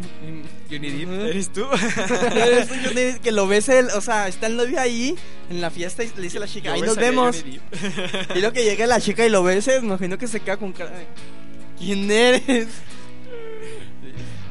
Johnny 0.70 0.92
Depp, 0.92 1.10
Ujú. 1.10 1.22
¿eres 1.22 1.52
tú? 1.52 1.66
Eres 2.36 2.68
tú, 2.68 2.76
Johnny 2.84 3.02
Depp, 3.02 3.22
que 3.22 3.32
lo 3.32 3.48
ves 3.48 3.68
el, 3.70 3.88
o 3.88 4.02
sea, 4.02 4.28
está 4.28 4.46
el 4.46 4.58
novio 4.58 4.80
ahí 4.80 5.16
en 5.50 5.62
la 5.62 5.72
fiesta 5.72 6.04
y 6.04 6.12
le 6.16 6.22
dice 6.22 6.38
a 6.38 6.42
la 6.42 6.48
chica, 6.48 6.74
ahí 6.74 6.82
nos 6.82 6.98
vemos. 6.98 7.44
Y 8.36 8.40
lo 8.40 8.54
que 8.54 8.64
llega 8.64 8.86
la 8.86 9.02
chica 9.02 9.26
y 9.26 9.30
lo 9.30 9.42
ves, 9.42 9.68
me 9.68 9.76
imagino 9.78 10.18
que 10.18 10.28
se 10.28 10.42
queda 10.42 10.58
con 10.58 10.72
cara 10.72 10.92
de, 10.92 11.08
¿Quién 11.80 12.12
eres? 12.12 12.68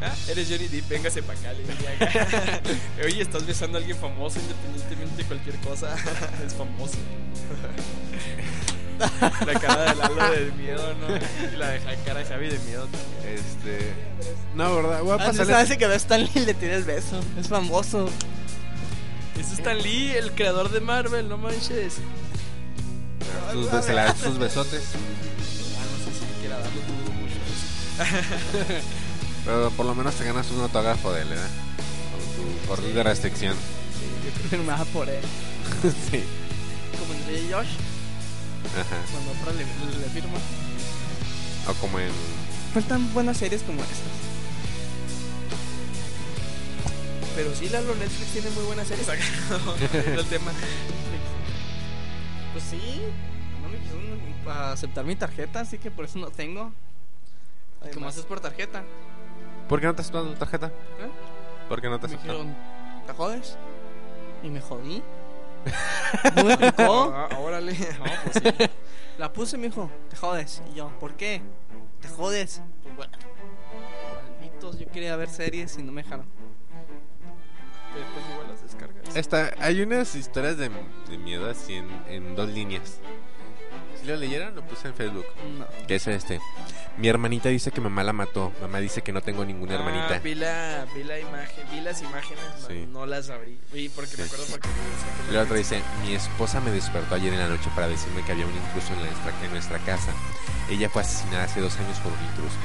Ah, 0.00 0.14
eres 0.28 0.48
Johnny 0.48 0.68
Depp, 0.68 0.88
véngase 0.88 1.22
para 1.22 1.38
acá. 1.38 1.52
le 1.52 1.62
diría. 1.64 2.62
Oye, 3.04 3.22
estás 3.22 3.44
besando 3.46 3.78
a 3.78 3.80
alguien 3.80 3.96
famoso 3.98 4.38
independientemente 4.38 5.16
de 5.22 5.24
cualquier 5.24 5.56
cosa. 5.56 5.94
es 6.46 6.54
famoso. 6.54 6.96
la 9.46 9.60
cara 9.60 9.82
de 9.92 9.94
Lalo 9.96 10.30
de 10.30 10.52
miedo, 10.52 10.94
¿no? 10.94 11.16
Y 11.52 11.56
la 11.56 11.70
de 11.70 11.80
cara 12.04 12.20
de 12.20 12.24
Javi 12.26 12.48
de 12.48 12.58
miedo 12.60 12.86
también. 12.86 13.34
Este. 13.38 13.92
No, 14.54 14.76
¿verdad? 14.76 15.02
Voy 15.02 15.12
a 15.18 15.24
Ah, 15.28 15.32
sabes 15.32 15.76
que 15.76 15.86
ve 15.86 15.94
a 15.94 15.96
Stan 15.96 16.20
Lee 16.22 16.30
y 16.34 16.40
le 16.40 16.54
tira 16.54 16.74
el 16.76 16.84
beso. 16.84 17.20
Es 17.38 17.48
famoso. 17.48 18.08
Es 19.38 19.52
Stan 19.52 19.78
Lee, 19.80 20.10
el 20.16 20.32
creador 20.32 20.70
de 20.70 20.80
Marvel, 20.80 21.28
no 21.28 21.38
manches. 21.38 21.94
sus, 23.52 23.70
bes- 23.70 24.14
sus 24.16 24.38
besotes. 24.38 24.82
Ah, 24.94 25.84
no 25.92 26.04
sé 26.04 26.18
si 26.18 26.40
quiera 26.40 26.56
darlo, 26.58 26.80
dudo 26.80 27.12
mucho. 27.12 27.38
Pero 29.48 29.70
por 29.70 29.86
lo 29.86 29.94
menos 29.94 30.14
te 30.14 30.24
ganas 30.24 30.50
un 30.50 30.60
autógrafo 30.60 31.10
de 31.12 31.22
él, 31.22 31.28
¿verdad? 31.30 31.48
Con 32.12 32.66
tu 32.66 32.72
orden 32.72 32.94
de 32.94 33.02
restricción. 33.02 33.54
Yo 34.24 34.30
creo 34.36 34.50
que 34.50 34.56
no 34.58 34.62
me 34.64 34.72
va 34.78 34.84
por 34.84 35.08
él. 35.08 35.22
sí. 36.10 36.22
Como 36.98 37.14
en 37.14 37.26
Ray 37.26 37.48
Josh, 37.50 37.74
Ajá. 38.78 38.96
cuando 39.10 39.30
otra 39.32 39.52
le, 39.54 39.64
le, 39.64 39.98
le 40.02 40.08
firma. 40.10 40.36
O 41.66 41.72
como 41.80 41.98
en. 41.98 42.10
Faltan 42.74 43.10
buenas 43.14 43.38
series 43.38 43.62
como 43.62 43.80
estas. 43.80 43.98
Pero 47.34 47.54
sí, 47.54 47.68
Lalo, 47.70 47.94
Netflix 47.94 48.32
tiene 48.32 48.50
muy 48.50 48.64
buenas 48.64 48.86
series. 48.86 49.08
el 49.08 50.26
tema. 50.26 50.50
Pues 52.52 52.64
sí, 52.68 53.00
no 53.62 53.68
me 53.70 53.78
quisieron 53.78 54.60
aceptar 54.72 55.04
mi 55.06 55.16
tarjeta, 55.16 55.60
así 55.60 55.78
que 55.78 55.90
por 55.90 56.04
eso 56.04 56.18
no 56.18 56.28
tengo. 56.30 56.70
¿Qué 57.80 57.88
Además- 57.90 58.14
más 58.14 58.16
es 58.18 58.24
por 58.26 58.40
tarjeta? 58.40 58.82
¿Por 59.68 59.80
qué 59.80 59.86
no 59.86 59.94
te 59.94 60.02
aceptaron 60.02 60.32
la 60.32 60.38
tarjeta? 60.38 60.66
¿Eh? 60.66 61.10
¿Por 61.68 61.80
qué 61.80 61.88
no 61.88 61.98
te 62.00 62.08
Me 62.08 62.14
aceptaron? 62.14 62.46
dijeron, 62.48 63.06
¿te 63.06 63.12
jodes? 63.12 63.58
Y 64.42 64.48
me 64.48 64.60
jodí. 64.60 65.02
¿No 66.36 66.44
me 66.44 66.52
explicó? 66.54 67.12
Ah, 67.14 67.28
órale. 67.38 67.72
No, 67.98 68.04
pues 68.32 68.56
sí. 68.58 68.70
La 69.18 69.32
puse 69.32 69.56
y 69.56 69.60
me 69.60 69.66
dijo, 69.68 69.90
te 70.08 70.16
jodes. 70.16 70.62
Y 70.72 70.76
yo, 70.76 70.88
¿por 71.00 71.14
qué? 71.14 71.42
¿Te 72.00 72.08
jodes? 72.08 72.62
Pues 72.82 72.96
bueno. 72.96 73.12
Malditos, 74.40 74.78
yo 74.78 74.86
quería 74.90 75.16
ver 75.16 75.28
series 75.28 75.76
y 75.78 75.82
no 75.82 75.90
me 75.92 76.02
dejaron. 76.04 76.26
Después 77.94 78.24
igual 78.32 78.48
las 78.48 78.62
descargas. 78.62 79.16
Esta, 79.16 79.50
hay 79.60 79.80
unas 79.82 80.14
historias 80.14 80.56
de, 80.56 80.70
de 81.10 81.18
miedo 81.18 81.50
así 81.50 81.74
en, 81.74 81.88
en 82.08 82.36
dos 82.36 82.48
líneas. 82.48 83.00
Si 84.00 84.06
lo 84.06 84.14
leyeron, 84.14 84.54
lo 84.54 84.62
puse 84.62 84.88
en 84.88 84.94
Facebook. 84.94 85.26
No. 85.58 85.66
Que 85.88 85.96
es 85.96 86.06
este. 86.06 86.40
Mi 86.98 87.06
hermanita 87.08 87.48
dice 87.48 87.70
que 87.70 87.80
mamá 87.80 88.02
la 88.02 88.12
mató. 88.12 88.52
Mamá 88.60 88.80
dice 88.80 89.02
que 89.02 89.12
no 89.12 89.20
tengo 89.20 89.44
ninguna 89.44 89.74
Ah, 89.74 89.76
hermanita. 89.76 90.18
vi 90.18 90.34
la, 90.34 90.84
vi 90.94 91.04
la 91.04 91.18
imagen, 91.20 91.64
vi 91.70 91.80
las 91.80 92.02
imágenes, 92.02 92.42
no- 92.62 92.66
Sí. 92.66 92.88
no, 92.92 93.06
las 93.06 93.30
abrí. 93.30 93.56
Vi 93.72 93.88
porque 93.88 94.16
me 94.16 94.24
Sí. 94.24 94.30
acuerdo 94.34 94.44
porque 94.50 94.68
Y 95.30 95.34
la 95.34 95.42
otra 95.42 95.56
dice, 95.56 95.80
mi 96.04 96.14
esposa 96.14 96.60
me 96.60 96.72
despertó 96.72 97.14
ayer 97.14 97.32
en 97.32 97.38
la 97.38 97.46
noche 97.48 97.70
para 97.74 97.86
decirme 97.86 98.22
que 98.24 98.32
había 98.32 98.46
un 98.46 98.52
intruso 98.54 98.92
en 98.94 98.98
nuestra, 99.00 99.32
en 99.44 99.50
nuestra 99.52 99.78
casa. 99.78 100.10
Ella 100.68 100.90
fue 100.90 101.02
asesinada 101.02 101.44
hace 101.44 101.60
dos 101.60 101.76
años 101.78 101.98
por 101.98 102.10
un 102.12 102.18
intruso. 102.30 102.56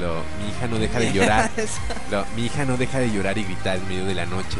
Lo, 0.00 0.22
mi 0.42 0.48
hija 0.50 0.66
no 0.66 0.78
deja 0.78 0.98
de 0.98 1.12
llorar. 1.12 1.50
Lo, 2.10 2.24
mi 2.34 2.46
hija 2.46 2.64
no 2.64 2.76
deja 2.78 2.98
de 2.98 3.10
llorar 3.12 3.36
y 3.36 3.44
gritar 3.44 3.76
en 3.76 3.86
medio 3.88 4.06
de 4.06 4.14
la 4.14 4.24
noche. 4.26 4.56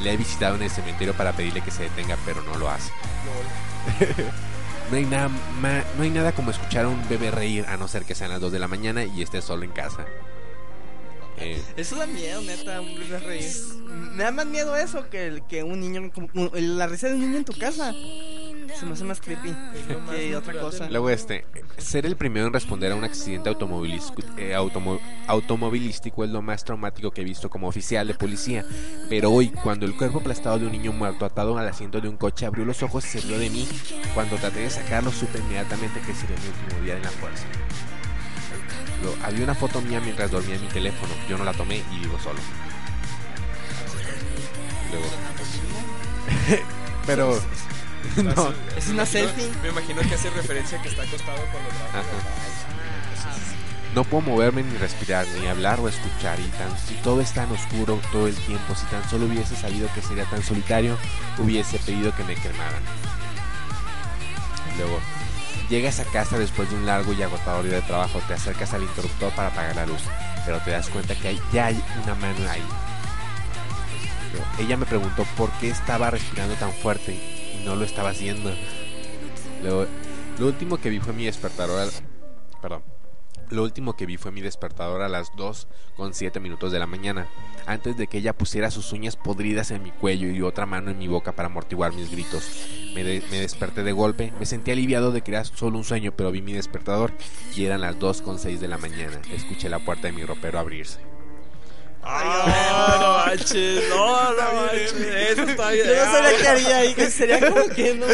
Le 0.00 0.12
he 0.12 0.16
visitado 0.16 0.54
en 0.54 0.62
el 0.62 0.70
cementerio 0.70 1.12
para 1.12 1.32
pedirle 1.32 1.60
que 1.60 1.72
se 1.72 1.82
detenga, 1.82 2.16
pero 2.24 2.40
no 2.42 2.54
lo 2.56 2.70
hace. 2.70 2.92
No 3.26 3.98
hay, 4.96 5.04
nada 5.04 5.28
ma- 5.60 5.84
no 5.96 6.02
hay 6.02 6.10
nada 6.10 6.32
como 6.32 6.50
escuchar 6.50 6.84
a 6.84 6.88
un 6.88 7.08
bebé 7.08 7.30
reír, 7.30 7.64
a 7.66 7.76
no 7.76 7.88
ser 7.88 8.04
que 8.04 8.14
sean 8.14 8.30
las 8.30 8.40
2 8.40 8.52
de 8.52 8.58
la 8.58 8.68
mañana 8.68 9.04
y 9.04 9.22
esté 9.22 9.42
solo 9.42 9.64
en 9.64 9.70
casa. 9.70 10.06
Eh, 11.40 11.62
Eso 11.76 11.94
da 11.96 12.06
miedo, 12.06 12.40
neta, 12.42 12.80
un 12.80 12.94
bebé 12.96 13.18
reír. 13.20 13.50
Me 14.14 14.24
da 14.24 14.32
más 14.32 14.46
miedo 14.46 14.76
eso 14.76 15.08
que, 15.08 15.26
el- 15.28 15.42
que 15.46 15.62
un 15.62 15.78
niño, 15.80 16.10
como- 16.12 16.28
como 16.28 16.50
la 16.54 16.86
risa 16.88 17.08
de 17.08 17.14
un 17.14 17.20
niño 17.20 17.36
en 17.38 17.44
tu 17.44 17.52
casa. 17.56 17.92
Se 18.76 18.86
me 18.86 18.92
hace 18.92 19.04
más 19.04 19.20
creepy 19.20 19.54
que 20.10 20.36
otra 20.36 20.60
cosa. 20.60 20.88
Luego 20.88 21.10
este, 21.10 21.46
ser 21.78 22.06
el 22.06 22.16
primero 22.16 22.46
en 22.46 22.52
responder 22.52 22.92
a 22.92 22.94
un 22.94 23.04
accidente 23.04 23.48
automovilístico, 23.48 24.22
eh, 24.36 24.54
automo- 24.54 25.00
automovilístico 25.26 26.24
es 26.24 26.30
lo 26.30 26.42
más 26.42 26.64
traumático 26.64 27.10
que 27.10 27.22
he 27.22 27.24
visto 27.24 27.48
como 27.50 27.68
oficial 27.68 28.06
de 28.06 28.14
policía. 28.14 28.64
Pero 29.08 29.30
hoy, 29.32 29.48
cuando 29.50 29.86
el 29.86 29.96
cuerpo 29.96 30.18
aplastado 30.20 30.58
de 30.58 30.66
un 30.66 30.72
niño 30.72 30.92
muerto 30.92 31.24
atado 31.24 31.56
al 31.58 31.68
asiento 31.68 32.00
de 32.00 32.08
un 32.08 32.16
coche 32.16 32.46
abrió 32.46 32.64
los 32.64 32.82
ojos 32.82 33.04
y 33.06 33.08
se 33.08 33.20
rió 33.26 33.38
de 33.38 33.50
mí, 33.50 33.66
cuando 34.14 34.36
traté 34.36 34.60
de 34.60 34.70
sacarlo 34.70 35.10
supe 35.12 35.38
inmediatamente 35.38 36.00
que 36.00 36.14
sería 36.14 36.36
mi 36.36 36.48
último 36.48 36.82
día 36.84 36.96
en 36.96 37.02
la 37.02 37.10
fuerza. 37.10 37.44
Luego, 39.02 39.16
había 39.24 39.44
una 39.44 39.54
foto 39.54 39.80
mía 39.80 40.00
mientras 40.00 40.30
dormía 40.30 40.56
en 40.56 40.62
mi 40.62 40.68
teléfono, 40.68 41.12
yo 41.28 41.38
no 41.38 41.44
la 41.44 41.52
tomé 41.52 41.82
y 41.92 41.98
vivo 42.00 42.18
solo. 42.18 42.38
Luego, 44.90 45.06
pero 47.06 47.40
no, 48.22 48.52
Es 48.76 48.86
una 48.88 49.02
imagino- 49.02 49.06
selfie. 49.06 49.50
Me 49.62 49.68
imagino 49.68 50.00
que 50.02 50.14
hace 50.14 50.30
referencia 50.30 50.78
a 50.78 50.82
que 50.82 50.88
está 50.88 51.02
acostado 51.02 51.38
cuando 51.52 51.68
trabaja. 51.70 51.98
Ajá. 52.00 52.06
No 53.94 54.04
puedo 54.04 54.20
moverme 54.22 54.62
ni 54.62 54.76
respirar, 54.76 55.26
ni 55.40 55.46
hablar 55.48 55.80
o 55.80 55.88
escuchar. 55.88 56.38
Y 56.38 56.44
tan, 56.58 56.68
si 56.78 56.94
todo 56.96 57.20
es 57.20 57.32
tan 57.32 57.50
oscuro 57.50 58.00
todo 58.12 58.28
el 58.28 58.34
tiempo, 58.36 58.74
si 58.74 58.84
tan 58.86 59.08
solo 59.08 59.26
hubiese 59.26 59.56
sabido 59.56 59.88
que 59.94 60.02
sería 60.02 60.24
tan 60.26 60.42
solitario, 60.42 60.96
hubiese 61.38 61.78
pedido 61.78 62.14
que 62.14 62.22
me 62.24 62.34
quemaran. 62.34 62.82
Luego, 64.76 65.00
llegas 65.68 65.98
a 66.00 66.04
casa 66.04 66.38
después 66.38 66.70
de 66.70 66.76
un 66.76 66.86
largo 66.86 67.12
y 67.12 67.22
agotador 67.22 67.64
día 67.64 67.76
de 67.76 67.82
trabajo, 67.82 68.20
te 68.28 68.34
acercas 68.34 68.72
al 68.74 68.82
interruptor 68.82 69.32
para 69.32 69.48
apagar 69.48 69.74
la 69.74 69.86
luz, 69.86 70.02
pero 70.44 70.58
te 70.60 70.70
das 70.70 70.88
cuenta 70.88 71.14
que 71.16 71.28
hay, 71.28 71.40
ya 71.52 71.66
hay 71.66 71.82
una 72.04 72.14
mano 72.14 72.48
ahí. 72.48 72.62
Ella 74.58 74.76
me 74.76 74.86
preguntó 74.86 75.24
por 75.36 75.50
qué 75.52 75.70
estaba 75.70 76.10
respirando 76.10 76.54
tan 76.54 76.72
fuerte 76.72 77.14
y 77.14 77.64
no 77.64 77.76
lo 77.76 77.84
estaba 77.84 78.10
haciendo. 78.10 78.52
Lo 79.62 80.46
último 80.46 80.78
que 80.78 80.90
vi 80.90 81.00
fue 81.00 81.12
mi 81.12 81.24
despertador. 81.24 81.90
Perdón. 82.60 82.82
Lo 83.50 83.62
último 83.62 83.96
que 83.96 84.04
vi 84.04 84.18
fue 84.18 84.30
mi 84.30 84.42
despertador 84.42 85.00
a 85.00 85.08
las 85.08 85.34
2 85.34 85.68
con 85.96 86.12
7 86.12 86.38
minutos 86.38 86.70
de 86.70 86.78
la 86.78 86.86
mañana, 86.86 87.28
antes 87.66 87.96
de 87.96 88.06
que 88.06 88.18
ella 88.18 88.36
pusiera 88.36 88.70
sus 88.70 88.92
uñas 88.92 89.16
podridas 89.16 89.70
en 89.70 89.82
mi 89.82 89.90
cuello 89.90 90.28
y 90.28 90.42
otra 90.42 90.66
mano 90.66 90.90
en 90.90 90.98
mi 90.98 91.08
boca 91.08 91.32
para 91.32 91.46
amortiguar 91.46 91.94
mis 91.94 92.10
gritos. 92.10 92.44
Me, 92.94 93.02
me 93.04 93.40
desperté 93.40 93.82
de 93.84 93.92
golpe, 93.92 94.34
me 94.38 94.44
sentí 94.44 94.70
aliviado 94.70 95.12
de 95.12 95.22
que 95.22 95.30
era 95.30 95.44
solo 95.44 95.78
un 95.78 95.84
sueño, 95.84 96.12
pero 96.14 96.30
vi 96.30 96.42
mi 96.42 96.52
despertador 96.52 97.12
y 97.56 97.64
eran 97.64 97.80
las 97.80 97.98
2 97.98 98.20
con 98.20 98.38
6 98.38 98.60
de 98.60 98.68
la 98.68 98.76
mañana. 98.76 99.18
Escuché 99.32 99.70
la 99.70 99.78
puerta 99.78 100.08
de 100.08 100.12
mi 100.12 100.24
ropero 100.24 100.58
abrirse. 100.58 101.07
Ah, 102.10 102.96
no 103.00 103.26
manches, 103.26 103.88
no, 103.90 104.32
no 104.32 104.52
manches. 104.54 104.92
Eso 104.94 105.42
está 105.42 105.70
bien. 105.70 105.86
Yo 105.86 106.04
no 106.04 106.12
sabía 106.12 106.38
qué 106.38 106.48
haría 106.48 106.76
ahí, 106.78 106.94
que 106.94 107.10
sería 107.10 107.40
como 107.50 107.68
que 107.68 107.94
no. 107.94 108.06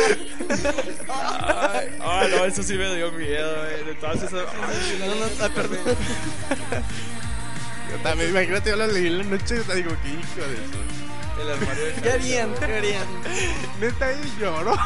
Ay, 1.08 1.88
ay, 2.00 2.30
no, 2.30 2.44
eso 2.44 2.62
sí 2.62 2.74
me 2.76 2.92
dio 2.96 3.12
miedo, 3.12 3.54
güey. 3.56 3.90
Entonces, 3.90 4.30
ay, 4.32 4.98
No, 4.98 5.06
no, 5.14 5.26
ah, 5.40 5.48
perdón. 5.54 5.78
Yo 7.90 7.98
también, 8.02 8.30
imagínate, 8.30 8.70
yo 8.70 8.76
lo 8.76 8.86
leí 8.88 9.06
en 9.06 9.18
la 9.18 9.24
noche 9.24 9.54
y 9.54 9.72
digo, 9.76 9.90
qué 10.02 10.08
hijo 10.08 10.48
de 10.48 10.54
eso. 10.54 11.13
El 11.40 11.50
armario 11.50 11.84
de 11.86 11.92
¿Qué 11.94 12.10
harían? 12.10 12.54
¿Qué 12.54 12.64
harían? 12.64 13.06
Neta, 13.80 14.12
y 14.12 14.34
lloró. 14.40 14.74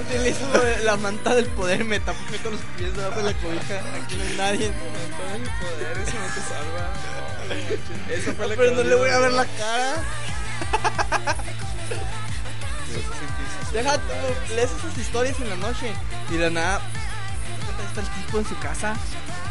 Utilizo 0.00 0.46
la 0.84 0.96
manta 0.96 1.34
del 1.34 1.46
poder, 1.46 1.84
me 1.84 1.98
tapo 2.00 2.18
con 2.42 2.52
los 2.52 2.60
pies 2.76 2.94
debajo 2.96 3.16
de 3.18 3.32
la 3.32 3.38
cobija. 3.38 3.80
Aquí 4.02 4.16
no 4.16 4.24
hay 4.24 4.36
nadie. 4.36 4.68
Todo 4.68 5.34
el 5.34 5.42
poder, 5.42 5.98
eso 5.98 6.16
no 6.18 6.26
te 6.34 6.40
salva. 6.48 6.90
No, 7.48 7.54
no. 7.54 8.14
Eso 8.14 8.32
fue 8.34 8.48
lo 8.48 8.56
Pero 8.56 8.70
no 8.76 8.82
le 8.82 8.94
voy 8.94 9.10
a 9.10 9.18
ver 9.18 9.32
la 9.32 9.44
cara. 9.44 10.02
Deja 13.72 13.98
tú, 13.98 14.54
lees 14.54 14.70
esas 14.70 14.98
historias 14.98 15.40
en 15.40 15.50
la 15.50 15.56
noche 15.56 15.92
y 16.30 16.34
de 16.34 16.38
la 16.38 16.50
nada 16.50 16.80
está 17.88 18.00
el 18.00 18.08
tipo 18.24 18.38
en 18.38 18.46
su 18.46 18.58
casa, 18.58 18.96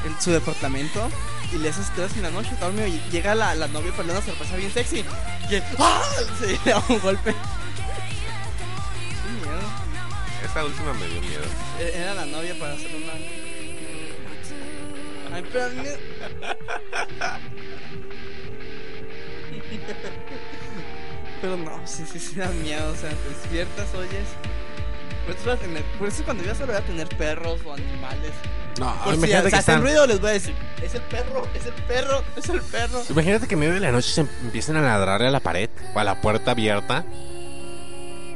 en 0.06 0.20
su 0.22 0.32
departamento 0.32 1.10
y 1.54 1.58
lees 1.58 1.76
esas 1.76 1.90
historias 1.90 2.16
en 2.18 2.24
la 2.24 2.32
noche, 2.32 2.52
dormido 2.60 2.88
y 2.88 3.00
llega 3.12 3.36
la, 3.36 3.54
la 3.56 3.68
novia 3.68 3.92
para 3.92 4.04
darle 4.08 4.14
una 4.14 4.26
sorpresa 4.26 4.56
bien 4.56 4.72
sexy 4.72 5.00
y 5.50 5.56
¡ah! 5.80 6.02
se 6.40 6.48
le 6.48 6.58
da 6.72 6.84
un 6.90 7.00
golpe. 7.00 7.34
Qué 9.24 9.30
miedo. 9.46 9.60
Esa 10.44 10.64
última 10.66 10.94
me 10.94 11.08
dio 11.08 11.22
miedo. 11.22 11.44
E- 11.80 11.94
Era 11.98 12.14
la 12.16 12.26
novia 12.26 12.56
para 12.60 12.74
hacer 12.74 12.92
una. 12.96 13.14
Ay, 15.36 15.44
pero 15.52 15.66
Pero 21.42 21.58
no, 21.58 21.86
sí, 21.86 22.06
sí, 22.12 22.20
sí 22.20 22.36
da 22.36 22.48
miedo. 22.50 22.92
O 22.92 22.96
sea, 22.96 23.10
te 23.10 23.30
despiertas, 23.30 23.94
oyes. 23.94 24.28
Por 25.26 25.36
eso, 25.36 25.46
vas 25.50 25.58
a 25.58 25.62
tener- 25.62 25.84
por 25.98 26.08
eso 26.08 26.24
cuando 26.24 26.44
vivas 26.44 26.58
solo 26.58 26.74
voy 26.74 26.82
a 26.82 26.86
tener 26.86 27.08
perros 27.18 27.60
o 27.66 27.74
animales. 27.74 28.32
No, 28.80 28.94
Por 29.04 29.14
si 29.14 29.18
imagínate 29.20 29.50
que 29.50 29.56
hacen 29.56 29.60
están... 29.76 29.82
ruido, 29.82 30.06
les 30.06 30.20
voy 30.22 30.30
a 30.30 30.34
decir: 30.34 30.54
Es 30.82 30.94
el 30.96 31.02
perro, 31.02 31.48
es 31.56 31.66
el 31.66 31.74
perro, 31.74 32.24
es 32.36 32.50
el 32.50 32.62
perro. 32.62 33.04
Imagínate 33.10 33.48
que 33.48 33.54
en 33.56 33.60
medio 33.62 33.74
de 33.74 33.80
la 33.80 33.92
noche 33.92 34.10
se 34.12 34.22
empiecen 34.22 34.76
a 34.76 34.82
ladrarle 34.82 35.28
a 35.28 35.32
la 35.32 35.40
pared 35.40 35.70
o 35.94 36.00
a 36.00 36.04
la 36.04 36.22
puerta 36.22 36.52
abierta. 36.52 37.06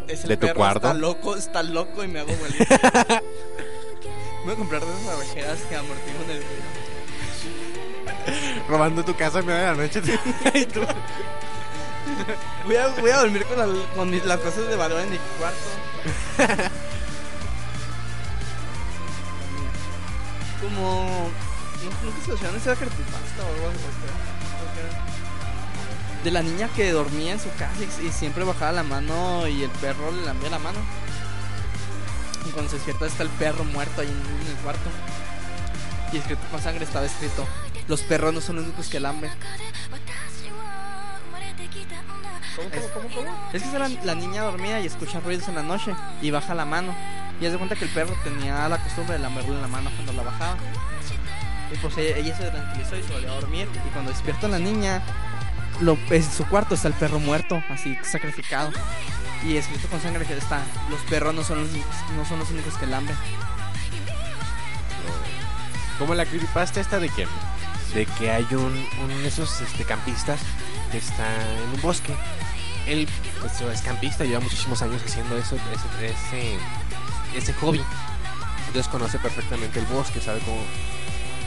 Es 0.08 0.24
el 0.24 0.30
¿De 0.30 0.38
tu 0.38 0.48
perro, 0.48 0.58
cuarto? 0.58 0.88
Está 0.88 0.94
loco, 1.00 1.36
está 1.36 1.62
loco 1.64 2.04
y 2.04 2.08
me 2.08 2.20
hago 2.22 2.34
bolita. 2.36 2.66
voy 4.46 4.54
a 4.54 4.56
comprar 4.56 4.82
de 4.84 4.88
esas 4.92 5.08
abejeras 5.16 5.60
que 5.70 5.76
amortiguan 5.76 6.30
el 6.32 6.38
ruido. 6.38 6.80
Robando 8.68 9.04
tu 9.04 9.16
casa 9.16 9.40
en 9.40 9.46
medio 9.46 9.60
de 9.60 9.66
la 9.68 9.74
noche. 9.76 10.02
y 10.56 10.66
tú... 10.66 10.82
Voy 12.66 12.76
a, 12.76 12.88
voy 12.90 13.10
a 13.12 13.18
dormir 13.20 13.46
con, 13.46 13.58
la- 13.58 13.86
con 13.96 14.10
mis- 14.10 14.26
las 14.26 14.40
cosas 14.40 14.68
de 14.68 14.76
valor 14.76 15.02
en 15.02 15.12
mi 15.12 15.18
cuarto. 15.38 15.60
Como. 20.62 21.30
No, 21.84 21.90
nunca 22.06 22.22
se 22.26 22.30
mencionaron 22.32 22.60
esa 22.60 22.76
creepypasta 22.76 23.44
o 23.44 23.68
algo. 23.70 23.80
De 26.24 26.32
la 26.32 26.42
niña 26.44 26.68
que 26.76 26.92
dormía 26.92 27.32
en 27.32 27.40
su 27.40 27.50
casa 27.52 27.72
y, 28.04 28.12
siempre 28.12 28.44
bajaba 28.44 28.74
la 28.74 28.84
mano 28.84 29.48
y 29.48 29.64
el 29.64 29.70
perro 29.70 30.12
le 30.12 30.26
lambía 30.26 30.50
la 30.50 30.60
mano. 30.60 30.80
Y 32.46 32.50
cuando 32.52 32.70
se 32.70 32.76
despierta 32.76 33.06
está 33.06 33.24
el 33.24 33.30
perro 33.30 33.64
muerto 33.64 34.02
ahí 34.02 34.08
en, 34.08 34.42
en 34.42 34.48
el 34.48 34.56
cuarto. 34.64 34.90
Y 36.12 36.18
escrito 36.18 36.42
con 36.52 36.62
sangre 36.62 36.84
estaba 36.84 37.06
escrito: 37.06 37.48
Los 37.88 38.02
perros 38.02 38.34
no 38.34 38.42
son 38.42 38.58
los 38.58 38.66
únicos 38.66 38.88
que 38.88 39.00
lamben. 39.00 39.32
¿Cómo, 42.60 42.70
cómo, 42.94 43.10
cómo, 43.10 43.16
cómo? 43.26 43.50
Es 43.54 43.64
que 43.64 43.80
la, 43.80 43.90
la 44.04 44.16
niña 44.16 44.42
dormía 44.44 44.80
y 44.82 44.86
escucha 44.88 45.20
ruidos 45.20 45.48
en 45.48 45.56
la 45.56 45.64
noche 45.64 45.94
y 46.22 46.32
baja 46.32 46.54
la 46.54 46.66
mano. 46.66 46.94
Y 47.42 47.46
hace 47.46 47.58
cuenta 47.58 47.76
que 47.76 47.86
el 47.86 47.92
perro 47.92 48.14
tenía 48.24 48.68
la 48.68 48.78
costumbre 48.78 49.14
de 49.14 49.20
lamberle 49.20 49.60
la 49.62 49.68
mano 49.68 49.90
cuando 49.96 50.14
la 50.14 50.24
bajaba. 50.24 50.58
Y 51.74 51.78
pues 51.78 51.98
ella, 51.98 52.18
ella 52.18 52.36
se 52.38 52.50
tranquilizó 52.50 52.96
y 52.98 53.04
se 53.04 53.14
volvió 53.14 53.32
a 53.32 53.36
dormir. 53.36 53.68
Y 53.88 53.90
cuando 53.92 54.12
despierta 54.12 54.48
la 54.48 54.60
niña, 54.60 55.02
lo, 55.80 55.98
en 56.10 56.24
su 56.32 56.46
cuarto 56.48 56.76
está 56.76 56.90
el 56.90 56.96
perro 56.96 57.20
muerto, 57.20 57.64
así 57.70 57.98
sacrificado. 58.04 58.72
Y 59.46 59.56
escrito 59.56 59.88
con 59.88 60.02
sangre 60.02 60.26
que 60.26 60.34
está, 60.38 60.62
los 60.90 61.00
perros 61.04 61.34
no 61.34 61.44
son 61.46 61.60
los, 61.62 61.70
únicos- 61.70 62.12
no 62.18 62.26
son 62.26 62.40
los 62.40 62.50
únicos 62.52 62.74
que 62.78 62.88
lamben. 62.88 63.16
Como 65.98 66.14
la 66.16 66.26
creepypasta 66.26 66.80
esta 66.82 67.00
de 67.00 67.10
que 67.10 67.28
de 67.94 68.06
que 68.06 68.30
hay 68.32 68.46
un, 68.52 68.86
un 69.02 69.08
de 69.24 69.28
esos 69.28 69.62
este, 69.62 69.84
campistas 69.84 70.40
que 70.92 70.98
está 71.00 71.26
en 71.64 71.76
un 71.76 71.82
bosque. 71.82 72.14
Él 72.90 73.08
pues, 73.40 73.62
es 73.62 73.82
campista, 73.82 74.24
lleva 74.24 74.40
muchísimos 74.40 74.82
años 74.82 75.02
haciendo 75.06 75.38
eso, 75.38 75.56
ese, 75.56 76.08
ese, 76.12 76.58
ese 77.38 77.54
hobby. 77.54 77.82
Entonces 78.68 78.88
conoce 78.92 79.20
perfectamente 79.20 79.80
el 79.80 79.86
bosque, 79.86 80.20
sabe 80.20 80.40
cómo, 80.40 80.58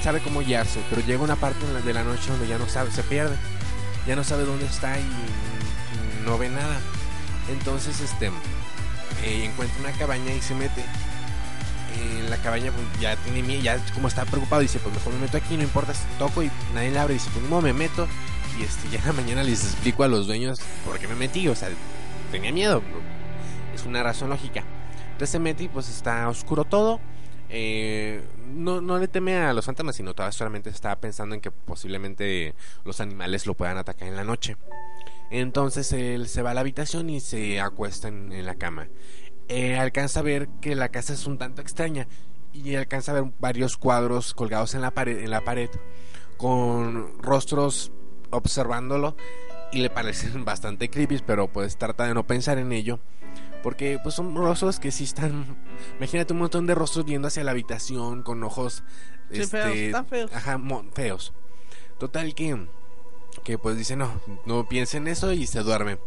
sabe 0.02 0.20
cómo 0.20 0.40
guiarse, 0.40 0.80
pero 0.90 1.02
llega 1.02 1.22
una 1.22 1.36
parte 1.36 1.64
de 1.66 1.92
la- 1.92 2.00
la 2.02 2.04
noche 2.04 2.30
donde 2.30 2.48
ya 2.48 2.58
no 2.58 2.68
sabe, 2.68 2.90
se 2.90 3.02
pierde, 3.02 3.36
ya 4.06 4.16
no 4.16 4.24
sabe 4.24 4.44
dónde 4.44 4.66
está 4.66 4.98
y, 4.98 5.04
no 6.24 6.38
ve 6.38 6.48
nada. 6.48 6.78
Entonces, 7.50 8.00
este, 8.00 8.26
eh, 9.24 9.44
encuentra 9.44 9.80
una 9.80 9.92
cabaña 9.92 10.32
y 10.32 10.40
se 10.40 10.54
mete. 10.54 10.84
En 12.00 12.30
la 12.30 12.36
cabaña 12.38 12.72
pues, 12.72 12.86
ya 13.00 13.16
tiene 13.16 13.42
miedo, 13.42 13.60
ya 13.62 13.76
como 13.94 14.08
está 14.08 14.24
preocupado, 14.24 14.62
dice, 14.62 14.78
pues 14.78 14.94
mejor 14.94 15.12
me 15.14 15.20
meto 15.20 15.36
aquí, 15.36 15.56
no 15.56 15.62
importa 15.62 15.92
toco 16.18 16.42
y 16.42 16.50
nadie 16.74 16.90
le 16.90 16.98
abre, 16.98 17.14
dice, 17.14 17.28
pues 17.34 17.44
no 17.50 17.60
me 17.60 17.72
meto. 17.72 18.08
Y 18.58 18.62
este, 18.64 18.88
ya 18.90 18.98
en 18.98 19.06
la 19.06 19.12
mañana 19.12 19.42
les 19.42 19.64
explico 19.64 20.04
a 20.04 20.08
los 20.08 20.26
dueños 20.26 20.60
por 20.84 20.98
qué 20.98 21.08
me 21.08 21.14
metí, 21.14 21.48
o 21.48 21.54
sea, 21.54 21.70
tenía 22.30 22.52
miedo. 22.52 22.82
Es 23.74 23.84
una 23.86 24.02
razón 24.02 24.30
lógica. 24.30 24.64
Entonces 25.12 25.30
se 25.30 25.38
mete 25.38 25.64
y 25.64 25.68
pues 25.68 25.88
está 25.88 26.28
oscuro 26.28 26.64
todo. 26.64 27.00
Eh, 27.48 28.22
no, 28.48 28.80
no 28.80 28.98
le 28.98 29.08
teme 29.08 29.36
a 29.36 29.52
los 29.52 29.66
fantasmas, 29.66 29.96
sino 29.96 30.14
todavía 30.14 30.32
solamente 30.32 30.70
estaba 30.70 30.96
pensando 30.96 31.34
en 31.34 31.40
que 31.40 31.50
posiblemente 31.50 32.54
los 32.84 33.00
animales 33.00 33.46
lo 33.46 33.54
puedan 33.54 33.78
atacar 33.78 34.08
en 34.08 34.16
la 34.16 34.24
noche. 34.24 34.56
Entonces 35.30 35.92
él 35.92 36.28
se 36.28 36.42
va 36.42 36.50
a 36.50 36.54
la 36.54 36.60
habitación 36.60 37.08
y 37.10 37.20
se 37.20 37.60
acuesta 37.60 38.08
en, 38.08 38.44
la 38.44 38.54
cama. 38.54 38.88
Eh, 39.48 39.76
alcanza 39.76 40.20
a 40.20 40.22
ver 40.22 40.48
que 40.60 40.74
la 40.74 40.90
casa 40.90 41.14
es 41.14 41.26
un 41.26 41.38
tanto 41.38 41.62
extraña 41.62 42.06
y 42.52 42.74
alcanza 42.74 43.12
a 43.12 43.20
ver 43.20 43.32
varios 43.38 43.76
cuadros 43.76 44.34
colgados 44.34 44.74
en 44.74 44.82
la 44.82 44.90
pared, 44.90 45.18
en 45.18 45.30
la 45.30 45.42
pared 45.42 45.70
con 46.36 47.18
rostros 47.22 47.92
observándolo 48.32 49.16
y 49.70 49.78
le 49.78 49.90
parecen 49.90 50.44
bastante 50.44 50.90
creepy, 50.90 51.20
pero 51.24 51.48
pues 51.48 51.76
trata 51.76 52.04
de 52.06 52.14
no 52.14 52.26
pensar 52.26 52.58
en 52.58 52.72
ello. 52.72 52.98
Porque 53.62 54.00
pues 54.02 54.16
son 54.16 54.34
rostros 54.34 54.80
que 54.80 54.90
sí 54.90 55.04
están... 55.04 55.56
Imagínate 55.98 56.32
un 56.32 56.40
montón 56.40 56.66
de 56.66 56.74
rostros 56.74 57.04
viendo 57.04 57.28
hacia 57.28 57.44
la 57.44 57.52
habitación 57.52 58.22
con 58.22 58.42
ojos... 58.42 58.82
Sí, 59.30 59.44
feos, 59.44 59.76
están 59.76 60.06
feos. 60.06 60.32
Ajá, 60.34 60.60
feos. 60.92 61.32
Total 61.98 62.34
que... 62.34 62.66
Que 63.44 63.58
pues 63.58 63.76
dice 63.76 63.96
no, 63.96 64.20
no 64.46 64.68
piense 64.68 64.98
en 64.98 65.08
eso 65.08 65.32
y 65.32 65.46
se 65.46 65.60
duerme. 65.60 65.98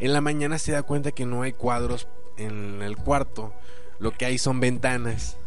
En 0.00 0.12
la 0.12 0.20
mañana 0.20 0.58
se 0.58 0.72
da 0.72 0.82
cuenta 0.82 1.12
que 1.12 1.24
no 1.24 1.42
hay 1.42 1.52
cuadros 1.52 2.08
en 2.36 2.82
el 2.82 2.96
cuarto. 2.96 3.54
Lo 3.98 4.12
que 4.12 4.26
hay 4.26 4.38
son 4.38 4.60
ventanas. 4.60 5.38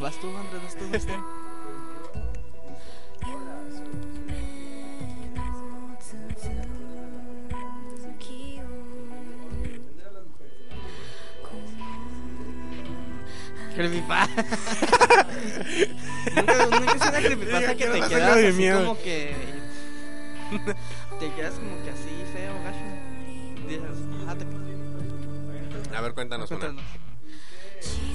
Vas 0.00 0.18
tú, 0.20 0.28
Andrés, 0.36 0.62
vas 0.62 0.76
tú, 0.76 0.84
vas 0.90 1.06
tú. 1.06 1.43
Creepypasta. 13.74 14.42
nunca, 16.36 16.66
nunca 16.66 16.92
es 16.92 17.02
una 17.02 17.18
creepypasta 17.18 17.74
que 17.74 17.86
te 17.86 18.00
quedas 18.00 18.36
así 18.36 18.52
miedo. 18.52 18.78
como 18.78 19.02
que... 19.02 19.34
te 21.20 21.32
quedas 21.34 21.54
como 21.54 21.82
que 21.82 21.90
así 21.90 22.24
feo, 22.32 22.54
gacho. 22.64 22.86
Dices, 23.68 23.82
ah, 24.28 24.34
te... 24.34 24.44
A 25.96 26.00
ver, 26.00 26.14
cuéntanos 26.14 26.50
una. 26.50 26.60
Cuéntanos. 26.60 26.84
し 27.84 28.13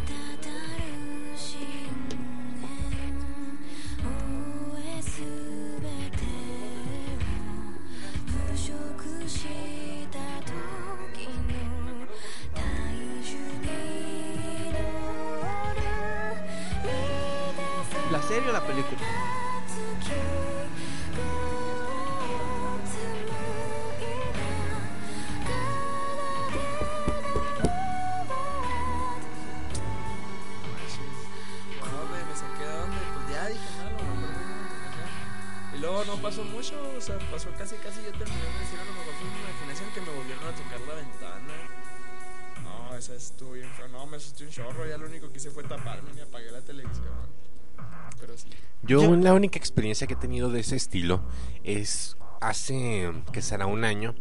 sí. 48.99 49.05
Yo, 49.05 49.15
la 49.15 49.33
única 49.33 49.57
experiencia 49.59 50.07
que 50.07 50.13
he 50.13 50.17
tenido 50.17 50.49
de 50.49 50.61
ese 50.61 50.75
estilo 50.75 51.21
es 51.63 52.17
hace 52.41 53.11
que 53.31 53.41
será 53.41 53.65
un 53.65 53.83
año. 53.83 54.15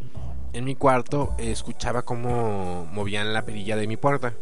En 0.53 0.65
mi 0.65 0.75
cuarto 0.75 1.35
escuchaba 1.37 2.03
cómo 2.03 2.87
movían 2.91 3.33
la 3.33 3.45
perilla 3.45 3.75
de 3.75 3.87
mi 3.87 3.97
puerta. 3.97 4.33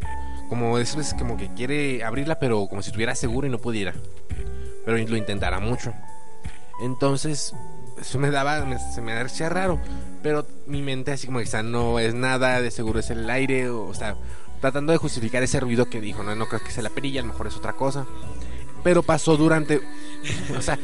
Como 0.49 0.77
esas 0.77 0.95
veces 0.95 1.13
como 1.15 1.35
que 1.37 1.53
quiere 1.53 2.03
abrirla 2.03 2.39
pero 2.39 2.67
como 2.67 2.81
si 2.81 2.89
estuviera 2.89 3.13
seguro 3.15 3.47
y 3.47 3.49
no 3.49 3.57
pudiera. 3.59 3.93
Pero 4.85 4.97
lo 4.97 5.17
intentara 5.17 5.59
mucho. 5.59 5.93
Entonces 6.81 7.53
eso 7.99 8.19
me 8.19 8.29
daba, 8.31 8.63
me- 8.65 8.79
se 8.79 9.01
me 9.01 9.13
hacía 9.13 9.49
raro. 9.49 9.79
Pero 10.23 10.45
mi 10.65 10.81
mente 10.81 11.11
así 11.11 11.27
como 11.27 11.39
que 11.39 11.45
está, 11.45 11.63
no 11.63 11.99
es 11.99 12.13
nada, 12.13 12.61
de 12.61 12.71
seguro 12.71 12.99
es 12.99 13.09
el 13.09 13.29
aire. 13.29 13.69
O, 13.69 13.85
o 13.87 13.93
sea, 13.93 14.15
tratando 14.61 14.91
de 14.91 14.97
justificar 14.97 15.43
ese 15.43 15.59
ruido 15.59 15.89
que 15.89 15.99
dijo, 16.01 16.23
no, 16.23 16.35
no 16.35 16.47
creo 16.47 16.61
que 16.61 16.71
sea 16.71 16.83
la 16.83 16.89
perilla, 16.89 17.21
a 17.21 17.23
lo 17.23 17.31
mejor 17.33 17.47
es 17.47 17.55
otra 17.57 17.73
cosa. 17.73 18.05
Pero 18.83 19.03
pasó 19.03 19.35
durante, 19.37 19.81
o 20.57 20.61
sea, 20.61 20.77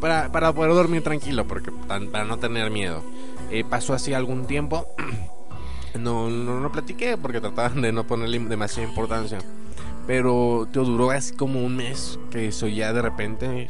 para, 0.00 0.30
para 0.30 0.52
poder 0.52 0.72
dormir 0.72 1.02
tranquilo, 1.02 1.46
porque 1.46 1.72
para 1.72 2.24
no 2.24 2.38
tener 2.38 2.70
miedo. 2.70 3.02
Eh, 3.50 3.64
pasó 3.68 3.94
así 3.94 4.14
algún 4.14 4.46
tiempo. 4.46 4.86
No, 5.98 6.30
no, 6.30 6.60
no 6.60 6.70
platiqué 6.70 7.16
porque 7.16 7.40
trataban 7.40 7.80
de 7.80 7.90
no 7.90 8.06
ponerle 8.06 8.38
demasiada 8.38 8.88
importancia. 8.88 9.38
Pero 10.06 10.68
te 10.70 10.78
duró 10.78 11.10
así 11.10 11.34
como 11.34 11.64
un 11.64 11.76
mes 11.76 12.20
que 12.30 12.48
eso 12.48 12.68
ya 12.68 12.92
de 12.92 13.02
repente. 13.02 13.68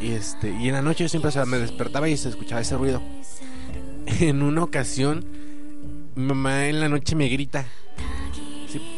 Y 0.00 0.12
este 0.12 0.50
y 0.50 0.68
en 0.68 0.74
la 0.74 0.82
noche 0.82 1.04
yo 1.04 1.08
siempre 1.08 1.28
o 1.28 1.30
sea, 1.30 1.44
me 1.44 1.58
despertaba 1.58 2.08
y 2.08 2.16
se 2.16 2.30
escuchaba 2.30 2.62
ese 2.62 2.76
ruido. 2.76 3.02
En 4.20 4.42
una 4.42 4.64
ocasión, 4.64 5.24
mi 6.16 6.24
mamá 6.24 6.66
en 6.66 6.80
la 6.80 6.88
noche 6.88 7.14
me 7.14 7.28
grita: 7.28 7.64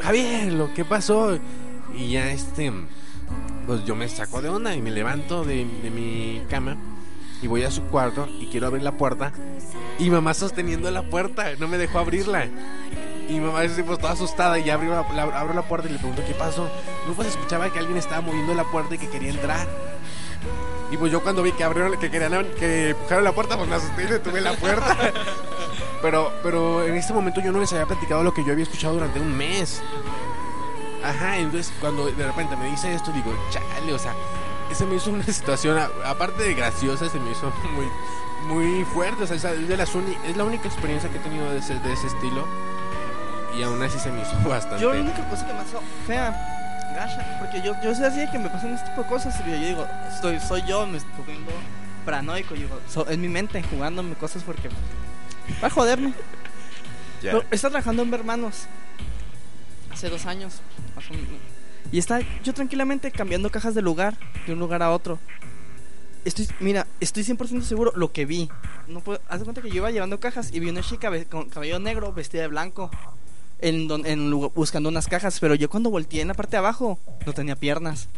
Javier, 0.00 0.52
¿lo 0.52 0.72
que 0.72 0.84
pasó? 0.86 1.38
Y 1.94 2.12
ya 2.12 2.30
este 2.30 2.72
pues 3.66 3.84
yo 3.84 3.94
me 3.94 4.08
saco 4.08 4.42
de 4.42 4.48
onda 4.48 4.74
y 4.74 4.82
me 4.82 4.90
levanto 4.90 5.44
de, 5.44 5.64
mi 5.64 6.42
cama 6.48 6.76
y 7.40 7.46
voy 7.46 7.64
a 7.64 7.70
su 7.70 7.82
cuarto 7.82 8.28
y 8.40 8.46
quiero 8.46 8.66
abrir 8.68 8.82
la 8.82 8.92
puerta 8.92 9.32
y 9.98 10.10
mamá 10.10 10.34
sosteniendo 10.34 10.90
la 10.90 11.02
puerta, 11.02 11.46
no 11.58 11.68
me 11.68 11.78
dejó 11.78 11.98
abrirla. 11.98 12.46
Y 13.28 13.38
mamá 13.38 13.60
pues 13.86 13.98
toda 13.98 14.12
asustada 14.12 14.58
y 14.58 14.68
abro 14.68 15.54
la 15.54 15.62
puerta 15.62 15.88
y 15.88 15.92
le 15.92 15.98
pregunto 15.98 16.22
qué 16.26 16.34
pasó. 16.34 16.68
No 17.06 17.14
pues 17.14 17.28
escuchaba 17.28 17.72
que 17.72 17.78
alguien 17.78 17.96
estaba 17.96 18.20
moviendo 18.20 18.52
la 18.54 18.64
puerta 18.64 18.94
y 18.94 18.98
que 18.98 19.08
quería 19.08 19.30
entrar. 19.30 19.66
Y 20.90 20.96
pues 20.96 21.10
yo 21.10 21.22
cuando 21.22 21.42
vi 21.42 21.52
que 21.52 21.64
abrieron, 21.64 21.98
que 21.98 22.10
querían 22.10 22.46
que 22.58 22.90
empujaron 22.90 23.24
la 23.24 23.32
puerta, 23.32 23.56
pues 23.56 23.68
me 23.68 23.76
asusté 23.76 24.02
y 24.02 24.06
detuve 24.06 24.40
la 24.40 24.52
puerta. 24.54 24.96
Pero, 26.02 26.32
pero 26.42 26.84
en 26.84 26.96
este 26.96 27.12
momento 27.12 27.40
yo 27.40 27.52
no 27.52 27.60
les 27.60 27.72
había 27.72 27.86
platicado 27.86 28.24
lo 28.24 28.34
que 28.34 28.44
yo 28.44 28.50
había 28.50 28.64
escuchado 28.64 28.94
durante 28.94 29.20
un 29.20 29.36
mes. 29.36 29.80
Ajá, 31.04 31.38
entonces 31.38 31.72
cuando 31.80 32.06
de 32.06 32.26
repente 32.26 32.56
me 32.56 32.66
dice 32.66 32.94
esto, 32.94 33.10
digo, 33.12 33.34
chale, 33.50 33.92
o 33.92 33.98
sea, 33.98 34.14
esa 34.70 34.84
me 34.86 34.96
hizo 34.96 35.10
una 35.10 35.24
situación, 35.26 35.78
aparte 36.04 36.42
de 36.42 36.54
graciosa, 36.54 37.08
se 37.08 37.18
me 37.18 37.30
hizo 37.32 37.52
muy, 37.74 37.86
muy 38.46 38.84
fuerte. 38.84 39.24
O 39.24 39.26
sea, 39.26 39.36
es, 39.52 39.68
de 39.68 39.76
las 39.76 39.94
uni- 39.94 40.16
es 40.26 40.36
la 40.36 40.44
única 40.44 40.68
experiencia 40.68 41.10
que 41.10 41.16
he 41.16 41.20
tenido 41.20 41.50
de 41.50 41.58
ese, 41.58 41.78
de 41.80 41.92
ese 41.92 42.06
estilo. 42.06 42.46
Y 43.58 43.62
aún 43.62 43.82
así 43.82 43.98
se 43.98 44.10
me 44.10 44.22
hizo 44.22 44.32
bastante. 44.48 44.82
Yo 44.82 44.92
la 44.94 45.00
única 45.00 45.28
cosa 45.28 45.46
que 45.46 45.52
me 45.52 45.58
hace 45.60 45.76
fea, 46.06 46.30
gacha, 46.94 47.38
porque 47.40 47.60
yo, 47.62 47.74
yo 47.82 47.94
soy 47.94 48.04
así 48.04 48.30
que 48.30 48.38
me 48.38 48.48
pasan 48.48 48.74
este 48.74 48.88
tipo 48.90 49.02
de 49.02 49.08
cosas 49.08 49.34
y 49.46 49.50
yo, 49.50 49.56
digo, 49.58 49.86
estoy, 50.12 50.40
soy 50.40 50.62
yo, 50.66 50.86
me 50.86 50.98
estoy 50.98 51.12
poniendo 51.24 51.52
paranoico, 52.04 52.54
yo 52.54 52.62
digo, 52.62 52.80
so- 52.88 53.08
es 53.08 53.18
mi 53.18 53.28
mente 53.28 53.62
jugándome 53.62 54.14
cosas 54.14 54.42
porque 54.42 54.68
va 55.62 55.66
a 55.66 55.70
joderme. 55.70 56.12
Ya. 57.22 57.32
Pero 57.32 57.44
está 57.50 57.68
trabajando 57.70 58.02
en 58.02 58.10
ver 58.10 58.20
hermanos 58.20 58.66
hace 59.92 60.08
dos 60.08 60.26
años. 60.26 60.60
Y 61.90 61.98
está 61.98 62.20
yo 62.42 62.54
tranquilamente 62.54 63.10
cambiando 63.10 63.50
cajas 63.50 63.74
de 63.74 63.82
lugar, 63.82 64.16
de 64.46 64.52
un 64.54 64.58
lugar 64.58 64.82
a 64.82 64.90
otro. 64.90 65.18
Estoy, 66.24 66.48
mira, 66.60 66.86
estoy 67.00 67.24
100% 67.24 67.62
seguro 67.62 67.92
lo 67.96 68.12
que 68.12 68.24
vi. 68.24 68.48
No 68.86 69.00
puedo, 69.00 69.20
haz 69.28 69.40
de 69.40 69.44
cuenta 69.44 69.60
que 69.60 69.68
yo 69.68 69.76
iba 69.76 69.90
llevando 69.90 70.20
cajas 70.20 70.50
y 70.52 70.60
vi 70.60 70.70
una 70.70 70.82
chica 70.82 71.10
con 71.24 71.48
cabello 71.48 71.78
negro 71.80 72.12
vestida 72.12 72.42
de 72.42 72.48
blanco 72.48 72.90
en, 73.58 73.88
don- 73.88 74.06
en 74.06 74.30
buscando 74.54 74.88
unas 74.88 75.06
cajas, 75.08 75.38
pero 75.40 75.54
yo 75.56 75.68
cuando 75.68 75.90
volteé 75.90 76.20
en 76.22 76.28
la 76.28 76.34
parte 76.34 76.52
de 76.52 76.58
abajo 76.58 76.98
no 77.26 77.32
tenía 77.32 77.56
piernas. 77.56 78.08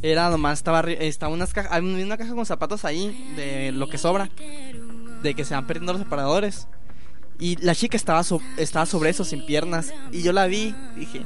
Era 0.00 0.30
nomás, 0.30 0.60
estaba, 0.60 0.80
estaba 0.82 1.32
unas 1.34 1.52
cajas, 1.52 1.72
había 1.72 2.04
una 2.04 2.16
caja 2.16 2.32
con 2.34 2.46
zapatos 2.46 2.84
ahí, 2.84 3.32
de 3.34 3.72
lo 3.72 3.88
que 3.88 3.98
sobra, 3.98 4.30
de 5.22 5.34
que 5.34 5.44
se 5.44 5.54
van 5.54 5.66
perdiendo 5.66 5.92
los 5.92 6.02
separadores. 6.02 6.68
Y 7.38 7.56
la 7.64 7.74
chica 7.74 7.96
estaba, 7.96 8.22
so- 8.24 8.42
estaba 8.56 8.84
sobre 8.86 9.10
eso, 9.10 9.24
sin 9.24 9.44
piernas. 9.46 9.92
Y 10.12 10.22
yo 10.22 10.32
la 10.32 10.46
vi, 10.46 10.74
dije, 10.96 11.22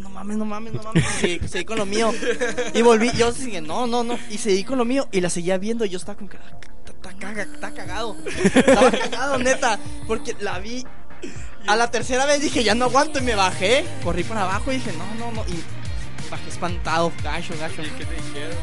no 0.00 0.08
mames, 0.10 0.36
no 0.36 0.44
mames, 0.44 0.72
no 0.74 0.82
mames. 0.82 1.04
Y 1.24 1.48
seguí, 1.48 1.64
con 1.64 1.78
lo 1.78 1.86
mío. 1.86 2.12
Y 2.74 2.82
volví, 2.82 3.10
yo 3.16 3.32
dije, 3.32 3.60
no, 3.60 3.86
no, 3.86 4.04
no. 4.04 4.18
Y 4.30 4.38
seguí 4.38 4.62
con 4.64 4.78
lo 4.78 4.84
mío 4.84 5.08
y 5.12 5.20
la 5.20 5.30
seguía 5.30 5.58
viendo. 5.58 5.84
Y 5.84 5.88
yo 5.90 5.98
estaba 5.98 6.16
como 6.16 6.30
que, 6.30 6.36
"Ah, 6.36 6.58
está, 6.60 6.92
está 6.92 7.12
caga- 7.18 7.42
está 7.42 7.70
cagado. 7.74 8.16
Estaba 8.54 8.90
cagado, 8.90 9.38
neta. 9.38 9.78
Porque 10.06 10.36
la 10.40 10.58
vi. 10.60 10.84
A 11.66 11.76
la 11.76 11.90
tercera 11.90 12.26
vez 12.26 12.40
dije, 12.42 12.62
ya 12.62 12.74
no 12.74 12.84
aguanto. 12.84 13.18
Y 13.18 13.22
me 13.22 13.34
bajé, 13.34 13.84
corrí 14.04 14.22
para 14.24 14.42
abajo 14.42 14.70
y 14.70 14.76
dije, 14.76 14.92
no, 14.92 15.14
no, 15.26 15.32
no. 15.32 15.42
Y 15.48 16.30
bajé 16.30 16.48
espantado, 16.48 17.10
gacho, 17.22 17.54
gacho. 17.58 17.76
¿Qué 17.98 18.04
te 18.04 18.14
dijeron? 18.14 18.56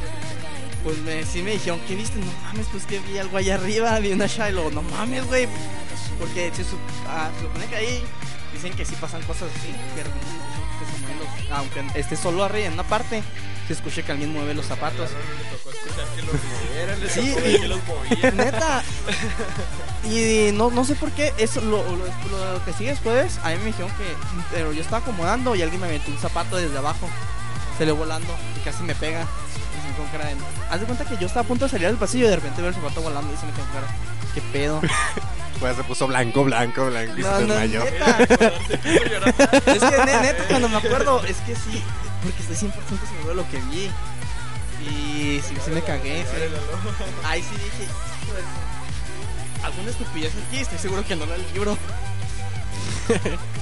Pues 0.84 0.98
me, 1.00 1.24
sí 1.26 1.42
me 1.44 1.52
dijeron, 1.52 1.80
¿qué 1.88 1.96
viste? 1.96 2.18
No 2.20 2.32
mames, 2.44 2.68
pues 2.72 2.86
que 2.86 3.00
vi 3.00 3.18
algo 3.18 3.38
allá 3.38 3.56
arriba, 3.56 3.98
vi 4.00 4.12
una 4.14 4.26
y 4.26 4.52
luego, 4.54 4.72
no 4.72 4.82
mames, 4.84 5.26
güey. 5.28 5.48
Porque 6.22 6.52
se, 6.56 6.64
ah, 7.08 7.30
se 7.36 7.42
supone 7.46 7.66
que 7.66 7.76
ahí 7.76 8.04
dicen 8.54 8.74
que 8.74 8.86
sí 8.86 8.96
pasan 9.02 9.22
cosas 9.24 9.50
así, 9.58 9.72
que, 9.96 10.04
se 10.04 11.16
los- 11.18 11.52
aunque 11.58 11.84
esté 12.00 12.16
solo 12.16 12.44
arriba 12.44 12.68
en 12.68 12.74
una 12.74 12.84
parte, 12.84 13.24
se 13.68 13.74
escucha 13.74 14.04
que 14.04 14.12
alguien 14.12 14.32
mueve 14.32 14.54
los 14.54 14.66
zapatos. 14.68 15.10
Le 15.10 15.58
tocó 15.58 15.70
escuchar 15.72 16.06
que 16.16 16.22
los 16.22 16.36
movieran, 16.36 17.00
le 17.00 17.10
Sí, 17.10 17.22
y- 17.22 17.34
ver 17.34 17.62
que 17.62 17.68
los 17.68 17.80
movían. 17.88 18.38
Neta. 18.38 18.84
Y 20.04 20.52
no, 20.54 20.70
no 20.72 20.84
sé 20.86 20.96
por 20.96 21.12
qué, 21.12 21.34
eso 21.38 21.60
lo, 21.62 21.84
lo, 21.84 21.98
lo 22.54 22.66
que 22.66 22.74
sigue 22.74 22.92
después, 22.92 23.40
a 23.44 23.50
mí 23.50 23.58
me 23.58 23.66
dijeron 23.66 23.92
que, 23.98 24.16
pero 24.52 24.72
yo 24.74 24.82
estaba 24.82 24.98
acomodando 25.00 25.56
y 25.56 25.62
alguien 25.62 25.82
me 25.82 25.88
aventó 25.88 26.12
un 26.12 26.18
zapato 26.20 26.56
desde 26.58 26.78
abajo, 26.78 27.10
salió 27.78 27.96
volando 27.96 28.34
y 28.58 28.60
casi 28.62 28.84
me 28.84 28.94
pega. 28.96 29.26
Haz 30.70 30.80
de 30.80 30.86
cuenta 30.86 31.06
que 31.06 31.18
yo 31.18 31.28
estaba 31.28 31.42
a 31.42 31.48
punto 31.48 31.66
de 31.66 31.72
salir 31.72 31.88
del 31.88 31.98
pasillo 31.98 32.26
y 32.26 32.30
de 32.30 32.36
repente 32.36 32.62
veo 32.62 32.70
el 32.70 32.76
zapato 32.76 33.02
volando 33.02 33.34
y 33.34 33.38
se 33.38 33.46
me 33.46 33.52
quedó 33.54 33.66
cara. 33.74 33.88
¿Qué 34.34 34.42
pedo? 34.54 34.82
Pues 35.62 35.76
se 35.78 35.84
puso 35.84 36.08
blanco, 36.08 36.44
blanco, 36.44 36.88
blanco 36.88 37.14
y 37.18 37.22
No, 37.22 37.38
se 37.40 37.46
no, 37.46 37.54
desmayó. 37.54 37.86
neta. 37.86 38.18
Es 39.72 39.80
que 39.84 40.06
ne- 40.06 40.22
neta, 40.22 40.44
cuando 40.50 40.68
me 40.68 40.78
acuerdo, 40.78 41.24
es 41.24 41.38
que 41.38 41.56
sí, 41.56 41.82
porque 42.24 42.42
estoy 42.42 42.70
100% 42.70 42.74
seguro 43.08 43.30
de 43.30 43.36
lo 43.36 43.48
que 43.50 43.58
vi. 43.70 43.90
Y 44.84 45.40
sí, 45.48 45.56
sí 45.64 45.72
me 45.72 45.82
cagué. 45.84 46.24
sí. 46.26 46.32
Ahí 47.24 47.42
sí 47.44 47.50
dije, 47.54 47.84
"Hijo 48.24 48.34
de- 48.34 49.66
alguna 49.66 49.92
estupidez 49.92 50.34
aquí, 50.48 50.58
estoy 50.62 50.80
seguro 50.80 51.06
que 51.06 51.16
no 51.16 51.26
la 51.28 51.38
libro. 51.38 51.78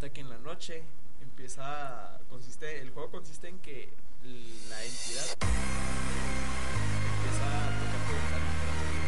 cuenta 0.00 0.14
que 0.14 0.20
en 0.22 0.30
la 0.30 0.38
noche 0.38 0.82
empieza, 1.20 2.18
consiste, 2.30 2.80
el 2.80 2.88
juego 2.90 3.10
consiste 3.10 3.48
en 3.48 3.58
que 3.58 3.92
la 4.22 4.82
entidad 4.82 5.26
empieza 7.18 7.44
a 7.44 7.68
tocar 7.68 8.00
tu 8.08 8.99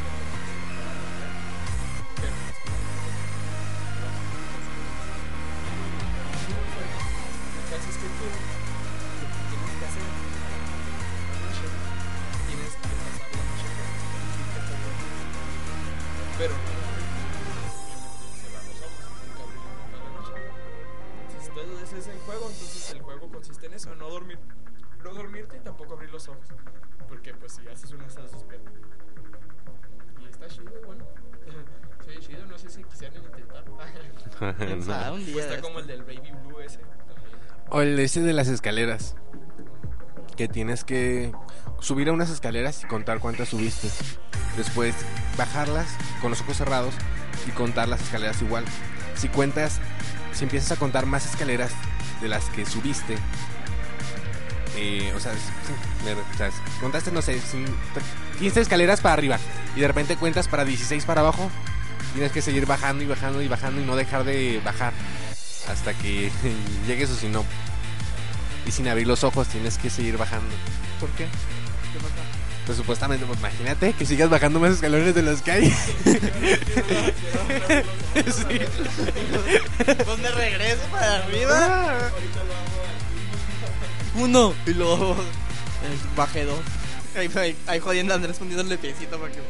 tampoco 25.92 25.94
abrir 25.94 26.10
los 26.10 26.28
ojos 26.28 26.46
porque 27.08 27.34
pues 27.34 27.52
si 27.52 27.68
haces 27.68 27.92
una 27.92 28.06
estás 28.06 28.32
despierto 28.32 28.70
y 30.20 30.24
está 30.28 30.48
chido 30.48 30.70
bueno 30.86 31.04
sí 32.06 32.26
chido 32.26 32.46
no 32.46 32.58
sé 32.58 32.70
si 32.70 32.84
quisieran 32.84 33.22
intentar 33.22 33.64
un 35.12 35.24
día 35.24 35.32
Pues 35.34 35.46
está 35.46 35.60
como 35.60 35.78
el 35.80 35.86
del 35.86 36.02
baby 36.02 36.32
blue 36.46 36.60
ese 36.60 36.78
también 36.78 37.30
O 37.70 37.80
el 37.80 37.98
ese 37.98 38.22
de 38.22 38.32
las 38.32 38.48
escaleras. 38.48 39.16
Que 40.36 40.48
tienes 40.48 40.84
que 40.84 41.32
subir 41.80 42.08
a 42.08 42.12
unas 42.12 42.30
escaleras 42.30 42.82
y 42.82 42.86
contar 42.86 43.20
cuántas 43.20 43.50
subiste. 43.50 43.88
Después 44.56 44.94
bajarlas 45.36 45.86
con 46.20 46.30
los 46.30 46.40
ojos 46.40 46.56
cerrados 46.56 46.94
y 47.46 47.50
contar 47.50 47.88
las 47.88 48.00
escaleras 48.02 48.40
igual. 48.40 48.64
Si 49.14 49.28
cuentas, 49.28 49.78
si 50.32 50.44
empiezas 50.44 50.72
a 50.72 50.76
contar 50.76 51.06
más 51.06 51.26
escaleras 51.26 51.72
de 52.20 52.28
las 52.28 52.48
que 52.50 52.64
subiste, 52.64 53.18
eh, 54.76 55.12
o 55.16 55.20
sea, 55.20 55.32
sí, 55.32 55.38
me- 56.04 56.12
o 56.12 56.36
sea, 56.36 56.50
contaste, 56.80 57.10
no 57.12 57.22
sé, 57.22 57.36
cin- 57.40 57.68
15 58.38 58.60
escaleras 58.60 59.00
para 59.00 59.14
arriba 59.14 59.38
y 59.76 59.80
de 59.80 59.86
repente 59.88 60.16
cuentas 60.16 60.48
para 60.48 60.64
16 60.64 61.04
para 61.04 61.20
abajo, 61.20 61.50
tienes 62.14 62.32
que 62.32 62.42
seguir 62.42 62.66
bajando 62.66 63.02
y 63.04 63.06
bajando 63.06 63.40
y 63.42 63.48
bajando 63.48 63.80
y 63.80 63.84
no 63.84 63.96
dejar 63.96 64.24
de 64.24 64.60
bajar 64.64 64.92
hasta 65.68 65.94
que 65.94 66.30
llegues 66.86 67.10
o 67.10 67.16
si 67.16 67.28
no. 67.28 67.44
Y 68.66 68.70
sin 68.70 68.86
abrir 68.88 69.06
los 69.06 69.24
ojos 69.24 69.48
tienes 69.48 69.76
que 69.78 69.90
seguir 69.90 70.16
bajando. 70.16 70.54
¿Por 71.00 71.08
qué? 71.10 71.24
¿Qué 71.24 71.98
pasa? 71.98 72.14
Pues 72.64 72.78
supuestamente, 72.78 73.26
pues, 73.26 73.40
imagínate 73.40 73.92
que 73.92 74.06
sigas 74.06 74.30
bajando 74.30 74.60
más 74.60 74.70
escalones 74.74 75.14
de 75.16 75.22
los 75.22 75.42
que 75.42 75.50
hay. 75.50 75.74
Sí. 78.14 78.60
Pues 80.04 80.18
me 80.18 80.30
regreso 80.30 80.82
para 80.92 81.16
arriba. 81.16 82.10
Uno. 84.16 84.54
Y 84.66 84.74
luego 84.74 85.12
eh, 85.12 85.98
bajé 86.16 86.44
dos. 86.44 86.60
Ahí, 87.16 87.30
ahí, 87.34 87.56
ahí 87.66 87.80
jodiendo 87.80 88.12
a 88.12 88.16
Andrés 88.16 88.38
poniéndole 88.38 88.78
piecito 88.78 89.18
para 89.18 89.32
que. 89.32 89.40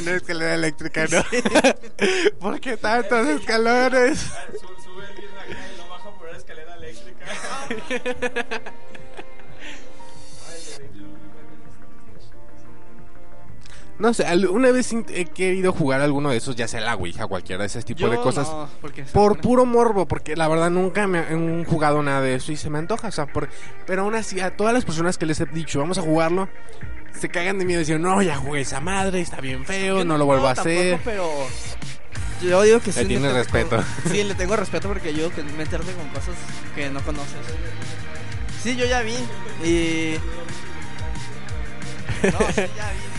Una 0.00 0.12
escalera 0.16 0.54
eléctrica, 0.54 1.06
¿no? 1.06 1.24
¿Por 2.38 2.60
qué 2.60 2.76
tantos 2.76 3.26
escalones? 3.28 4.18
sube 4.84 5.06
alguien 5.06 5.30
acá 5.30 5.68
y 5.72 5.76
lo 5.78 5.88
baja 5.88 6.10
por 6.10 6.28
una 6.28 6.36
escalera 6.36 6.76
eléctrica 6.76 7.24
No 13.98 14.12
sé, 14.12 14.24
una 14.48 14.72
vez 14.72 14.92
he 14.92 15.24
querido 15.26 15.72
jugar 15.72 16.00
alguno 16.00 16.30
de 16.30 16.38
esos, 16.38 16.56
ya 16.56 16.66
sea 16.66 16.80
la 16.80 16.96
Ouija, 16.96 17.28
cualquiera 17.28 17.60
de 17.62 17.66
ese 17.68 17.80
tipo 17.82 18.00
Yo 18.00 18.10
de 18.10 18.16
cosas. 18.16 18.48
no, 18.48 18.68
por 19.12 19.40
puro 19.40 19.64
morbo, 19.66 20.06
porque 20.08 20.34
la 20.34 20.48
verdad 20.48 20.68
nunca 20.70 21.06
me 21.06 21.20
he 21.20 21.64
jugado 21.64 22.02
nada 22.02 22.20
de 22.20 22.34
eso 22.34 22.50
y 22.50 22.56
se 22.56 22.70
me 22.70 22.78
antoja, 22.78 23.06
o 23.08 23.12
sea, 23.12 23.26
por- 23.26 23.48
pero 23.86 24.02
aún 24.02 24.16
así 24.16 24.40
a 24.40 24.56
todas 24.56 24.74
las 24.74 24.84
personas 24.84 25.16
que 25.16 25.26
les 25.26 25.38
he 25.40 25.46
dicho, 25.46 25.78
vamos 25.78 25.98
a 25.98 26.02
jugarlo, 26.02 26.48
se 27.16 27.28
cagan 27.28 27.58
de 27.60 27.64
miedo 27.66 27.80
y 27.80 27.84
dicen, 27.84 28.02
no, 28.02 28.20
ya 28.20 28.34
jugué 28.36 28.62
esa 28.62 28.80
madre, 28.80 29.20
está 29.20 29.40
bien 29.40 29.64
feo, 29.64 30.04
no 30.04 30.18
lo 30.18 30.26
vuelvo 30.26 30.48
a 30.48 30.54
tampoco, 30.54 30.76
hacer. 30.76 31.00
pero 31.04 31.28
yo 32.42 32.62
digo 32.62 32.80
que 32.80 32.86
Le 32.88 32.92
sí. 32.94 33.04
tienes 33.06 33.32
meterte 33.32 33.64
con- 33.68 33.78
respeto. 33.80 33.84
Sí, 34.12 34.24
le 34.24 34.34
tengo 34.34 34.56
respeto 34.56 34.88
porque 34.88 35.14
yo 35.14 35.30
que 35.32 35.44
meterte 35.44 35.92
con 35.92 36.08
cosas 36.08 36.34
que 36.74 36.90
no 36.90 37.00
conoces. 37.02 37.36
Sí, 38.60 38.74
yo 38.74 38.86
ya 38.86 39.02
vi. 39.02 39.14
Y. 39.64 40.16
No, 42.24 42.38
sí, 42.52 42.62
ya 42.76 42.90
vi. 42.90 43.13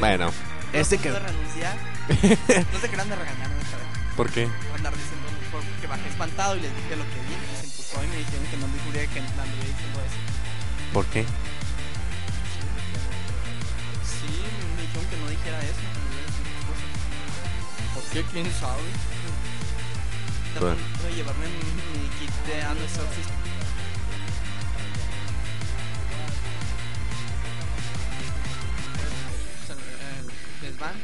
Bueno, 0.00 0.26
no 0.26 0.78
este 0.78 0.98
que... 0.98 1.12
renunciar. 1.12 1.76
No 2.72 2.80
se 2.80 2.88
crean 2.88 3.08
de 3.08 3.16
regañarme 3.16 3.60
esta 3.62 3.76
vez. 3.76 3.86
¿Por 4.16 4.30
qué? 4.30 4.46
Por 4.46 4.76
andar 4.76 4.96
diciendo 4.96 5.20
porque 5.52 5.86
bajé 5.86 6.08
espantado 6.08 6.56
y 6.56 6.60
les 6.60 6.74
dije 6.74 6.96
lo 6.96 7.04
que 7.04 7.20
vi 7.26 7.34
y 7.34 7.56
se 7.58 7.66
emputó 7.66 8.04
y 8.04 8.06
me 8.08 8.16
dijeron 8.16 8.46
que 8.50 8.56
no 8.56 8.68
me 8.68 8.78
juré 8.84 9.06
que 9.08 9.18
anduve 9.20 9.66
diciendo 9.66 9.98
eso. 10.00 10.20
¿Por 10.92 11.04
qué? 11.06 11.22
Sí, 14.06 14.30
me 14.76 14.82
dijeron 14.82 15.06
que 15.10 15.16
no 15.18 15.28
dijera 15.28 15.58
eso, 15.60 15.82
que 15.84 16.00
no 16.00 16.08
dijera 16.16 16.50
cosas. 16.70 16.90
¿Por 17.94 18.04
qué? 18.12 18.22
¿Quién 18.32 18.46
sabe? 18.58 18.82
Bueno. 20.58 20.76
llevarme 21.14 21.46
mi, 21.46 21.62
mi 21.62 22.08
kit 22.18 22.32
de 22.46 22.62
Ano 22.62 22.80
Exorcist. 22.80 23.39
Van? 30.80 30.94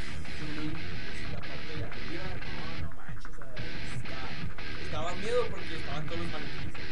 Estaba 4.85 5.13
miedo 5.15 5.45
porque 5.51 5.75
estaban 5.77 6.05
todos 6.05 6.19
los 6.19 6.31
maniquíes. 6.31 6.87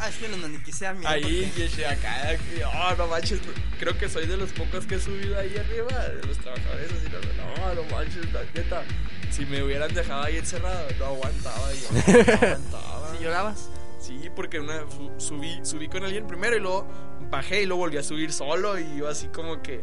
Ah, 0.00 0.08
es 0.08 0.16
que 0.16 0.28
los 0.28 0.38
maniquíes 0.38 0.76
sean 0.76 0.98
miedo. 0.98 1.10
Ahí, 1.10 1.22
porque- 1.22 1.60
y 1.60 1.62
ese 1.64 1.86
acá, 1.86 2.36
oh, 2.72 2.94
no 2.96 3.06
manches, 3.08 3.40
creo 3.80 3.98
que 3.98 4.08
soy 4.08 4.26
de 4.26 4.36
los 4.36 4.52
pocos 4.52 4.86
que 4.86 4.94
he 4.94 5.00
subido 5.00 5.38
ahí 5.38 5.56
arriba, 5.56 6.08
de 6.08 6.24
los 6.26 6.38
trabajadores, 6.38 6.90
así, 6.92 7.08
no, 7.10 7.74
no, 7.74 7.74
no 7.74 7.82
manches, 7.90 8.32
la 8.32 8.44
neta, 8.54 8.84
si 9.30 9.44
me 9.46 9.62
hubieran 9.62 9.92
dejado 9.92 10.22
ahí 10.22 10.36
encerrado, 10.36 10.86
no 10.98 11.04
aguantaba 11.06 11.72
yo, 11.72 11.88
no 11.92 11.98
aguantaba. 12.36 13.12
¿Si 13.18 13.24
llorabas? 13.24 13.70
Sí, 14.00 14.30
porque 14.36 14.60
una, 14.60 14.82
su- 14.88 15.12
subí, 15.18 15.58
subí 15.64 15.88
con 15.88 16.04
alguien 16.04 16.26
primero 16.28 16.56
y 16.56 16.60
luego 16.60 16.86
bajé 17.30 17.62
y 17.62 17.66
luego 17.66 17.80
volví 17.82 17.98
a 17.98 18.02
subir 18.04 18.32
solo 18.32 18.78
y 18.78 18.98
yo 18.98 19.08
así 19.08 19.26
como 19.28 19.60
que... 19.62 19.82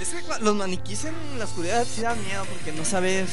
Es 0.00 0.08
que 0.08 0.22
los 0.44 0.54
maniquís 0.56 1.04
en 1.04 1.14
la 1.38 1.44
oscuridad 1.44 1.84
sí 1.86 2.00
dan 2.02 2.22
miedo 2.24 2.44
porque 2.46 2.72
no 2.72 2.84
sabes. 2.84 3.28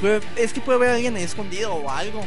puede- 0.00 0.20
es 0.36 0.52
que 0.52 0.60
puede 0.60 0.76
haber 0.78 0.90
alguien 0.90 1.16
ahí 1.16 1.22
escondido 1.24 1.74
o 1.74 1.90
algo. 1.90 2.24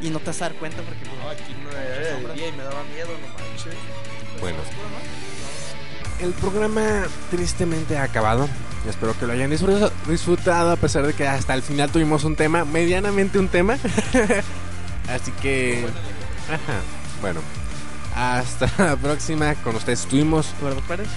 Y 0.00 0.08
no 0.10 0.18
te 0.18 0.26
vas 0.26 0.40
a 0.42 0.46
dar 0.46 0.54
cuenta 0.54 0.78
porque. 0.82 1.00
pues, 1.04 1.18
No, 1.22 1.28
aquí 1.28 1.54
no 1.62 1.70
era 1.70 1.80
de 2.28 2.34
día 2.34 2.48
y 2.48 2.52
me 2.52 2.62
daba 2.64 2.82
miedo, 2.84 3.08
no 3.08 3.28
manches. 3.34 3.74
Bueno, 4.40 4.56
el 6.20 6.32
programa 6.32 7.04
tristemente 7.30 7.98
ha 7.98 8.04
acabado. 8.04 8.48
Espero 8.88 9.18
que 9.18 9.26
lo 9.26 9.32
hayan 9.34 9.50
disfrutado, 9.50 9.92
disfrutado 10.08 10.72
a 10.72 10.76
pesar 10.76 11.06
de 11.06 11.12
que 11.12 11.26
hasta 11.28 11.52
el 11.54 11.62
final 11.62 11.90
tuvimos 11.90 12.24
un 12.24 12.34
tema, 12.36 12.64
medianamente 12.64 13.38
un 13.38 13.48
tema. 13.48 13.74
Así 15.08 15.32
que... 15.42 15.86
Ajá, 16.48 16.80
bueno. 17.20 17.40
Hasta 18.14 18.70
la 18.78 18.96
próxima. 18.96 19.54
Con 19.56 19.76
ustedes 19.76 20.00
estuvimos 20.00 20.48
Eduardo 20.60 20.80
Pérez. 20.82 21.08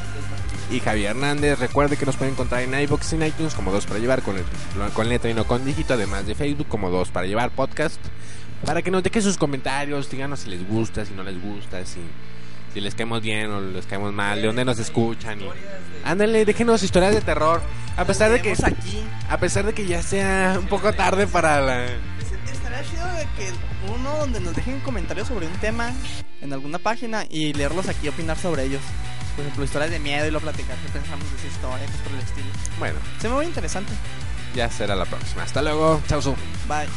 Y 0.74 0.80
Javier 0.80 1.12
Hernández. 1.12 1.60
Recuerde 1.60 1.98
que 1.98 2.06
nos 2.06 2.16
pueden 2.18 2.34
encontrar 2.34 2.62
en 2.64 2.74
iBox 2.80 3.14
y 3.14 3.16
en 3.16 3.24
iTunes 3.28 3.54
como 3.54 3.72
dos 3.72 3.86
para 3.86 4.00
llevar 4.00 4.22
con, 4.22 4.38
el- 4.38 4.92
con 4.94 5.08
letra 5.10 5.30
y 5.30 5.34
no 5.34 5.46
con 5.46 5.64
dígito, 5.66 5.94
además 5.94 6.26
de 6.26 6.36
Facebook 6.36 6.68
como 6.68 6.90
dos 6.90 7.10
para 7.10 7.28
llevar 7.28 7.52
podcast. 7.52 8.00
Para 8.66 8.82
que 8.82 8.92
nos 8.92 9.04
dejen 9.04 9.22
sus 9.22 9.38
comentarios, 9.38 10.10
díganos 10.10 10.40
si 10.42 10.50
les 10.50 10.68
gusta, 10.68 11.06
si 11.06 11.14
no 11.14 11.24
les 11.24 11.42
gusta, 11.42 11.86
si, 11.86 12.00
si 12.74 12.80
les 12.82 12.96
caemos 12.96 13.22
bien 13.22 13.52
o 13.52 13.60
les 13.60 13.86
caemos 13.86 14.14
mal, 14.14 14.40
de 14.42 14.48
dónde 14.48 14.64
nos 14.66 14.80
escuchan. 14.80 15.42
Y... 15.42 15.46
Ándale, 16.06 16.46
déjenos 16.46 16.82
historias 16.82 17.14
de 17.14 17.22
terror. 17.22 17.62
A 17.98 18.06
pesar 18.06 18.32
de 18.32 18.42
que, 18.42 18.52
aquí. 18.54 19.04
a 19.30 19.38
pesar 19.38 19.66
de 19.66 19.74
que 19.74 19.86
ya 19.86 20.02
sea 20.02 20.56
un 20.60 20.68
poco 20.68 20.92
tarde 20.94 21.28
para 21.28 21.62
la... 21.62 21.86
Estaría 21.86 22.84
chido 22.90 23.06
de 23.16 23.24
que 23.38 23.52
uno 23.94 24.18
donde 24.18 24.40
nos 24.40 24.56
dejen 24.56 24.80
comentarios 24.80 25.28
sobre 25.28 25.46
un 25.48 25.54
tema 25.54 25.92
en 26.42 26.54
alguna 26.54 26.80
página 26.80 27.26
y 27.30 27.54
leerlos 27.54 27.88
aquí 27.90 28.06
y 28.06 28.10
opinar 28.10 28.38
sobre 28.38 28.64
ellos 28.64 28.82
por 29.36 29.42
ejemplo, 29.42 29.64
historias 29.64 29.92
de 29.92 30.00
miedo 30.00 30.28
y 30.28 30.32
lo 30.32 30.40
platicar 30.40 30.78
que 30.78 30.90
pensamos 30.90 31.30
de 31.32 31.38
esa 31.38 31.48
historia, 31.48 31.86
pues 31.86 31.98
por 32.00 32.14
el 32.14 32.20
estilo. 32.20 32.48
Bueno. 32.80 33.00
Se 33.20 33.30
me 33.30 33.36
muy 33.36 33.46
interesante. 33.46 33.94
Ya 34.56 34.70
será 34.70 34.96
la 34.96 35.06
próxima. 35.06 35.44
Hasta 35.44 35.62
luego. 35.62 36.02
Chao, 36.08 36.22
su. 36.22 36.36
Bye. 36.68 36.88